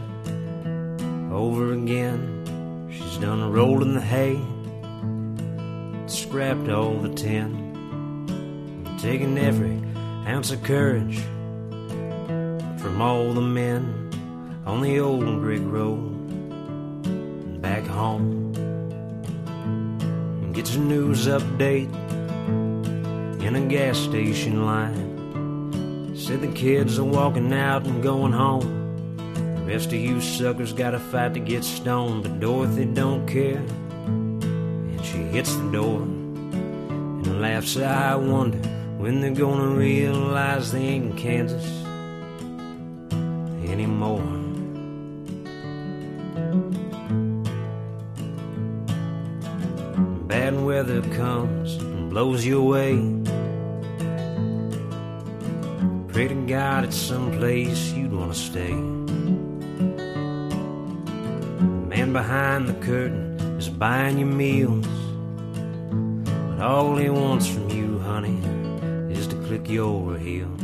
over 1.30 1.74
again. 1.74 2.88
She's 2.90 3.18
done 3.18 3.52
rolling 3.52 3.92
the 3.92 4.00
hay, 4.00 4.40
scrapped 6.08 6.70
all 6.70 6.96
the 6.96 7.10
tin, 7.10 8.26
taking 8.98 9.36
every 9.36 9.80
ounce 10.26 10.50
of 10.50 10.62
courage 10.62 11.18
from 12.80 13.02
all 13.02 13.34
the 13.34 13.42
men 13.42 14.10
on 14.64 14.80
the 14.80 14.98
old 14.98 15.40
brick 15.40 15.62
road 15.62 16.30
and 17.04 17.60
back 17.60 17.84
home. 17.84 18.54
And 20.42 20.54
gets 20.54 20.74
a 20.74 20.80
news 20.80 21.26
update 21.26 21.92
in 23.42 23.56
a 23.56 23.66
gas 23.68 23.98
station 23.98 24.64
line. 24.64 26.16
Said 26.16 26.40
the 26.40 26.52
kids 26.52 26.98
are 26.98 27.04
walking 27.04 27.52
out 27.52 27.86
and 27.86 28.02
going 28.02 28.32
home. 28.32 28.81
The 29.62 29.68
rest 29.68 29.86
of 29.86 29.94
you 29.94 30.20
suckers 30.20 30.72
gotta 30.72 30.98
fight 30.98 31.34
to 31.34 31.40
get 31.40 31.62
stoned, 31.62 32.24
but 32.24 32.40
Dorothy 32.40 32.84
don't 32.84 33.24
care. 33.28 33.58
And 33.58 35.04
she 35.04 35.18
hits 35.18 35.54
the 35.54 35.70
door 35.70 36.02
and 36.02 37.40
laughs. 37.40 37.76
I 37.76 38.16
wonder 38.16 38.58
when 38.98 39.20
they're 39.20 39.30
gonna 39.30 39.68
realize 39.68 40.72
they 40.72 40.80
ain't 40.80 41.12
in 41.12 41.16
Kansas 41.16 41.64
anymore. 43.70 44.26
Bad 50.26 50.60
weather 50.60 51.02
comes 51.14 51.76
and 51.76 52.10
blows 52.10 52.44
you 52.44 52.58
away. 52.58 52.96
Pray 56.08 56.26
to 56.26 56.34
God 56.48 56.82
it's 56.82 56.96
someplace 56.96 57.92
you'd 57.92 58.12
want 58.12 58.34
to 58.34 58.38
stay. 58.38 59.01
Behind 62.12 62.68
the 62.68 62.74
curtain 62.74 63.38
is 63.58 63.68
buying 63.68 64.18
you 64.18 64.26
meals. 64.26 64.86
But 66.48 66.60
all 66.60 66.96
he 66.96 67.08
wants 67.08 67.46
from 67.46 67.70
you, 67.70 67.98
honey, 68.00 68.38
is 69.12 69.26
to 69.28 69.36
click 69.46 69.68
your 69.68 70.18
heels. 70.18 70.61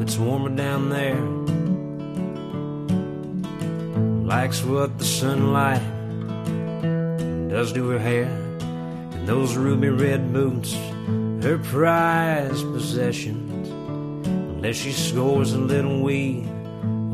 It's 0.00 0.18
warmer 0.18 0.50
down 0.50 0.90
there. 0.90 1.20
Likes 4.26 4.62
what 4.64 4.98
the 4.98 5.04
sunlight 5.04 5.82
does 7.48 7.72
to 7.72 7.88
her 7.90 7.98
hair. 7.98 8.24
And 8.24 9.28
those 9.28 9.56
ruby 9.56 9.88
red 9.88 10.32
boots, 10.32 10.74
her 11.44 11.58
prized 11.58 12.64
possessions. 12.72 13.68
Unless 14.26 14.76
she 14.76 14.92
scores 14.92 15.52
a 15.52 15.58
little 15.58 16.02
weed 16.02 16.48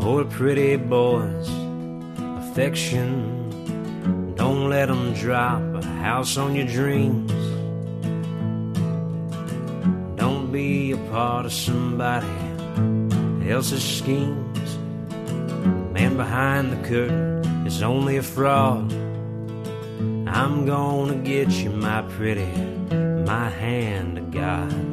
or 0.00 0.22
a 0.22 0.24
pretty 0.24 0.76
boy's 0.76 1.50
affection. 2.40 4.34
Don't 4.34 4.68
let 4.70 4.88
'em 4.90 5.12
drop 5.14 5.62
a 5.74 5.84
house 5.84 6.36
on 6.36 6.56
your 6.56 6.66
dreams. 6.66 7.32
Don't 10.16 10.50
be 10.50 10.92
a 10.92 10.96
part 11.10 11.46
of 11.46 11.52
somebody 11.52 12.51
else's 13.52 13.84
schemes. 13.84 14.78
The 15.08 15.90
man 15.92 16.16
behind 16.16 16.72
the 16.72 16.88
curtain 16.88 17.66
is 17.66 17.82
only 17.82 18.16
a 18.16 18.22
fraud. 18.22 18.90
I'm 20.26 20.64
gonna 20.64 21.16
get 21.16 21.50
you, 21.50 21.68
my 21.68 22.00
pretty, 22.02 22.50
my 23.26 23.50
hand 23.50 24.16
to 24.16 24.22
God. 24.22 24.91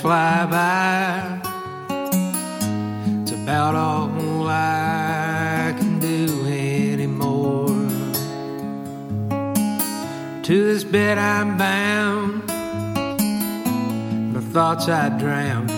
Fly 0.00 0.46
by. 0.46 1.40
It's 3.20 3.32
about 3.32 3.74
all 3.74 4.48
I 4.48 5.74
can 5.78 5.98
do 5.98 6.46
anymore. 6.46 7.68
To 10.42 10.64
this 10.64 10.84
bed 10.84 11.18
I'm 11.18 11.58
bound. 11.58 12.46
My 14.32 14.40
thoughts 14.40 14.88
I 14.88 15.10
drown. 15.18 15.68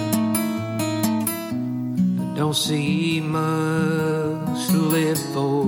I 2.21 2.37
don't 2.37 2.55
see 2.55 3.21
much 3.21 4.69
to 4.69 4.77
live 4.77 5.19
for. 5.35 5.65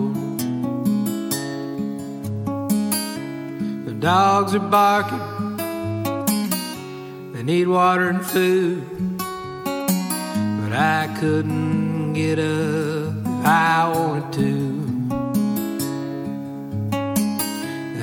The 3.87 3.95
dogs 3.99 4.55
are 4.55 4.69
barking. 4.71 5.24
Need 7.45 7.69
water 7.69 8.09
and 8.09 8.25
food. 8.25 8.83
But 9.19 10.73
I 10.73 11.15
couldn't 11.21 12.15
get 12.15 12.39
up 12.39 13.15
if 13.15 13.47
I 13.47 13.93
wanted 13.95 14.33
to. 14.33 14.75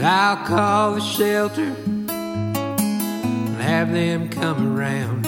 I'll 0.04 0.46
call 0.48 0.94
the 0.94 1.02
shelter 1.02 1.76
and 2.08 3.62
have 3.62 3.92
them 3.92 4.30
come 4.30 4.76
around. 4.76 5.26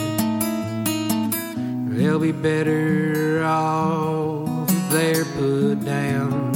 They'll 1.96 2.20
be 2.20 2.32
better 2.32 3.44
off 3.44 4.70
if 4.70 4.92
they're 4.92 5.26
put 5.26 5.86
down. 5.86 6.52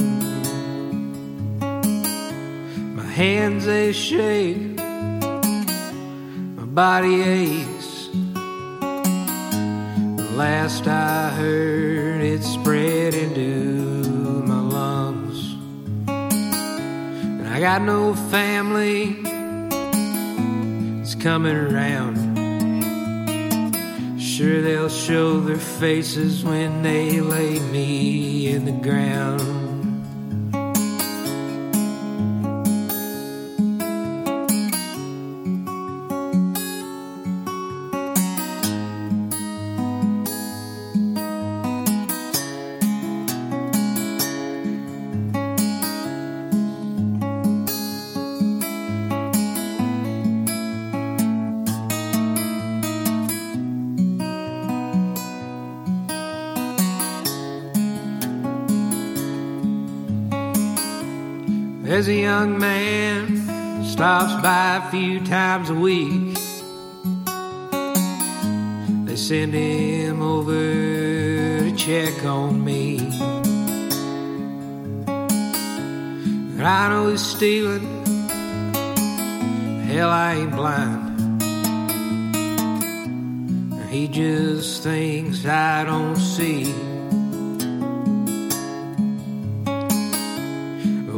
My 2.96 3.04
hands 3.04 3.66
they 3.66 3.92
shake, 3.92 4.67
body 6.78 7.22
aches. 7.22 8.08
Last 10.36 10.86
I 10.86 11.30
heard, 11.30 12.20
it 12.22 12.44
spread 12.44 13.14
into 13.14 14.44
my 14.46 14.60
lungs. 14.60 15.56
And 16.06 17.48
I 17.48 17.58
got 17.58 17.82
no 17.82 18.14
family 18.30 19.16
is 21.02 21.16
coming 21.16 21.56
around. 21.56 22.16
Sure, 24.20 24.62
they'll 24.62 24.88
show 24.88 25.40
their 25.40 25.56
faces 25.56 26.44
when 26.44 26.82
they 26.82 27.20
lay 27.20 27.58
me 27.58 28.52
in 28.52 28.66
the 28.66 28.78
ground. 28.88 29.57
Young 62.38 62.56
man 62.56 63.84
stops 63.84 64.32
by 64.44 64.76
a 64.76 64.90
few 64.92 65.18
times 65.26 65.70
a 65.70 65.74
week. 65.74 66.38
They 69.06 69.16
send 69.16 69.52
him 69.54 70.22
over 70.22 70.52
to 71.62 71.74
check 71.74 72.24
on 72.24 72.64
me. 72.64 72.98
And 76.54 76.62
I 76.62 76.88
know 76.90 77.08
he's 77.10 77.26
stealing. 77.26 77.86
Hell, 79.88 80.10
I 80.10 80.34
ain't 80.34 80.52
blind. 80.52 81.42
He 83.90 84.06
just 84.06 84.84
thinks 84.84 85.44
I 85.44 85.82
don't 85.82 86.14
see. 86.14 86.72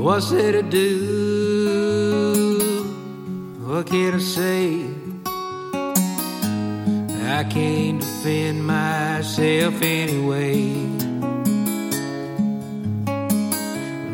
What's 0.01 0.31
there 0.31 0.53
to 0.53 0.63
do? 0.63 1.10
Can't 7.51 8.01
defend 8.01 8.65
myself 8.65 9.83
anyway. 9.83 10.73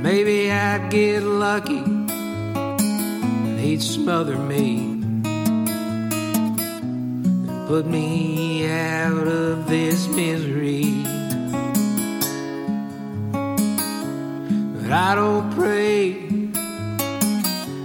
Maybe 0.03 0.51
I'd 0.51 0.91
get 0.91 1.23
lucky 1.23 1.83
and 1.85 3.61
he'd 3.61 3.83
smother 3.83 4.39
me 4.39 4.79
and 7.47 7.69
put 7.69 7.87
me 7.87 8.67
out 8.71 9.27
of 9.27 9.69
this 9.69 10.09
misery. 10.09 11.03
But 14.75 14.93
I 14.93 15.15
don't 15.15 15.55
pray. 15.55 16.27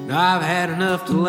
I've 0.09 0.41
had 0.41 0.69
enough 0.69 1.05
to 1.07 1.27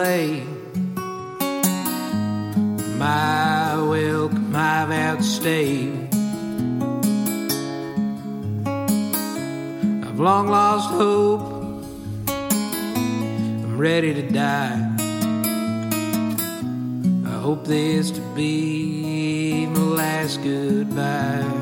long 10.22 10.46
lost 10.46 10.88
hope. 10.90 11.42
I'm 12.28 13.76
ready 13.76 14.14
to 14.14 14.22
die. 14.22 14.78
I 17.26 17.38
hope 17.40 17.64
this 17.66 18.12
to 18.12 18.20
be 18.36 19.66
my 19.66 19.80
last 19.80 20.40
goodbye. 20.44 21.61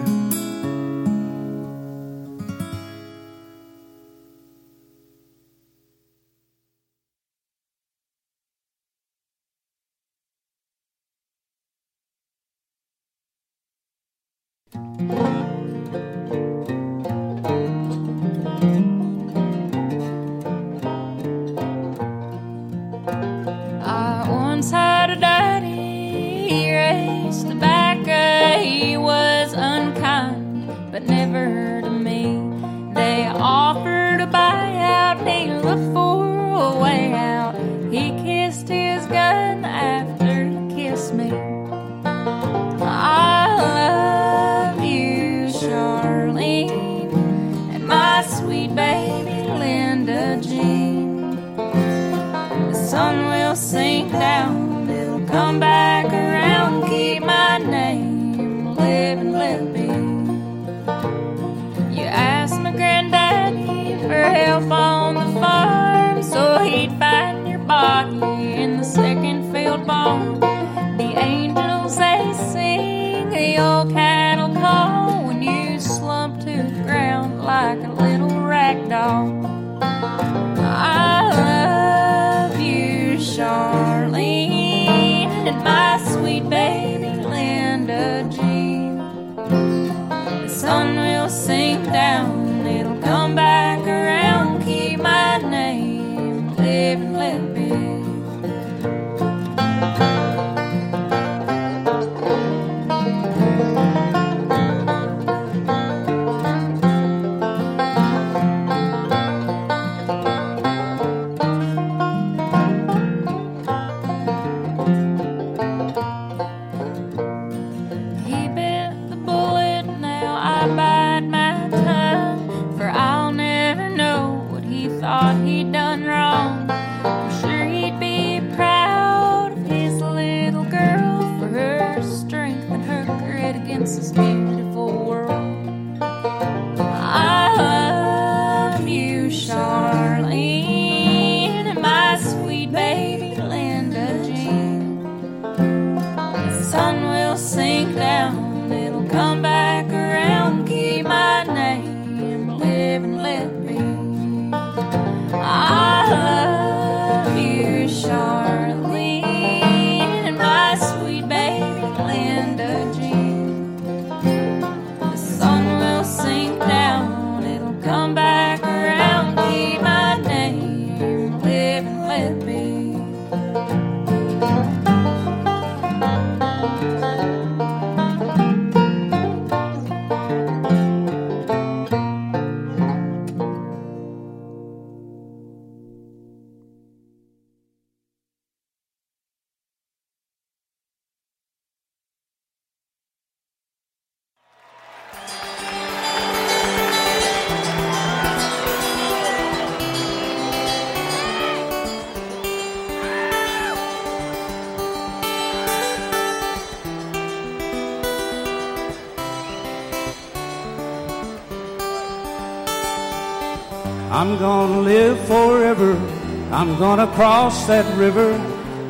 Gonna 216.80 217.06
cross 217.08 217.66
that 217.66 217.84
river. 217.98 218.32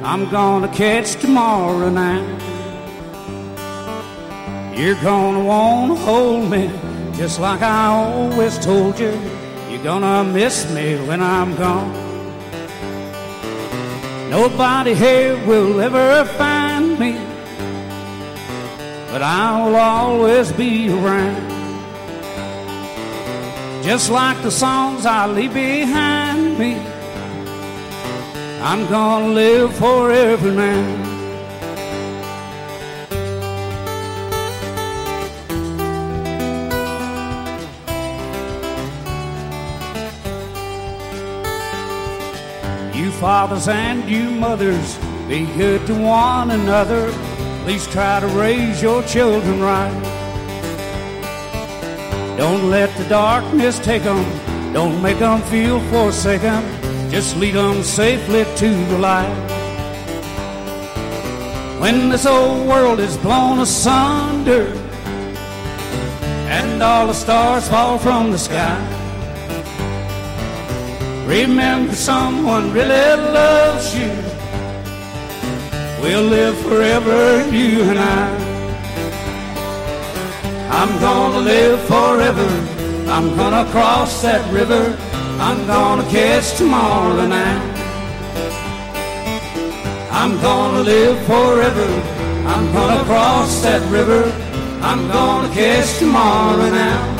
I'm 0.04 0.30
gonna 0.30 0.68
catch 0.68 1.16
tomorrow 1.16 1.90
night. 1.90 2.24
You're 4.78 5.02
gonna 5.02 5.44
wanna 5.44 5.96
hold 5.96 6.48
me 6.48 6.70
just 7.14 7.40
like 7.40 7.62
I 7.62 7.86
always 7.86 8.56
told 8.60 8.96
you. 9.00 9.12
You're 9.68 9.82
gonna 9.82 10.22
miss 10.22 10.72
me 10.72 11.04
when 11.08 11.20
I'm 11.20 11.56
gone. 11.56 11.92
Nobody 14.30 14.94
here 14.94 15.34
will 15.44 15.80
ever 15.80 16.24
find 16.38 16.96
me, 16.96 17.14
but 19.10 19.20
I 19.20 19.66
will 19.66 19.74
always 19.74 20.52
be 20.52 20.90
around. 20.90 21.50
Just 23.82 24.10
like 24.10 24.40
the 24.42 24.50
songs 24.52 25.04
I 25.06 25.26
leave 25.26 25.54
behind 25.54 26.56
me, 26.56 26.80
I'm 28.62 28.86
gonna 28.90 29.28
live 29.28 29.74
forever 29.76 30.50
now. 30.52 31.06
You 42.94 43.10
fathers 43.12 43.66
and 43.66 44.08
you 44.10 44.30
mothers, 44.30 44.98
be 45.26 45.46
good 45.56 45.86
to 45.86 45.94
one 45.94 46.50
another. 46.50 47.10
Please 47.64 47.86
try 47.86 48.20
to 48.20 48.26
raise 48.26 48.82
your 48.82 49.02
children 49.04 49.58
right. 49.62 49.90
Don't 52.36 52.68
let 52.68 52.94
the 52.98 53.08
darkness 53.08 53.78
take 53.78 54.02
them. 54.02 54.22
Don't 54.74 55.00
make 55.00 55.18
them 55.18 55.40
feel 55.44 55.80
forsaken. 55.88 56.79
Just 57.10 57.36
lead 57.36 57.54
them 57.54 57.82
safely 57.82 58.44
to 58.44 58.68
the 58.86 58.98
light. 58.98 59.34
When 61.80 62.08
this 62.08 62.24
old 62.24 62.68
world 62.68 63.00
is 63.00 63.16
blown 63.16 63.58
asunder 63.58 64.66
and 66.48 66.80
all 66.80 67.08
the 67.08 67.12
stars 67.12 67.68
fall 67.68 67.98
from 67.98 68.30
the 68.30 68.38
sky, 68.38 68.78
remember 71.26 71.94
someone 71.96 72.72
really 72.72 73.16
loves 73.32 73.92
you. 73.98 74.12
We'll 76.00 76.22
live 76.22 76.56
forever, 76.60 77.44
you 77.50 77.82
and 77.90 77.98
I. 77.98 78.50
I'm 80.70 81.00
gonna 81.00 81.40
live 81.40 81.80
forever. 81.88 82.48
I'm 83.10 83.36
gonna 83.36 83.68
cross 83.72 84.22
that 84.22 84.42
river. 84.52 84.96
I'm 85.42 85.66
gonna 85.66 86.02
catch 86.10 86.58
tomorrow 86.58 87.26
night. 87.26 87.62
I'm 90.12 90.38
gonna 90.42 90.82
live 90.82 91.18
forever. 91.26 91.88
I'm 92.46 92.70
gonna 92.74 93.02
cross 93.04 93.62
that 93.62 93.80
river. 93.90 94.24
I'm 94.82 95.08
gonna 95.08 95.48
catch 95.54 95.98
tomorrow 95.98 96.68
night. 96.68 97.19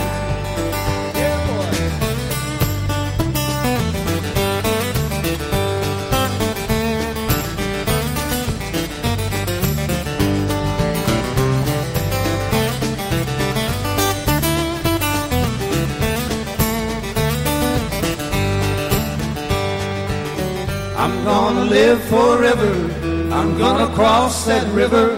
Cross 24.30 24.44
that 24.44 24.72
river. 24.72 25.16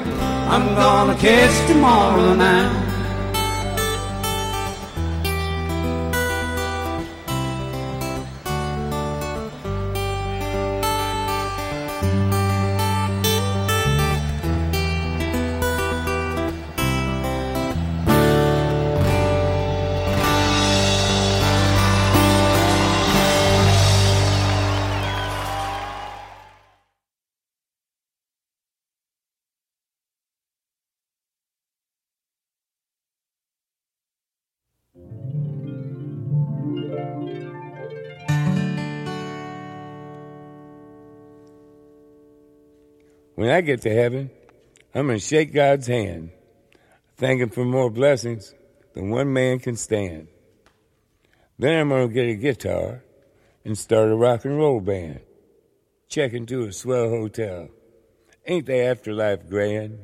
I'm 0.48 0.74
gonna 0.74 1.14
catch 1.16 1.68
tomorrow 1.68 2.34
night. 2.34 2.81
When 43.34 43.48
I 43.48 43.62
get 43.62 43.82
to 43.82 43.94
heaven, 43.94 44.30
I'm 44.94 45.06
going 45.06 45.18
to 45.18 45.24
shake 45.24 45.54
God's 45.54 45.86
hand, 45.86 46.30
thank 47.16 47.40
Him 47.40 47.48
for 47.48 47.64
more 47.64 47.90
blessings 47.90 48.54
than 48.94 49.10
one 49.10 49.32
man 49.32 49.58
can 49.58 49.76
stand. 49.76 50.28
Then 51.58 51.80
I'm 51.80 51.88
going 51.88 52.08
to 52.08 52.14
get 52.14 52.28
a 52.28 52.34
guitar 52.34 53.02
and 53.64 53.78
start 53.78 54.10
a 54.10 54.16
rock 54.16 54.44
and 54.44 54.58
roll 54.58 54.80
band. 54.80 55.20
Check 56.08 56.34
into 56.34 56.64
a 56.64 56.72
swell 56.72 57.08
hotel. 57.08 57.68
Ain't 58.46 58.66
the 58.66 58.82
afterlife 58.84 59.48
grand? 59.48 59.98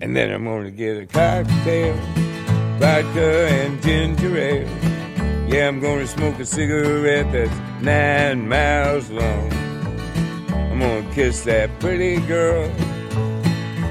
And 0.00 0.14
then 0.14 0.30
I'm 0.30 0.44
going 0.44 0.64
to 0.64 0.70
get 0.70 0.96
a 0.96 1.06
cocktail, 1.06 1.94
vodka 2.78 3.48
and 3.48 3.82
ginger 3.82 4.38
ale. 4.38 4.68
Yeah, 5.48 5.68
I'm 5.68 5.80
going 5.80 6.00
to 6.00 6.06
smoke 6.06 6.38
a 6.38 6.46
cigarette 6.46 7.32
that's 7.32 7.82
nine 7.82 8.48
miles 8.48 9.10
long. 9.10 9.63
I'm 10.74 10.80
gonna 10.80 11.14
kiss 11.14 11.44
that 11.44 11.70
pretty 11.78 12.16
girl 12.26 12.64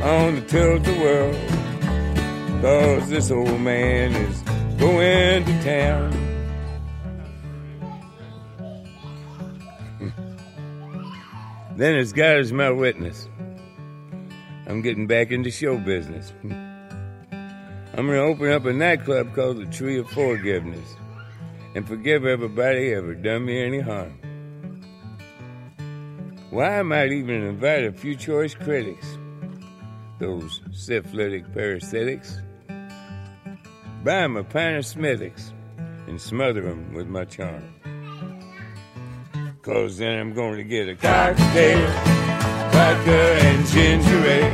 on 0.03 0.35
the 0.35 0.41
tilt-a-whirl. 0.41 1.33
Cause 2.61 3.07
this 3.07 3.31
old 3.31 3.61
man 3.61 4.11
is 4.11 4.41
going 4.77 5.45
to 5.45 5.63
town. 5.63 6.11
then 11.77 11.95
as 11.95 12.11
God 12.11 12.39
is 12.39 12.51
my 12.51 12.69
witness, 12.69 13.29
I'm 14.67 14.81
getting 14.81 15.07
back 15.07 15.31
into 15.31 15.51
show 15.51 15.77
business. 15.77 16.33
I'm 16.43 18.07
gonna 18.07 18.17
open 18.17 18.51
up 18.51 18.65
a 18.65 18.73
nightclub 18.73 19.33
called 19.33 19.55
the 19.55 19.67
Tree 19.67 19.99
of 19.99 20.09
Forgiveness 20.09 20.97
and 21.75 21.87
forgive 21.87 22.25
everybody 22.25 22.91
ever 22.91 23.15
done 23.15 23.45
me 23.45 23.63
any 23.63 23.79
harm. 23.79 24.19
Why, 26.53 26.77
I 26.77 26.83
might 26.83 27.11
even 27.11 27.41
invite 27.41 27.83
a 27.83 27.91
few 27.91 28.15
choice 28.15 28.53
critics, 28.53 29.17
those 30.19 30.61
syphilitic 30.71 31.51
parasitics, 31.51 32.43
buy 34.03 34.17
'em 34.17 34.37
a 34.37 34.43
pint 34.43 34.77
of 34.77 34.85
and 36.07 36.21
smother 36.21 36.67
'em 36.69 36.93
with 36.93 37.07
my 37.07 37.25
charm. 37.25 37.63
Cause 39.63 39.97
then 39.97 40.19
I'm 40.19 40.33
going 40.33 40.57
to 40.57 40.63
get 40.63 40.87
a 40.87 40.93
cocktail, 40.93 41.87
vodka 42.71 43.21
and 43.47 43.65
ginger 43.65 44.23
ale. 44.27 44.53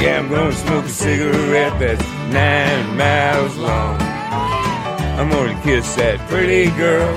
Yeah, 0.00 0.18
I'm 0.18 0.28
going 0.28 0.50
to 0.50 0.56
smoke 0.56 0.84
a 0.84 0.88
cigarette 0.88 1.78
that's 1.78 2.08
nine 2.32 2.96
miles 2.96 3.56
long. 3.58 4.00
I'm 4.00 5.30
going 5.30 5.56
to 5.56 5.62
kiss 5.62 5.94
that 5.94 6.18
pretty 6.28 6.70
girl 6.72 7.16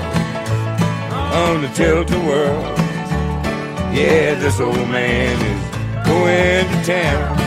on 1.34 1.62
the 1.62 1.68
tilt-a-whirl. 1.74 2.77
Yeah, 3.90 4.34
this 4.34 4.60
old 4.60 4.76
man 4.90 5.36
is 5.40 6.06
going 6.06 6.68
to 6.68 6.84
town. 6.84 7.38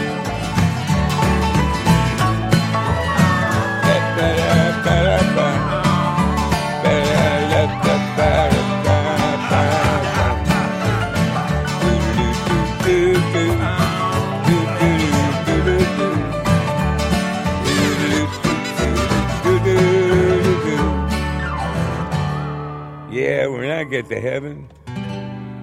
Yeah, 23.12 23.48
when 23.48 23.70
I 23.70 23.84
get 23.84 24.08
to 24.10 24.20
heaven, 24.20 24.70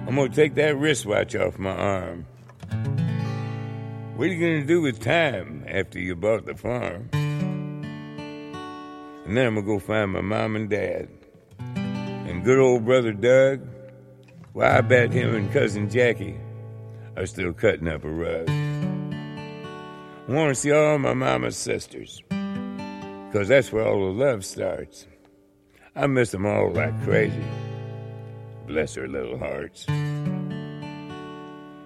I'm 0.09 0.15
gonna 0.15 0.29
take 0.29 0.55
that 0.55 0.75
wristwatch 0.75 1.35
off 1.35 1.59
my 1.59 1.69
arm. 1.69 2.25
What 4.15 4.27
are 4.27 4.33
you 4.33 4.39
gonna 4.39 4.65
do 4.65 4.81
with 4.81 4.99
time 4.99 5.63
after 5.67 5.99
you 5.99 6.15
bought 6.15 6.47
the 6.47 6.55
farm? 6.55 7.11
And 7.13 9.37
then 9.37 9.45
I'm 9.45 9.53
gonna 9.53 9.67
go 9.67 9.77
find 9.77 10.11
my 10.11 10.21
mom 10.21 10.55
and 10.55 10.67
dad 10.67 11.09
and 11.59 12.43
good 12.43 12.57
old 12.57 12.85
brother 12.85 13.13
Doug, 13.13 13.61
well, 14.55 14.75
I 14.75 14.81
bet 14.81 15.11
him 15.11 15.35
and 15.35 15.53
cousin 15.53 15.91
Jackie 15.91 16.39
are 17.15 17.27
still 17.27 17.53
cutting 17.53 17.87
up 17.87 18.03
a 18.03 18.09
rug. 18.09 18.49
I 18.49 20.31
want 20.31 20.49
to 20.49 20.55
see 20.55 20.71
all 20.71 20.97
my 20.97 21.13
mama's 21.13 21.55
sisters, 21.55 22.23
because 22.29 23.47
that's 23.47 23.71
where 23.71 23.87
all 23.87 24.11
the 24.11 24.25
love 24.25 24.43
starts. 24.43 25.05
I 25.95 26.07
miss 26.07 26.31
them 26.31 26.47
all 26.47 26.71
like 26.71 26.99
crazy. 27.03 27.43
Bless 28.69 28.93
their 28.93 29.07
little 29.07 29.39
hearts. 29.39 29.85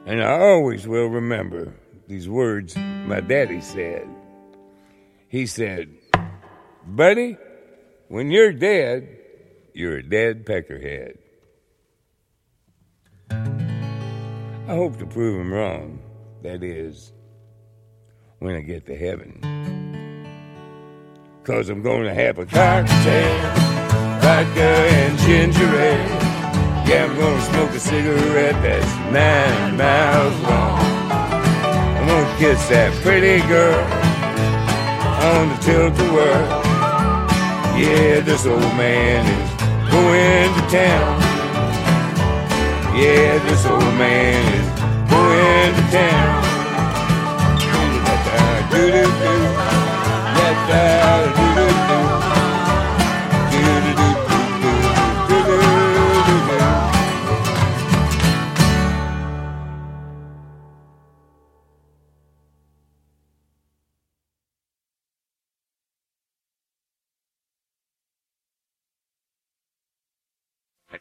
And 0.05 0.22
I 0.22 0.38
always 0.38 0.85
will 0.85 1.07
remember 1.07 1.73
these 2.10 2.27
words 2.27 2.76
my 2.76 3.22
daddy 3.22 3.61
said. 3.61 4.05
He 5.30 5.47
said, 5.47 5.95
Buddy, 6.85 7.38
when 8.10 8.31
you're 8.31 8.51
dead, 8.51 9.07
you're 9.73 9.99
a 9.99 10.03
dead 10.03 10.45
peckerhead. 10.45 11.19
I 13.31 14.76
hope 14.76 14.97
to 14.97 15.05
prove 15.05 15.39
him 15.39 15.53
wrong. 15.53 16.01
That 16.41 16.64
is, 16.64 17.14
when 18.39 18.55
I 18.57 18.60
get 18.60 18.85
to 18.88 18.97
heaven. 18.97 19.39
Cause 21.45 21.69
I'm 21.69 21.81
gonna 21.81 22.14
have 22.14 22.39
a 22.39 22.45
cocktail, 22.45 23.39
vodka 24.19 24.61
and 24.61 25.18
ginger 25.19 25.80
ale. 25.80 26.23
Yeah, 26.85 27.05
I'm 27.05 27.15
gonna 27.18 27.41
smoke 27.41 27.72
a 27.72 27.80
cigarette 27.80 28.61
that's 28.61 28.95
nine 29.11 29.77
miles 29.77 30.39
long. 30.41 30.80
I'm 31.97 32.07
gonna 32.07 32.38
kiss 32.38 32.68
that 32.69 32.91
pretty 33.01 33.39
girl 33.47 33.84
on 35.23 35.49
the 35.49 35.57
tilt-a-whirl. 35.64 36.47
Yeah, 37.80 38.19
this 38.19 38.45
old 38.45 38.61
man 38.76 39.26
is 39.26 39.49
going 39.89 40.53
to 40.53 40.61
town. 40.69 41.22
Yeah, 42.95 43.39
this 43.47 43.65
old 43.65 43.93
man 43.97 44.43
is 44.53 44.69
going 45.10 45.73
to 45.73 45.84
town. 45.91 46.43
Do-do-do, 48.69 49.03
da-da, 50.35 51.26
do-do-do. 51.26 51.43